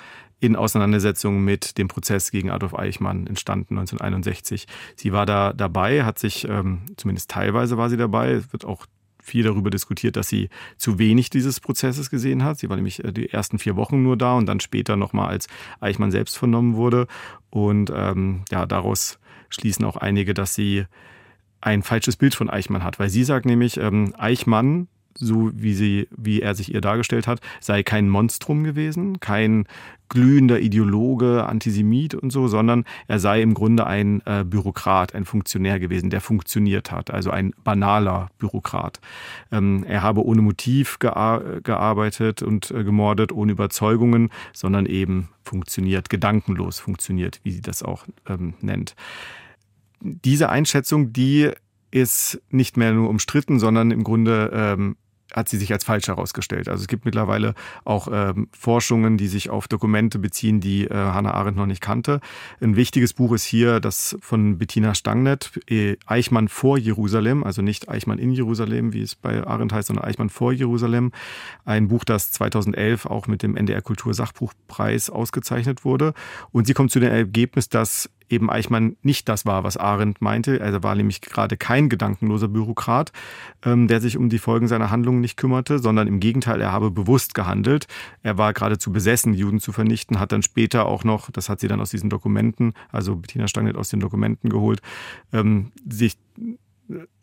in 0.44 0.58
Auseinandersetzung 0.58 1.42
mit 1.42 1.78
dem 1.78 1.88
Prozess 1.88 2.30
gegen 2.30 2.50
Adolf 2.52 2.76
Eichmann 2.76 3.28
entstanden 3.28 3.78
1961. 3.78 4.68
Sie 4.98 5.14
war 5.14 5.26
da 5.26 5.54
dabei, 5.54 6.04
hat 6.04 6.20
sich, 6.20 6.46
ähm, 6.50 6.82
zumindest 6.98 7.32
teilweise 7.32 7.78
war 7.78 7.90
sie 7.90 7.96
dabei, 7.96 8.32
es 8.32 8.52
wird 8.52 8.66
auch 8.66 8.86
viel 9.22 9.44
darüber 9.44 9.70
diskutiert, 9.70 10.18
dass 10.18 10.28
sie 10.28 10.50
zu 10.78 11.00
wenig 11.00 11.30
dieses 11.30 11.62
Prozesses 11.62 12.10
gesehen 12.10 12.44
hat. 12.44 12.60
Sie 12.60 12.70
war 12.70 12.76
nämlich 12.76 13.04
äh, 13.06 13.14
die 13.14 13.30
ersten 13.30 13.58
vier 13.58 13.78
Wochen 13.78 14.04
nur 14.04 14.18
da 14.18 14.34
und 14.34 14.46
dann 14.46 14.60
später 14.60 14.98
nochmal, 14.98 15.30
als 15.30 15.48
Eichmann 15.80 16.12
selbst 16.12 16.38
vernommen 16.38 16.76
wurde. 16.76 17.08
Und 17.50 17.92
ähm, 17.96 18.44
ja, 18.52 18.66
daraus 18.66 19.20
schließen 19.50 19.86
auch 19.86 19.96
einige, 19.96 20.34
dass 20.34 20.54
sie 20.54 20.86
ein 21.64 21.82
falsches 21.82 22.18
Bild 22.18 22.36
von 22.36 22.50
Eichmann 22.50 22.84
hat, 22.84 23.00
weil 23.00 23.10
sie 23.10 23.24
sagt 23.24 23.46
nämlich, 23.46 23.78
ähm, 23.78 24.14
Eichmann, 24.18 24.88
so 25.16 25.52
wie 25.54 25.74
sie, 25.74 26.08
wie 26.16 26.42
er 26.42 26.56
sich 26.56 26.74
ihr 26.74 26.82
dargestellt 26.82 27.28
hat, 27.28 27.40
sei 27.62 27.84
kein 27.84 28.10
Monstrum 28.10 28.64
gewesen, 28.64 29.20
kein 29.20 29.66
glühender 30.10 30.60
Ideologe, 30.60 31.46
Antisemit 31.46 32.16
und 32.16 32.32
so, 32.32 32.48
sondern 32.48 32.84
er 33.08 33.20
sei 33.20 33.42
im 33.42 33.54
Grunde 33.54 33.88
ein 33.88 34.22
äh, 34.26 34.44
Bürokrat, 34.44 35.16
ein 35.16 35.26
Funktionär 35.26 35.80
gewesen, 35.80 36.10
der 36.10 36.20
funktioniert 36.20 36.92
hat, 36.92 37.12
also 37.12 37.32
ein 37.32 37.54
banaler 37.64 38.30
Bürokrat. 38.40 39.00
Ähm, 39.52 39.86
er 39.88 40.02
habe 40.02 40.26
ohne 40.26 40.42
Motiv 40.42 41.00
gear 41.00 41.62
gearbeitet 41.62 42.42
und 42.42 42.72
äh, 42.72 42.84
gemordet, 42.84 43.32
ohne 43.32 43.54
Überzeugungen, 43.54 44.30
sondern 44.52 44.86
eben 44.86 45.30
funktioniert, 45.44 46.10
gedankenlos 46.10 46.80
funktioniert, 46.80 47.40
wie 47.44 47.52
sie 47.52 47.62
das 47.62 47.84
auch 47.84 48.06
ähm, 48.28 48.56
nennt 48.62 48.96
diese 50.04 50.50
Einschätzung, 50.50 51.14
die 51.14 51.52
ist 51.92 52.42
nicht 52.50 52.76
mehr 52.76 52.92
nur 52.94 53.10
umstritten, 53.10 53.60
sondern 53.60 53.92
im 53.92 54.04
Grunde 54.04 54.52
ähm, 54.54 54.96
hat 55.34 55.50
sie 55.50 55.58
sich 55.58 55.72
als 55.74 55.84
falsch 55.84 56.08
herausgestellt. 56.08 56.70
Also 56.70 56.82
es 56.82 56.88
gibt 56.88 57.06
mittlerweile 57.06 57.56
auch 57.84 58.08
ähm, 58.12 58.48
Forschungen, 58.52 59.18
die 59.18 59.28
sich 59.28 59.50
auf 59.50 59.68
Dokumente 59.68 60.20
beziehen, 60.20 60.60
die 60.60 60.86
äh, 60.86 60.94
Hannah 60.94 61.34
Arendt 61.34 61.58
noch 61.58 61.66
nicht 61.66 61.82
kannte. 61.82 62.20
Ein 62.62 62.76
wichtiges 62.76 63.14
Buch 63.14 63.34
ist 63.34 63.44
hier 63.44 63.80
das 63.80 64.16
von 64.22 64.58
Bettina 64.58 64.94
Stangnet, 64.94 65.60
äh, 65.70 65.98
Eichmann 66.06 66.48
vor 66.48 66.78
Jerusalem, 66.78 67.44
also 67.44 67.62
nicht 67.62 67.90
Eichmann 67.90 68.20
in 68.20 68.32
Jerusalem, 68.32 68.94
wie 68.94 69.02
es 69.02 69.16
bei 69.16 69.46
Arendt 69.46 69.74
heißt, 69.74 69.88
sondern 69.88 70.06
Eichmann 70.06 70.30
vor 70.30 70.54
Jerusalem. 70.54 71.12
Ein 71.66 71.88
Buch, 71.88 72.04
das 72.04 72.32
2011 72.32 73.06
auch 73.08 73.28
mit 73.28 73.42
dem 73.42 73.56
NDR 73.56 73.82
Kultursachbuchpreis 73.82 75.10
ausgezeichnet 75.10 75.84
wurde. 75.84 76.14
Und 76.52 76.68
sie 76.68 76.74
kommt 76.74 76.92
zu 76.92 77.00
dem 77.00 77.12
Ergebnis, 77.12 77.70
dass 77.70 78.10
eben 78.34 78.50
Eichmann 78.50 78.96
nicht 79.02 79.30
das 79.30 79.46
war, 79.46 79.64
was 79.64 79.78
Arendt 79.78 80.22
meinte. 80.22 80.60
Er 80.60 80.84
war 80.84 80.96
nämlich 80.96 81.22
gerade 81.22 81.58
kein 81.58 81.90
gedankenloser 81.90 82.48
Bürokrat, 82.48 83.12
ähm, 83.64 83.88
der 83.88 84.02
sich 84.02 84.18
um 84.18 84.30
die 84.30 84.40
Folgen 84.40 84.68
seiner 84.68 84.92
Handlungen 84.92 85.22
nicht 85.22 85.38
kümmerte, 85.38 85.80
sondern 85.80 86.08
im 86.08 86.20
Gegenteil, 86.20 86.62
er 86.62 86.72
habe 86.72 86.92
bewusst 86.92 87.34
gehandelt. 87.34 87.88
Er 88.24 88.38
war 88.38 88.54
geradezu 88.54 88.92
besessen, 88.92 89.34
Juden 89.34 89.60
zu 89.60 89.72
vernichten, 89.72 90.20
hat 90.20 90.32
dann 90.32 90.44
später 90.44 90.86
auch 90.86 91.04
noch, 91.04 91.32
das 91.32 91.50
hat 91.50 91.60
sie 91.60 91.68
dann 91.68 91.82
aus 91.82 91.92
diesen 91.92 92.10
Dokumenten, 92.10 92.74
also 92.92 93.16
Bettina 93.16 93.48
Stangnet 93.48 93.78
aus 93.78 93.90
den 93.90 94.00
Dokumenten 94.00 94.50
geholt, 94.50 94.82
ähm, 95.32 95.72
sich 95.88 96.18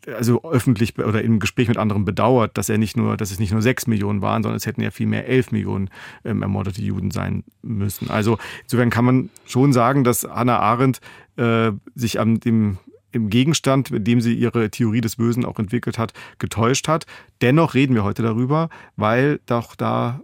also 0.07 0.43
öffentlich 0.43 0.97
oder 0.97 1.21
im 1.21 1.39
Gespräch 1.39 1.67
mit 1.67 1.77
anderen 1.77 2.05
bedauert, 2.05 2.57
dass 2.57 2.69
er 2.69 2.77
nicht 2.77 2.97
nur, 2.97 3.17
dass 3.17 3.31
es 3.31 3.39
nicht 3.39 3.51
nur 3.51 3.61
sechs 3.61 3.87
Millionen 3.87 4.21
waren, 4.21 4.43
sondern 4.43 4.57
es 4.57 4.65
hätten 4.65 4.81
ja 4.81 4.91
viel 4.91 5.07
mehr 5.07 5.27
elf 5.27 5.51
Millionen 5.51 5.89
ähm, 6.23 6.41
ermordete 6.41 6.81
Juden 6.81 7.11
sein 7.11 7.43
müssen. 7.61 8.09
Also 8.09 8.37
insofern 8.63 8.89
kann 8.89 9.05
man 9.05 9.29
schon 9.45 9.73
sagen, 9.73 10.03
dass 10.03 10.23
Hannah 10.23 10.59
Arendt 10.59 10.99
äh, 11.37 11.71
sich 11.95 12.19
an 12.19 12.39
dem 12.39 12.77
im 13.13 13.29
Gegenstand, 13.29 13.91
mit 13.91 14.07
dem 14.07 14.21
sie 14.21 14.33
ihre 14.33 14.69
Theorie 14.71 15.01
des 15.01 15.17
Bösen 15.17 15.43
auch 15.43 15.59
entwickelt 15.59 15.97
hat, 15.97 16.13
getäuscht 16.39 16.87
hat. 16.87 17.05
Dennoch 17.41 17.73
reden 17.73 17.93
wir 17.93 18.05
heute 18.05 18.23
darüber, 18.23 18.69
weil 18.95 19.41
doch 19.47 19.75
da 19.75 20.21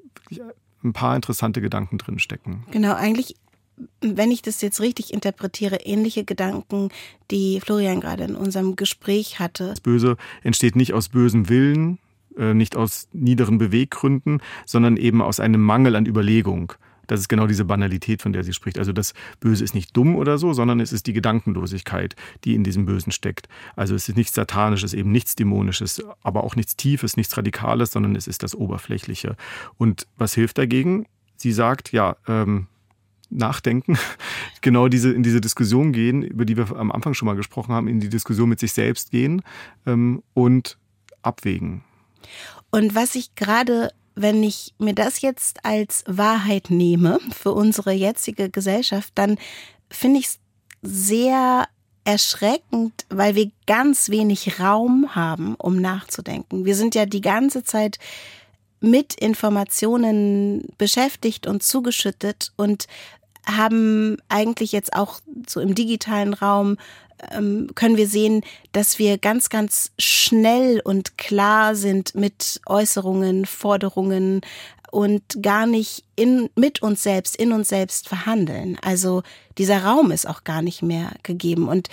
ein 0.84 0.94
paar 0.94 1.16
interessante 1.16 1.60
Gedanken 1.62 1.98
drin 1.98 2.20
stecken. 2.20 2.66
Genau, 2.72 2.94
eigentlich 2.94 3.36
wenn 4.02 4.32
ich 4.32 4.42
das 4.42 4.62
jetzt 4.62 4.82
richtig 4.82 5.14
interpretiere, 5.14 5.78
ähnliche 5.78 6.24
Gedanken, 6.24 6.90
die 7.32 7.60
Florian 7.60 8.02
gerade 8.02 8.24
in 8.24 8.36
unserem 8.36 8.76
Gespräch 8.76 9.40
hatte. 9.40 9.70
Das 9.70 9.82
Böse 9.82 10.18
entsteht 10.44 10.76
nicht 10.76 10.94
aus 10.94 11.10
bösem 11.10 11.50
Willen, 11.50 12.00
äh, 12.38 12.54
nicht 12.54 12.76
aus 12.76 13.08
niederen 13.14 13.58
Beweggründen, 13.58 14.42
sondern 14.66 14.98
eben 14.98 15.22
aus 15.22 15.40
einem 15.40 15.62
Mangel 15.62 15.96
an 15.96 16.06
Überlegung. 16.06 16.74
Das 17.08 17.22
ist 17.22 17.30
genau 17.30 17.48
diese 17.48 17.66
Banalität, 17.66 18.22
von 18.22 18.34
der 18.34 18.44
sie 18.44 18.54
spricht. 18.54 18.78
Also 18.78 18.92
das 18.92 19.14
Böse 19.40 19.64
ist 19.64 19.74
nicht 19.74 19.96
dumm 19.96 20.16
oder 20.18 20.38
so, 20.38 20.52
sondern 20.54 20.82
es 20.82 20.92
ist 20.92 21.08
die 21.08 21.14
Gedankenlosigkeit, 21.14 22.16
die 22.44 22.54
in 22.54 22.64
diesem 22.64 22.86
Bösen 22.86 23.12
steckt. 23.14 23.48
Also 23.76 23.96
es 23.96 24.10
ist 24.10 24.18
nichts 24.18 24.36
Satanisches, 24.36 24.94
eben 24.94 25.12
nichts 25.12 25.36
Dämonisches, 25.36 26.04
aber 26.22 26.44
auch 26.44 26.56
nichts 26.58 26.76
Tiefes, 26.76 27.16
nichts 27.16 27.36
Radikales, 27.38 27.92
sondern 27.92 28.16
es 28.16 28.28
ist 28.28 28.44
das 28.44 28.54
Oberflächliche. 28.56 29.38
Und 29.78 30.06
was 30.18 30.34
hilft 30.34 30.58
dagegen? 30.58 31.06
Sie 31.38 31.54
sagt, 31.54 31.94
ja, 31.94 32.18
ähm, 32.28 32.68
nachdenken, 33.30 33.98
genau 34.62 34.88
diese, 34.88 35.12
in 35.12 35.24
diese 35.24 35.42
Diskussion 35.42 35.92
gehen, 35.92 36.24
über 36.24 36.46
die 36.46 36.58
wir 36.58 36.76
am 36.76 36.92
Anfang 36.92 37.14
schon 37.14 37.26
mal 37.26 37.36
gesprochen 37.36 37.74
haben, 37.74 37.88
in 37.88 38.00
die 38.00 38.10
Diskussion 38.10 38.50
mit 38.50 38.60
sich 38.60 38.74
selbst 38.74 39.12
gehen 39.12 39.42
ähm, 39.86 40.24
und 40.34 40.78
abwägen. 41.22 41.84
Und 42.72 42.96
was 42.96 43.16
ich 43.16 43.36
gerade, 43.36 43.92
wenn 44.16 44.44
ich 44.44 44.74
mir 44.80 44.94
das 44.94 45.22
jetzt 45.22 45.66
als 45.66 46.04
Wahrheit 46.08 46.70
nehme 46.70 47.20
für 47.32 47.52
unsere 47.52 47.92
jetzige 47.92 48.50
Gesellschaft, 48.50 49.12
dann 49.16 49.38
finde 49.90 50.20
ich 50.20 50.26
es 50.28 50.40
sehr 50.82 51.68
erschreckend, 52.04 53.06
weil 53.10 53.36
wir 53.36 53.52
ganz 53.66 54.10
wenig 54.10 54.60
Raum 54.60 55.14
haben, 55.14 55.56
um 55.56 55.76
nachzudenken. 55.82 56.64
Wir 56.64 56.76
sind 56.76 56.96
ja 56.96 57.06
die 57.06 57.22
ganze 57.22 57.64
Zeit 57.64 58.00
mit 58.80 59.16
Informationen 59.16 60.68
beschäftigt 60.78 61.48
und 61.48 61.64
zugeschüttet 61.64 62.52
und 62.56 62.88
haben 63.46 64.18
eigentlich 64.30 64.72
jetzt 64.72 64.94
auch 64.94 65.20
so 65.48 65.60
im 65.62 65.74
digitalen 65.74 66.34
Raum 66.34 66.78
ähm, 67.32 67.70
können 67.76 67.98
wir 67.98 68.08
sehen, 68.08 68.42
dass 68.74 69.00
wir 69.00 69.18
ganz, 69.18 69.50
ganz 69.50 69.92
schnell 69.98 70.82
und 70.84 71.18
klar 71.18 71.76
sind 71.76 72.14
mit 72.16 72.62
Äußerungen, 72.68 73.46
Forderungen 73.46 74.42
und 74.92 75.42
gar 75.42 75.66
nicht 75.66 76.04
in, 76.16 76.50
mit 76.56 76.82
uns 76.82 77.04
selbst, 77.04 77.36
in 77.36 77.52
uns 77.52 77.70
selbst 77.70 78.08
verhandeln. 78.08 78.78
Also 78.82 79.24
dieser 79.58 79.84
Raum 79.84 80.12
ist 80.12 80.28
auch 80.28 80.44
gar 80.44 80.62
nicht 80.62 80.82
mehr 80.82 81.12
gegeben. 81.24 81.68
Und 81.68 81.90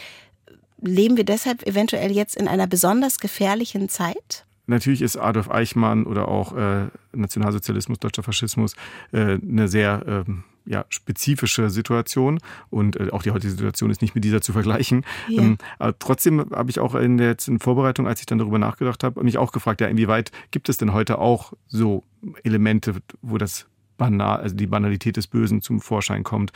leben 0.81 1.17
wir 1.17 1.25
deshalb 1.25 1.67
eventuell 1.67 2.13
jetzt 2.13 2.37
in 2.37 2.49
einer 2.49 2.67
besonders 2.67 3.19
gefährlichen 3.19 3.89
Zeit? 3.89 4.45
Natürlich 4.67 5.03
ist 5.03 5.17
Adolf 5.17 5.51
Eichmann 5.51 6.05
oder 6.05 6.29
auch 6.29 6.57
äh, 6.57 6.87
Nationalsozialismus, 7.13 7.99
deutscher 7.99 8.23
Faschismus 8.23 8.75
äh, 9.13 9.39
eine 9.41 9.69
sehr 9.69 10.05
ähm, 10.07 10.45
ja, 10.67 10.87
spezifische 10.89 11.69
Situation 11.69 12.39
und 12.71 12.97
äh, 12.97 13.11
auch 13.11 13.23
die 13.23 13.31
heutige 13.31 13.51
Situation 13.51 13.91
ist 13.91 14.01
nicht 14.01 14.15
mit 14.15 14.25
dieser 14.25 14.41
zu 14.41 14.53
vergleichen. 14.53 15.05
Ja. 15.29 15.43
Ähm, 15.43 15.59
aber 15.79 15.99
trotzdem 15.99 16.51
habe 16.51 16.71
ich 16.71 16.81
auch 16.81 16.95
in 16.95 17.19
der 17.19 17.29
jetzt 17.29 17.49
in 17.49 17.61
Vorbereitung, 17.61 18.07
als 18.07 18.21
ich 18.21 18.27
dann 18.27 18.39
darüber 18.39 18.59
nachgedacht 18.59 19.05
habe, 19.05 19.23
mich 19.23 19.39
auch 19.39 19.53
gefragt, 19.53 19.81
ja, 19.81 19.89
inwieweit 19.89 20.33
gibt 20.51 20.69
es 20.69 20.79
denn 20.79 20.93
heute 20.93 21.19
auch 21.19 21.53
so 21.69 22.03
Elemente, 22.43 22.95
wo 23.21 23.37
das 23.37 23.67
banal, 23.97 24.41
also 24.41 24.57
die 24.57 24.67
Banalität 24.67 25.17
des 25.17 25.27
Bösen 25.27 25.61
zum 25.61 25.81
Vorschein 25.81 26.25
kommt. 26.25 26.53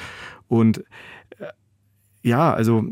Und 0.48 0.78
äh, 1.38 1.46
ja, 2.22 2.52
also 2.52 2.84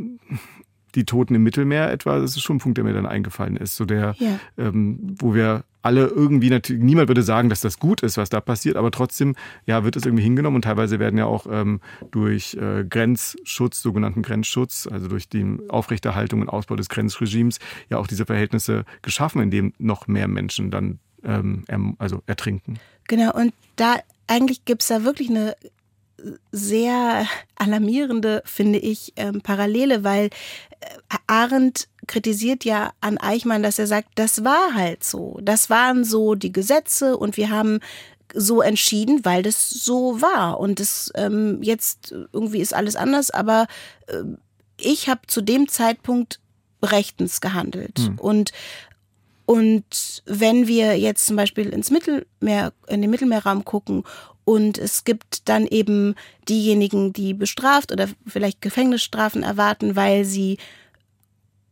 die 0.96 1.04
Toten 1.04 1.34
im 1.34 1.42
Mittelmeer 1.42 1.90
etwa, 1.90 2.18
das 2.18 2.36
ist 2.36 2.42
schon 2.42 2.56
ein 2.56 2.60
Punkt, 2.60 2.78
der 2.78 2.84
mir 2.84 2.94
dann 2.94 3.06
eingefallen 3.06 3.56
ist, 3.56 3.76
so 3.76 3.84
der, 3.84 4.16
ja. 4.18 4.40
ähm, 4.58 5.14
wo 5.18 5.34
wir 5.34 5.64
alle 5.82 6.06
irgendwie 6.06 6.50
natürlich, 6.50 6.82
niemand 6.82 7.06
würde 7.08 7.22
sagen, 7.22 7.48
dass 7.48 7.60
das 7.60 7.78
gut 7.78 8.02
ist, 8.02 8.16
was 8.16 8.28
da 8.28 8.40
passiert, 8.40 8.76
aber 8.76 8.90
trotzdem, 8.90 9.36
ja, 9.66 9.84
wird 9.84 9.94
es 9.94 10.04
irgendwie 10.04 10.24
hingenommen 10.24 10.56
und 10.56 10.62
teilweise 10.62 10.98
werden 10.98 11.16
ja 11.16 11.26
auch 11.26 11.46
ähm, 11.48 11.80
durch 12.10 12.54
äh, 12.54 12.84
Grenzschutz, 12.84 13.82
sogenannten 13.82 14.22
Grenzschutz, 14.22 14.88
also 14.90 15.06
durch 15.06 15.28
die 15.28 15.58
Aufrechterhaltung 15.68 16.40
und 16.40 16.48
Ausbau 16.48 16.74
des 16.74 16.88
Grenzregimes, 16.88 17.60
ja 17.88 17.98
auch 17.98 18.08
diese 18.08 18.26
Verhältnisse 18.26 18.84
geschaffen, 19.02 19.40
in 19.42 19.52
dem 19.52 19.74
noch 19.78 20.08
mehr 20.08 20.26
Menschen 20.26 20.72
dann 20.72 20.98
ähm, 21.22 21.62
erm, 21.68 21.94
also 21.98 22.22
ertrinken. 22.26 22.80
Genau, 23.06 23.32
und 23.32 23.52
da 23.76 23.96
eigentlich 24.26 24.64
gibt 24.64 24.82
es 24.82 24.88
da 24.88 25.04
wirklich 25.04 25.30
eine 25.30 25.54
sehr 26.50 27.26
alarmierende, 27.56 28.42
finde 28.44 28.78
ich, 28.78 29.12
ähm, 29.16 29.40
Parallele, 29.42 30.04
weil 30.04 30.26
äh, 30.80 30.86
Arendt 31.26 31.88
kritisiert 32.06 32.64
ja 32.64 32.92
an 33.00 33.18
Eichmann, 33.18 33.62
dass 33.62 33.78
er 33.78 33.86
sagt, 33.86 34.10
das 34.14 34.44
war 34.44 34.74
halt 34.74 35.04
so. 35.04 35.38
Das 35.42 35.70
waren 35.70 36.04
so 36.04 36.34
die 36.34 36.52
Gesetze 36.52 37.16
und 37.16 37.36
wir 37.36 37.50
haben 37.50 37.80
so 38.34 38.60
entschieden, 38.60 39.24
weil 39.24 39.42
das 39.42 39.68
so 39.70 40.20
war. 40.20 40.58
Und 40.60 40.80
das 40.80 41.10
ähm, 41.14 41.62
jetzt 41.62 42.14
irgendwie 42.32 42.60
ist 42.60 42.74
alles 42.74 42.96
anders, 42.96 43.30
aber 43.30 43.66
äh, 44.06 44.22
ich 44.78 45.08
habe 45.08 45.22
zu 45.26 45.40
dem 45.40 45.68
Zeitpunkt 45.68 46.40
rechtens 46.82 47.40
gehandelt. 47.40 47.98
Hm. 47.98 48.18
Und 48.18 48.52
und 49.46 50.24
wenn 50.26 50.66
wir 50.66 50.98
jetzt 50.98 51.26
zum 51.26 51.36
Beispiel 51.36 51.68
ins 51.68 51.92
Mittelmeer, 51.92 52.72
in 52.88 53.00
den 53.00 53.10
Mittelmeerraum 53.10 53.64
gucken 53.64 54.02
und 54.46 54.78
es 54.78 55.02
gibt 55.02 55.48
dann 55.48 55.66
eben 55.66 56.14
diejenigen, 56.48 57.12
die 57.12 57.34
bestraft 57.34 57.90
oder 57.90 58.08
vielleicht 58.28 58.62
Gefängnisstrafen 58.62 59.42
erwarten, 59.42 59.96
weil 59.96 60.24
sie 60.24 60.58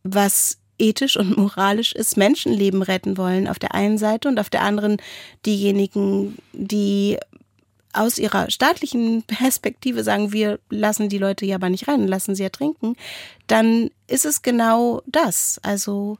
was 0.03 0.57
ethisch 0.77 1.15
und 1.15 1.37
moralisch 1.37 1.93
ist, 1.93 2.17
Menschenleben 2.17 2.81
retten 2.81 3.17
wollen 3.17 3.47
auf 3.47 3.59
der 3.59 3.73
einen 3.73 3.97
Seite 3.97 4.27
und 4.27 4.41
auf 4.41 4.49
der 4.49 4.61
anderen 4.61 4.97
diejenigen, 5.45 6.37
die 6.51 7.17
aus 7.93 8.17
ihrer 8.17 8.51
staatlichen 8.51 9.23
Perspektive 9.23 10.03
sagen, 10.03 10.33
wir 10.33 10.59
lassen 10.69 11.07
die 11.07 11.17
Leute 11.17 11.45
ja 11.45 11.55
aber 11.55 11.69
nicht 11.69 11.87
rein, 11.87 12.09
lassen 12.09 12.35
sie 12.35 12.43
ertrinken, 12.43 12.97
dann 13.47 13.89
ist 14.07 14.25
es 14.25 14.41
genau 14.41 15.01
das. 15.05 15.61
Also 15.63 16.17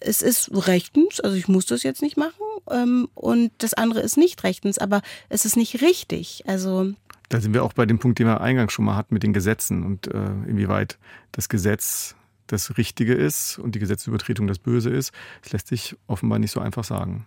es 0.00 0.22
ist 0.22 0.50
rechtens, 0.52 1.20
also 1.20 1.36
ich 1.36 1.48
muss 1.48 1.66
das 1.66 1.82
jetzt 1.82 2.02
nicht 2.02 2.16
machen, 2.16 2.42
ähm, 2.70 3.08
und 3.14 3.52
das 3.58 3.74
andere 3.74 4.00
ist 4.00 4.16
nicht 4.16 4.42
rechtens, 4.44 4.78
aber 4.78 5.02
es 5.28 5.44
ist 5.44 5.56
nicht 5.56 5.82
richtig. 5.82 6.44
Also 6.46 6.92
da 7.28 7.40
sind 7.40 7.54
wir 7.54 7.62
auch 7.62 7.72
bei 7.72 7.86
dem 7.86 7.98
Punkt, 7.98 8.18
den 8.18 8.26
wir 8.26 8.40
eingangs 8.40 8.72
schon 8.72 8.84
mal 8.84 8.96
hatten 8.96 9.14
mit 9.14 9.22
den 9.22 9.32
Gesetzen 9.32 9.84
und 9.84 10.08
äh, 10.08 10.18
inwieweit 10.48 10.98
das 11.32 11.48
Gesetz 11.48 12.16
das 12.48 12.76
Richtige 12.76 13.14
ist 13.14 13.58
und 13.58 13.76
die 13.76 13.78
Gesetzesübertretung 13.78 14.48
das 14.48 14.58
Böse 14.58 14.90
ist. 14.90 15.12
Das 15.42 15.52
lässt 15.52 15.68
sich 15.68 15.96
offenbar 16.08 16.40
nicht 16.40 16.50
so 16.50 16.58
einfach 16.58 16.82
sagen. 16.82 17.26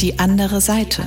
Die 0.00 0.18
andere 0.18 0.60
Seite. 0.60 1.04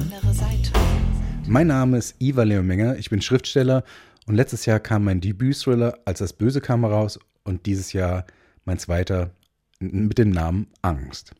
Mein 1.46 1.68
Name 1.68 1.98
ist 1.98 2.16
Iva 2.20 2.44
Leomenger, 2.44 2.98
ich 2.98 3.10
bin 3.10 3.22
Schriftsteller 3.22 3.84
und 4.26 4.36
letztes 4.36 4.66
Jahr 4.66 4.80
kam 4.80 5.04
mein 5.04 5.22
Debüt-Thriller 5.22 6.00
Als 6.06 6.20
das 6.20 6.34
Böse 6.34 6.62
kam 6.62 6.82
heraus 6.82 7.20
und 7.44 7.66
dieses 7.66 7.94
Jahr 7.94 8.26
mein 8.68 8.78
zweiter 8.78 9.32
mit 9.80 10.18
dem 10.18 10.30
Namen 10.30 10.68
Angst. 10.82 11.34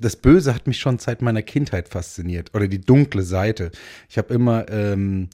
Das 0.00 0.16
Böse 0.16 0.54
hat 0.54 0.66
mich 0.66 0.78
schon 0.78 0.98
seit 0.98 1.22
meiner 1.22 1.42
Kindheit 1.42 1.88
fasziniert 1.88 2.54
oder 2.54 2.68
die 2.68 2.80
dunkle 2.80 3.22
Seite. 3.22 3.70
Ich 4.08 4.18
habe 4.18 4.34
immer, 4.34 4.70
ähm, 4.70 5.30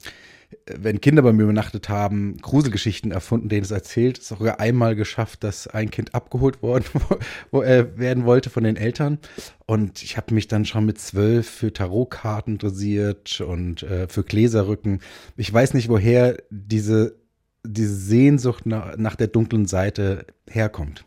wenn 0.65 1.01
Kinder 1.01 1.21
bei 1.21 1.33
mir 1.33 1.43
übernachtet 1.43 1.89
haben, 1.89 2.37
Gruselgeschichten 2.37 3.11
erfunden, 3.11 3.49
denen 3.49 3.63
es 3.63 3.71
erzählt. 3.71 4.17
Es 4.17 4.29
sogar 4.29 4.61
einmal 4.61 4.95
geschafft, 4.95 5.43
dass 5.43 5.67
ein 5.67 5.91
Kind 5.91 6.15
abgeholt 6.15 6.61
worden 6.61 6.85
wo, 7.51 7.61
er 7.61 7.97
werden 7.99 8.25
wollte 8.25 8.49
von 8.49 8.63
den 8.63 8.77
Eltern. 8.77 9.19
Und 9.65 10.01
ich 10.03 10.15
habe 10.15 10.33
mich 10.33 10.47
dann 10.47 10.63
schon 10.63 10.85
mit 10.85 10.99
zwölf 10.99 11.47
für 11.47 11.73
Tarotkarten 11.73 12.53
interessiert 12.53 13.41
und 13.41 13.83
äh, 13.83 14.07
für 14.07 14.23
Gläserrücken. 14.23 15.01
Ich 15.35 15.53
weiß 15.53 15.73
nicht, 15.73 15.89
woher 15.89 16.37
diese, 16.49 17.17
diese 17.65 17.95
Sehnsucht 17.95 18.65
nach, 18.65 18.95
nach 18.95 19.17
der 19.17 19.27
dunklen 19.27 19.65
Seite 19.65 20.25
herkommt 20.47 21.05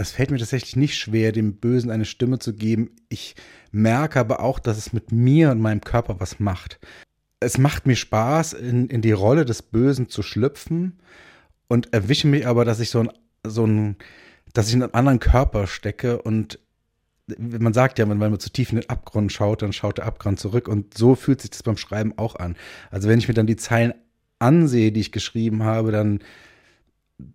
es 0.00 0.12
fällt 0.12 0.30
mir 0.30 0.38
tatsächlich 0.38 0.76
nicht 0.76 0.96
schwer, 0.96 1.30
dem 1.30 1.56
Bösen 1.56 1.90
eine 1.90 2.06
Stimme 2.06 2.38
zu 2.38 2.54
geben. 2.54 2.90
Ich 3.10 3.34
merke 3.70 4.18
aber 4.18 4.40
auch, 4.40 4.58
dass 4.58 4.78
es 4.78 4.92
mit 4.92 5.12
mir 5.12 5.50
und 5.50 5.60
meinem 5.60 5.82
Körper 5.82 6.20
was 6.20 6.40
macht. 6.40 6.80
Es 7.38 7.58
macht 7.58 7.86
mir 7.86 7.96
Spaß, 7.96 8.54
in, 8.54 8.88
in 8.88 9.02
die 9.02 9.12
Rolle 9.12 9.44
des 9.44 9.62
Bösen 9.62 10.08
zu 10.08 10.22
schlüpfen 10.22 10.98
und 11.68 11.92
erwische 11.92 12.28
mich 12.28 12.46
aber, 12.46 12.64
dass 12.64 12.80
ich 12.80 12.90
so 12.90 13.00
ein, 13.00 13.10
so 13.46 13.66
ein, 13.66 13.96
dass 14.54 14.68
ich 14.68 14.74
in 14.74 14.82
einem 14.82 14.94
anderen 14.94 15.20
Körper 15.20 15.66
stecke 15.66 16.22
und 16.22 16.58
man 17.38 17.72
sagt 17.72 17.98
ja, 17.98 18.08
wenn 18.08 18.18
man 18.18 18.40
zu 18.40 18.50
tief 18.50 18.70
in 18.70 18.80
den 18.80 18.90
Abgrund 18.90 19.30
schaut, 19.30 19.62
dann 19.62 19.72
schaut 19.72 19.98
der 19.98 20.06
Abgrund 20.06 20.40
zurück 20.40 20.66
und 20.66 20.96
so 20.96 21.14
fühlt 21.14 21.42
sich 21.42 21.50
das 21.50 21.62
beim 21.62 21.76
Schreiben 21.76 22.14
auch 22.16 22.36
an. 22.36 22.56
Also 22.90 23.08
wenn 23.08 23.18
ich 23.18 23.28
mir 23.28 23.34
dann 23.34 23.46
die 23.46 23.56
Zeilen 23.56 23.94
ansehe, 24.38 24.90
die 24.90 25.00
ich 25.00 25.12
geschrieben 25.12 25.62
habe, 25.62 25.92
dann 25.92 26.20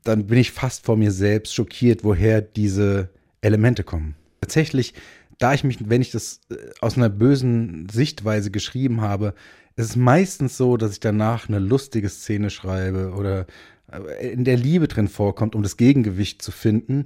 dann 0.04 0.28
bin 0.28 0.38
ich 0.38 0.52
fast 0.52 0.86
vor 0.86 0.98
mir 0.98 1.12
selbst 1.12 1.54
schockiert, 1.54 2.04
woher 2.04 2.42
diese 2.42 3.10
Elemente 3.42 3.84
kommen. 3.84 4.16
Tatsächlich, 4.42 4.94
da 5.40 5.54
ich 5.54 5.64
mich, 5.64 5.90
wenn 5.90 6.02
ich 6.02 6.12
das 6.12 6.42
äh, 6.50 6.56
aus 6.82 6.98
einer 6.98 7.10
bösen 7.10 7.88
Sichtweise 7.90 8.52
geschrieben 8.52 9.02
habe, 9.02 9.34
ist 9.76 9.90
es 9.90 9.96
meistens 9.96 10.58
so, 10.58 10.78
dass 10.78 10.94
ich 10.94 11.00
danach 11.00 11.50
eine 11.50 11.60
lustige 11.60 12.10
Szene 12.10 12.50
schreibe 12.50 13.14
oder 13.14 13.46
äh, 13.92 14.32
in 14.32 14.44
der 14.44 14.58
Liebe 14.58 14.88
drin 14.88 15.08
vorkommt, 15.08 15.56
um 15.56 15.64
das 15.64 15.78
Gegengewicht 15.78 16.42
zu 16.42 16.52
finden 16.52 17.06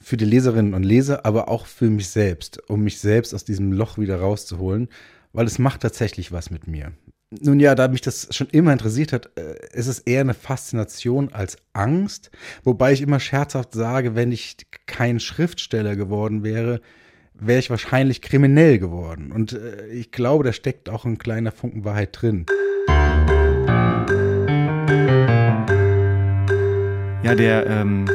für 0.00 0.16
die 0.16 0.24
Leserinnen 0.24 0.74
und 0.74 0.84
Leser, 0.84 1.26
aber 1.26 1.48
auch 1.48 1.66
für 1.66 1.90
mich 1.90 2.08
selbst, 2.08 2.68
um 2.68 2.82
mich 2.82 3.00
selbst 3.00 3.34
aus 3.34 3.44
diesem 3.44 3.72
Loch 3.72 3.98
wieder 3.98 4.20
rauszuholen, 4.20 4.88
weil 5.32 5.46
es 5.46 5.58
macht 5.58 5.82
tatsächlich 5.82 6.32
was 6.32 6.50
mit 6.50 6.66
mir. 6.66 6.92
Nun 7.30 7.60
ja, 7.60 7.74
da 7.74 7.88
mich 7.88 8.00
das 8.00 8.28
schon 8.30 8.46
immer 8.52 8.72
interessiert 8.72 9.12
hat, 9.12 9.30
äh, 9.38 9.54
ist 9.74 9.86
es 9.86 9.98
eher 9.98 10.22
eine 10.22 10.32
Faszination 10.32 11.30
als 11.30 11.58
Angst. 11.74 12.30
Wobei 12.64 12.92
ich 12.92 13.02
immer 13.02 13.20
scherzhaft 13.20 13.74
sage, 13.74 14.14
wenn 14.14 14.32
ich 14.32 14.56
kein 14.86 15.20
Schriftsteller 15.20 15.94
geworden 15.94 16.42
wäre, 16.42 16.80
wäre 17.34 17.58
ich 17.58 17.68
wahrscheinlich 17.68 18.22
kriminell 18.22 18.78
geworden. 18.78 19.30
Und 19.30 19.52
äh, 19.52 19.88
ich 19.88 20.10
glaube, 20.10 20.42
da 20.42 20.54
steckt 20.54 20.88
auch 20.88 21.04
ein 21.04 21.18
kleiner 21.18 21.52
Funken 21.52 21.84
Wahrheit 21.84 22.16
drin. 22.18 22.46
Ja, 27.22 27.34
der 27.34 27.66
ähm, 27.66 28.06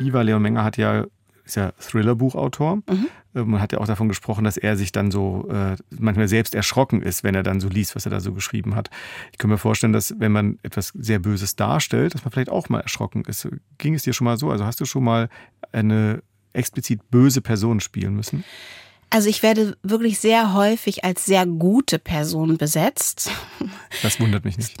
Iva 0.00 0.20
Leon 0.20 0.42
Menger 0.42 0.64
hat 0.64 0.76
ja 0.76 1.06
ist 1.46 1.56
ja 1.56 1.72
Thriller-Buchautor. 1.80 2.76
Mhm. 2.76 3.08
Äh, 3.34 3.42
man 3.42 3.60
hat 3.60 3.72
ja 3.72 3.78
auch 3.78 3.86
davon 3.86 4.08
gesprochen, 4.08 4.44
dass 4.44 4.56
er 4.56 4.76
sich 4.76 4.92
dann 4.92 5.10
so 5.10 5.48
äh, 5.50 5.76
manchmal 5.98 6.28
selbst 6.28 6.54
erschrocken 6.54 7.02
ist, 7.02 7.24
wenn 7.24 7.34
er 7.34 7.42
dann 7.42 7.60
so 7.60 7.68
liest, 7.68 7.96
was 7.96 8.06
er 8.06 8.10
da 8.10 8.20
so 8.20 8.32
geschrieben 8.32 8.74
hat. 8.74 8.90
Ich 9.32 9.38
kann 9.38 9.50
mir 9.50 9.58
vorstellen, 9.58 9.92
dass 9.92 10.14
wenn 10.18 10.32
man 10.32 10.58
etwas 10.62 10.88
sehr 10.88 11.18
Böses 11.18 11.56
darstellt, 11.56 12.14
dass 12.14 12.24
man 12.24 12.32
vielleicht 12.32 12.50
auch 12.50 12.68
mal 12.68 12.80
erschrocken 12.80 13.24
ist. 13.24 13.48
Ging 13.78 13.94
es 13.94 14.02
dir 14.02 14.12
schon 14.12 14.24
mal 14.24 14.36
so? 14.36 14.50
Also 14.50 14.64
hast 14.64 14.80
du 14.80 14.84
schon 14.84 15.04
mal 15.04 15.28
eine 15.72 16.22
explizit 16.52 17.10
böse 17.10 17.40
Person 17.40 17.80
spielen 17.80 18.14
müssen? 18.14 18.44
Also 19.10 19.28
ich 19.28 19.42
werde 19.42 19.76
wirklich 19.82 20.20
sehr 20.20 20.54
häufig 20.54 21.04
als 21.04 21.24
sehr 21.24 21.44
gute 21.44 21.98
Person 21.98 22.56
besetzt. 22.56 23.30
Das 24.02 24.20
wundert 24.20 24.44
mich 24.44 24.56
nicht. 24.56 24.76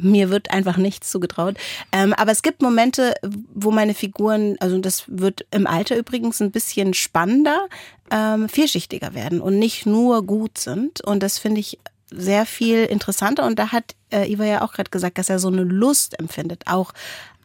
Mir 0.00 0.30
wird 0.30 0.50
einfach 0.50 0.78
nichts 0.78 1.10
zugetraut. 1.10 1.56
Ähm, 1.92 2.14
aber 2.14 2.32
es 2.32 2.42
gibt 2.42 2.62
Momente, 2.62 3.14
wo 3.54 3.70
meine 3.70 3.92
Figuren, 3.92 4.56
also 4.60 4.78
das 4.78 5.04
wird 5.06 5.46
im 5.50 5.66
Alter 5.66 5.98
übrigens 5.98 6.40
ein 6.40 6.50
bisschen 6.50 6.94
spannender, 6.94 7.68
ähm, 8.10 8.48
vielschichtiger 8.48 9.12
werden 9.12 9.42
und 9.42 9.58
nicht 9.58 9.84
nur 9.84 10.24
gut 10.24 10.56
sind. 10.56 11.02
Und 11.02 11.22
das 11.22 11.38
finde 11.38 11.60
ich 11.60 11.78
sehr 12.10 12.46
viel 12.46 12.84
interessanter. 12.84 13.46
Und 13.46 13.58
da 13.58 13.72
hat 13.72 13.94
äh, 14.10 14.30
Iva 14.30 14.44
ja 14.44 14.62
auch 14.62 14.72
gerade 14.72 14.90
gesagt, 14.90 15.18
dass 15.18 15.28
er 15.28 15.38
so 15.38 15.48
eine 15.48 15.62
Lust 15.62 16.18
empfindet, 16.18 16.64
auch 16.66 16.92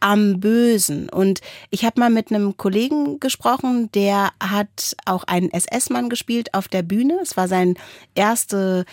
am 0.00 0.40
Bösen. 0.40 1.08
Und 1.08 1.40
ich 1.70 1.84
habe 1.84 2.00
mal 2.00 2.10
mit 2.10 2.30
einem 2.30 2.56
Kollegen 2.56 3.20
gesprochen, 3.20 3.90
der 3.92 4.30
hat 4.40 4.96
auch 5.06 5.24
einen 5.24 5.50
SS-Mann 5.50 6.08
gespielt 6.08 6.52
auf 6.54 6.68
der 6.68 6.82
Bühne. 6.82 7.18
Es 7.22 7.36
war 7.36 7.48
sein 7.48 7.74
erste 8.14 8.84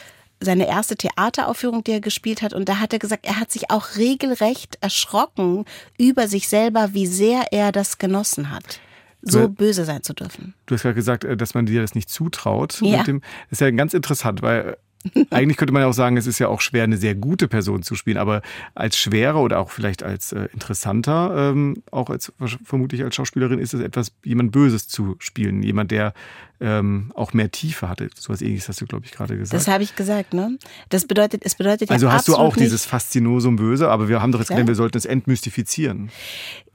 seine 0.43 0.67
erste 0.67 0.95
Theateraufführung, 0.95 1.83
die 1.83 1.91
er 1.91 2.01
gespielt 2.01 2.41
hat. 2.41 2.53
Und 2.53 2.67
da 2.67 2.79
hat 2.79 2.93
er 2.93 2.97
gesagt, 2.97 3.27
er 3.27 3.39
hat 3.39 3.51
sich 3.51 3.69
auch 3.69 3.95
regelrecht 3.97 4.75
erschrocken 4.81 5.65
über 5.99 6.27
sich 6.27 6.47
selber, 6.47 6.95
wie 6.95 7.05
sehr 7.05 7.53
er 7.53 7.71
das 7.71 7.99
genossen 7.99 8.49
hat 8.49 8.79
so 9.21 9.49
böse 9.49 9.85
sein 9.85 10.01
zu 10.03 10.13
dürfen. 10.13 10.55
Du 10.65 10.75
hast 10.75 10.83
ja 10.83 10.93
gesagt, 10.93 11.23
äh, 11.23 11.37
dass 11.37 11.53
man 11.53 11.65
dir 11.65 11.81
das 11.81 11.95
nicht 11.95 12.09
zutraut. 12.09 12.81
Ja. 12.81 13.03
Dem, 13.03 13.21
das 13.49 13.59
ist 13.59 13.61
ja 13.61 13.71
ganz 13.71 13.93
interessant, 13.93 14.41
weil 14.41 14.77
eigentlich 15.29 15.57
könnte 15.57 15.73
man 15.73 15.81
ja 15.81 15.87
auch 15.87 15.93
sagen, 15.93 16.17
es 16.17 16.27
ist 16.27 16.39
ja 16.39 16.47
auch 16.47 16.61
schwer, 16.61 16.83
eine 16.83 16.97
sehr 16.97 17.15
gute 17.15 17.47
Person 17.47 17.83
zu 17.83 17.95
spielen, 17.95 18.17
aber 18.17 18.41
als 18.75 18.97
schwerer 18.97 19.41
oder 19.41 19.59
auch 19.59 19.71
vielleicht 19.71 20.03
als 20.03 20.31
äh, 20.31 20.47
interessanter, 20.53 21.51
ähm, 21.51 21.83
auch 21.91 22.09
als 22.09 22.33
vermutlich 22.63 23.03
als 23.03 23.15
Schauspielerin, 23.15 23.59
ist 23.59 23.73
es 23.73 23.81
etwas, 23.81 24.11
jemand 24.23 24.51
Böses 24.51 24.87
zu 24.87 25.15
spielen. 25.19 25.63
Jemand, 25.63 25.91
der 25.91 26.13
ähm, 26.61 27.11
auch 27.15 27.33
mehr 27.33 27.51
Tiefe 27.51 27.89
hatte. 27.89 28.09
So 28.15 28.31
was 28.31 28.41
ähnliches 28.41 28.69
hast 28.69 28.79
du, 28.79 28.85
glaube 28.85 29.05
ich, 29.05 29.11
gerade 29.11 29.35
gesagt. 29.35 29.59
Das 29.59 29.67
habe 29.67 29.83
ich 29.83 29.95
gesagt, 29.95 30.33
ne? 30.33 30.57
Das 30.89 31.05
bedeutet, 31.05 31.41
es 31.43 31.55
bedeutet 31.55 31.89
ja 31.89 31.93
Also 31.93 32.11
hast 32.11 32.27
du 32.27 32.35
auch 32.35 32.55
dieses 32.55 32.85
Faszinosum 32.85 33.55
Böse, 33.55 33.89
aber 33.89 34.07
wir 34.07 34.21
haben 34.21 34.31
doch 34.31 34.39
jetzt 34.39 34.49
gedacht, 34.49 34.67
wir 34.67 34.75
sollten 34.75 34.97
es 34.97 35.05
entmystifizieren. 35.05 36.11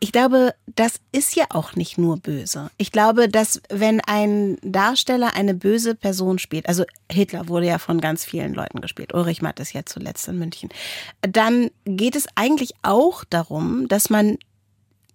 Ich 0.01 0.13
glaube, 0.13 0.55
das 0.75 1.01
ist 1.13 1.37
ja 1.37 1.47
auch 1.51 1.75
nicht 1.75 1.97
nur 1.97 2.19
böse. 2.19 2.71
Ich 2.77 2.93
glaube, 2.93 3.29
dass 3.29 3.63
wenn 3.71 4.01
ein 4.01 4.59
Darsteller 4.61 5.35
eine 5.35 5.55
böse 5.55 5.95
Person 5.95 6.39
spielt, 6.39 6.69
also 6.69 6.85
Hitler 7.11 7.49
wurde 7.49 7.67
ja 7.67 7.79
von 7.79 8.01
ganz 8.01 8.25
vielen 8.25 8.53
Leuten 8.53 8.81
gespielt, 8.81 9.15
Ulrich 9.15 9.41
Matt 9.41 9.61
ist 9.61 9.73
ja 9.73 9.87
zuletzt 9.87 10.29
in 10.29 10.39
München, 10.39 10.69
dann 11.23 11.71
geht 11.85 12.17
es 12.17 12.27
eigentlich 12.35 12.75
auch 12.83 13.25
darum, 13.25 13.89
dass 13.89 14.11
man 14.11 14.37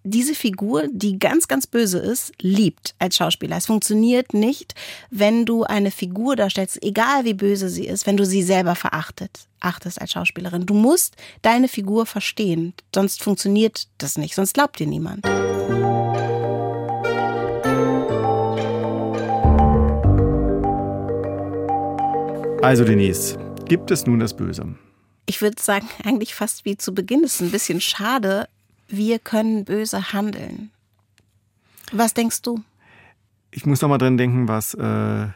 diese 0.04 0.34
Figur, 0.34 0.88
die 0.90 1.18
ganz, 1.18 1.46
ganz 1.48 1.66
böse 1.66 1.98
ist, 1.98 2.32
liebt 2.40 2.94
als 2.98 3.16
Schauspieler. 3.16 3.56
Es 3.56 3.66
funktioniert 3.66 4.34
nicht, 4.34 4.74
wenn 5.10 5.46
du 5.46 5.62
eine 5.64 5.90
Figur 5.90 6.34
darstellst, 6.34 6.82
egal 6.82 7.24
wie 7.24 7.34
böse 7.34 7.68
sie 7.68 7.86
ist, 7.86 8.06
wenn 8.06 8.16
du 8.16 8.26
sie 8.26 8.42
selber 8.42 8.74
verachtet, 8.74 9.46
achtest 9.60 10.00
als 10.00 10.12
Schauspielerin. 10.12 10.66
Du 10.66 10.74
musst 10.74 11.16
deine 11.42 11.68
Figur 11.68 12.06
verstehen, 12.06 12.74
sonst 12.94 13.22
funktioniert 13.22 13.86
das 13.98 14.18
nicht, 14.18 14.34
sonst 14.34 14.54
glaubt 14.54 14.78
dir 14.78 14.86
niemand. 14.86 15.24
Also 22.62 22.84
Denise, 22.84 23.36
gibt 23.66 23.90
es 23.90 24.06
nun 24.06 24.20
das 24.20 24.34
Böse? 24.34 24.74
Ich 25.26 25.40
würde 25.40 25.60
sagen, 25.60 25.88
eigentlich 26.04 26.34
fast 26.34 26.64
wie 26.64 26.76
zu 26.76 26.92
Beginn. 26.94 27.24
Es 27.24 27.36
ist 27.36 27.40
ein 27.40 27.50
bisschen 27.50 27.80
schade, 27.80 28.48
wir 28.92 29.18
können 29.18 29.64
böse 29.64 30.12
handeln. 30.12 30.70
Was 31.92 32.14
denkst 32.14 32.42
du? 32.42 32.62
Ich 33.50 33.66
muss 33.66 33.80
noch 33.80 33.88
mal 33.88 33.98
dran 33.98 34.16
denken, 34.16 34.48
was 34.48 34.74
äh, 34.74 35.26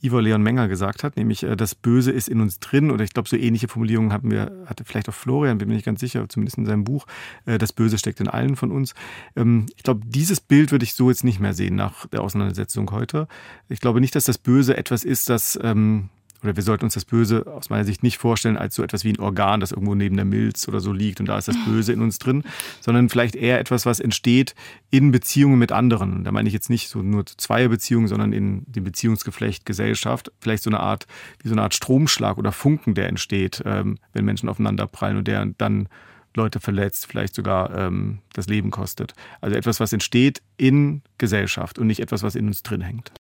Ivo 0.00 0.20
Leon 0.20 0.42
Menger 0.42 0.68
gesagt 0.68 1.02
hat, 1.02 1.16
nämlich 1.16 1.42
äh, 1.42 1.56
das 1.56 1.74
Böse 1.74 2.12
ist 2.12 2.28
in 2.28 2.40
uns 2.40 2.60
drin. 2.60 2.90
Oder 2.90 3.04
ich 3.04 3.14
glaube, 3.14 3.28
so 3.28 3.36
ähnliche 3.36 3.68
Formulierungen 3.68 4.12
hatten 4.12 4.30
wir, 4.30 4.52
hatte 4.66 4.84
vielleicht 4.84 5.08
auch 5.08 5.14
Florian, 5.14 5.58
bin 5.58 5.68
mir 5.68 5.74
nicht 5.74 5.86
ganz 5.86 6.00
sicher, 6.00 6.28
zumindest 6.28 6.58
in 6.58 6.66
seinem 6.66 6.84
Buch. 6.84 7.06
Äh, 7.46 7.58
das 7.58 7.72
Böse 7.72 7.96
steckt 7.98 8.20
in 8.20 8.28
allen 8.28 8.54
von 8.56 8.70
uns. 8.70 8.94
Ähm, 9.34 9.66
ich 9.76 9.82
glaube, 9.82 10.02
dieses 10.06 10.40
Bild 10.40 10.72
würde 10.72 10.84
ich 10.84 10.94
so 10.94 11.08
jetzt 11.08 11.24
nicht 11.24 11.40
mehr 11.40 11.54
sehen 11.54 11.74
nach 11.74 12.06
der 12.06 12.22
Auseinandersetzung 12.22 12.90
heute. 12.90 13.28
Ich 13.68 13.80
glaube 13.80 14.00
nicht, 14.00 14.14
dass 14.14 14.24
das 14.24 14.38
Böse 14.38 14.76
etwas 14.76 15.04
ist, 15.04 15.30
das 15.30 15.58
ähm, 15.62 16.10
oder 16.44 16.56
wir 16.56 16.62
sollten 16.62 16.84
uns 16.84 16.94
das 16.94 17.04
Böse 17.04 17.46
aus 17.46 17.70
meiner 17.70 17.84
Sicht 17.84 18.02
nicht 18.02 18.18
vorstellen 18.18 18.56
als 18.56 18.74
so 18.74 18.82
etwas 18.82 19.04
wie 19.04 19.12
ein 19.12 19.18
Organ, 19.18 19.60
das 19.60 19.72
irgendwo 19.72 19.94
neben 19.94 20.16
der 20.16 20.24
Milz 20.24 20.68
oder 20.68 20.80
so 20.80 20.92
liegt 20.92 21.20
und 21.20 21.26
da 21.26 21.38
ist 21.38 21.48
das 21.48 21.56
Böse 21.64 21.92
in 21.92 22.02
uns 22.02 22.18
drin, 22.18 22.44
sondern 22.80 23.08
vielleicht 23.08 23.34
eher 23.34 23.58
etwas, 23.58 23.86
was 23.86 23.98
entsteht 23.98 24.54
in 24.90 25.10
Beziehungen 25.10 25.58
mit 25.58 25.72
anderen. 25.72 26.24
Da 26.24 26.32
meine 26.32 26.48
ich 26.48 26.52
jetzt 26.52 26.70
nicht 26.70 26.88
so 26.88 27.02
nur 27.02 27.26
Zweierbeziehungen, 27.26 28.08
sondern 28.08 28.32
in 28.32 28.64
dem 28.66 28.84
Beziehungsgeflecht 28.84 29.66
Gesellschaft. 29.66 30.30
Vielleicht 30.40 30.62
so 30.62 30.70
eine 30.70 30.80
Art, 30.80 31.06
wie 31.42 31.48
so 31.48 31.54
eine 31.54 31.62
Art 31.62 31.74
Stromschlag 31.74 32.38
oder 32.38 32.52
Funken, 32.52 32.94
der 32.94 33.08
entsteht, 33.08 33.62
ähm, 33.64 33.98
wenn 34.12 34.24
Menschen 34.24 34.48
aufeinander 34.48 34.86
prallen 34.86 35.16
und 35.16 35.26
der 35.26 35.46
dann 35.58 35.88
Leute 36.36 36.60
verletzt, 36.60 37.06
vielleicht 37.06 37.34
sogar 37.34 37.74
ähm, 37.74 38.18
das 38.32 38.48
Leben 38.48 38.70
kostet. 38.70 39.14
Also 39.40 39.56
etwas, 39.56 39.80
was 39.80 39.92
entsteht 39.92 40.42
in 40.56 41.02
Gesellschaft 41.18 41.78
und 41.78 41.86
nicht 41.86 42.00
etwas, 42.00 42.22
was 42.22 42.34
in 42.34 42.46
uns 42.46 42.62
drin 42.62 42.80
hängt. 42.80 43.12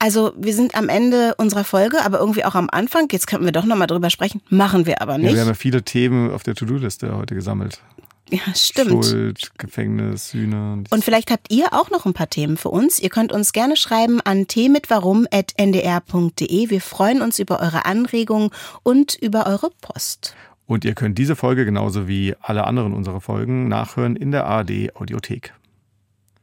Also 0.00 0.32
wir 0.36 0.52
sind 0.54 0.74
am 0.74 0.88
Ende 0.88 1.36
unserer 1.36 1.62
Folge, 1.62 2.02
aber 2.02 2.18
irgendwie 2.20 2.46
auch 2.46 2.54
am 2.54 2.70
Anfang. 2.72 3.08
Jetzt 3.12 3.26
könnten 3.26 3.44
wir 3.44 3.52
doch 3.52 3.66
nochmal 3.66 3.86
drüber 3.86 4.08
sprechen. 4.08 4.40
Machen 4.48 4.86
wir 4.86 5.02
aber 5.02 5.18
nicht. 5.18 5.28
Ja, 5.28 5.34
wir 5.34 5.42
haben 5.42 5.48
ja 5.48 5.54
viele 5.54 5.82
Themen 5.82 6.30
auf 6.30 6.42
der 6.42 6.54
To-Do-Liste 6.54 7.14
heute 7.14 7.34
gesammelt. 7.34 7.82
Ja, 8.30 8.40
stimmt. 8.54 9.04
Schuld, 9.04 9.50
Gefängnis, 9.58 10.30
Sühne. 10.30 10.84
Und 10.88 11.04
vielleicht 11.04 11.30
habt 11.30 11.52
ihr 11.52 11.74
auch 11.74 11.90
noch 11.90 12.06
ein 12.06 12.14
paar 12.14 12.30
Themen 12.30 12.56
für 12.56 12.70
uns. 12.70 12.98
Ihr 12.98 13.10
könnt 13.10 13.30
uns 13.30 13.52
gerne 13.52 13.76
schreiben 13.76 14.22
an 14.22 14.46
themitwarum.ndr.de. 14.46 16.70
Wir 16.70 16.80
freuen 16.80 17.20
uns 17.20 17.38
über 17.38 17.60
eure 17.60 17.84
Anregungen 17.84 18.48
und 18.82 19.16
über 19.16 19.46
eure 19.46 19.68
Post. 19.82 20.34
Und 20.66 20.86
ihr 20.86 20.94
könnt 20.94 21.18
diese 21.18 21.36
Folge 21.36 21.66
genauso 21.66 22.08
wie 22.08 22.34
alle 22.40 22.66
anderen 22.66 22.94
unserer 22.94 23.20
Folgen 23.20 23.68
nachhören 23.68 24.16
in 24.16 24.30
der 24.30 24.46
ARD 24.46 24.94
Audiothek. 24.94 25.52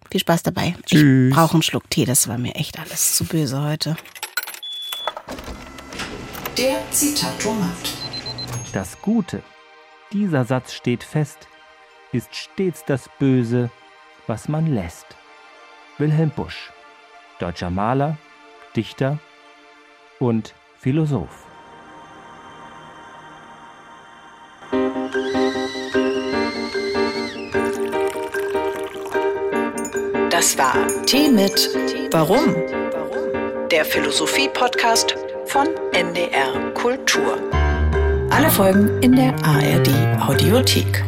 Viel 0.09 0.21
Spaß 0.21 0.43
dabei. 0.43 0.75
Tschüss. 0.85 1.29
Ich 1.29 1.35
brauche 1.35 1.53
einen 1.53 1.63
Schluck 1.63 1.89
Tee, 1.89 2.05
das 2.05 2.27
war 2.27 2.37
mir 2.37 2.55
echt 2.55 2.79
alles 2.79 3.15
zu 3.15 3.25
böse 3.25 3.61
heute. 3.61 3.97
Der 6.57 6.79
Zitatomat. 6.91 7.93
Das 8.73 9.01
Gute, 9.01 9.43
dieser 10.11 10.45
Satz 10.45 10.73
steht 10.73 11.03
fest, 11.03 11.47
ist 12.11 12.35
stets 12.35 12.83
das 12.85 13.09
Böse, 13.19 13.69
was 14.27 14.47
man 14.47 14.73
lässt. 14.73 15.05
Wilhelm 15.97 16.29
Busch, 16.29 16.71
deutscher 17.39 17.69
Maler, 17.69 18.17
Dichter 18.75 19.19
und 20.19 20.53
Philosoph. 20.79 21.46
Das 30.47 30.57
war 30.57 31.05
Tee 31.05 31.29
mit 31.29 31.69
Warum? 32.13 32.55
Der 33.69 33.83
Philosophie-Podcast 33.83 35.17
von 35.45 35.67
NDR 35.91 36.71
Kultur. 36.73 37.37
Alle 38.29 38.49
Folgen 38.49 39.03
in 39.03 39.17
der 39.17 39.35
ARD 39.43 39.89
Audiothek. 40.21 41.03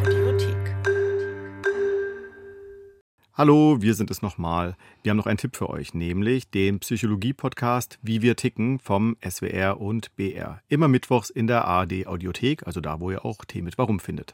Hallo, 3.34 3.78
wir 3.80 3.94
sind 3.94 4.12
es 4.12 4.22
nochmal. 4.22 4.76
Wir 5.04 5.12
haben 5.12 5.18
noch 5.18 5.26
einen 5.26 5.38
Tipp 5.38 5.56
für 5.56 5.70
euch, 5.70 5.94
nämlich 5.94 6.50
den 6.50 6.80
Psychologie-Podcast 6.80 7.98
Wie 8.02 8.22
wir 8.22 8.36
ticken 8.36 8.80
vom 8.80 9.16
SWR 9.26 9.80
und 9.80 10.14
BR. 10.18 10.60
Immer 10.68 10.90
mittwochs 10.90 11.30
in 11.30 11.48
der 11.48 11.64
ARD 11.64 12.08
Audiothek, 12.08 12.68
also 12.68 12.82
da, 12.82 13.00
wo 13.00 13.10
ihr 13.10 13.24
auch 13.24 13.46
Tee 13.46 13.62
mit 13.62 13.78
Warum 13.78 14.02
findet. 14.02 14.34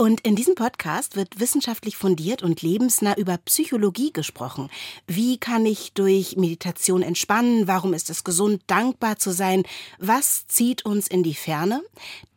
Und 0.00 0.22
in 0.22 0.34
diesem 0.34 0.54
Podcast 0.54 1.14
wird 1.14 1.40
wissenschaftlich 1.40 1.98
fundiert 1.98 2.42
und 2.42 2.62
lebensnah 2.62 3.18
über 3.18 3.36
Psychologie 3.36 4.14
gesprochen. 4.14 4.70
Wie 5.06 5.36
kann 5.36 5.66
ich 5.66 5.92
durch 5.92 6.38
Meditation 6.38 7.02
entspannen? 7.02 7.68
Warum 7.68 7.92
ist 7.92 8.08
es 8.08 8.24
gesund, 8.24 8.62
dankbar 8.66 9.18
zu 9.18 9.30
sein? 9.30 9.62
Was 9.98 10.46
zieht 10.46 10.86
uns 10.86 11.06
in 11.06 11.22
die 11.22 11.34
Ferne? 11.34 11.82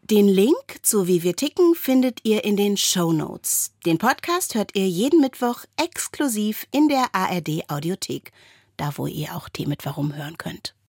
Den 0.01 0.27
Link 0.27 0.79
zu 0.81 1.07
Wie 1.07 1.23
wir 1.23 1.37
ticken 1.37 1.73
findet 1.73 2.19
ihr 2.25 2.43
in 2.43 2.57
den 2.57 2.75
Show 2.75 3.13
Notes. 3.13 3.71
Den 3.85 3.97
Podcast 3.97 4.55
hört 4.55 4.75
ihr 4.75 4.89
jeden 4.89 5.21
Mittwoch 5.21 5.63
exklusiv 5.77 6.67
in 6.71 6.89
der 6.89 7.15
ARD 7.15 7.69
Audiothek, 7.69 8.33
da 8.75 8.91
wo 8.97 9.07
ihr 9.07 9.37
auch 9.37 9.47
Tee 9.47 9.67
mit 9.67 9.85
Warum 9.85 10.13
hören 10.13 10.37
könnt. 10.37 10.75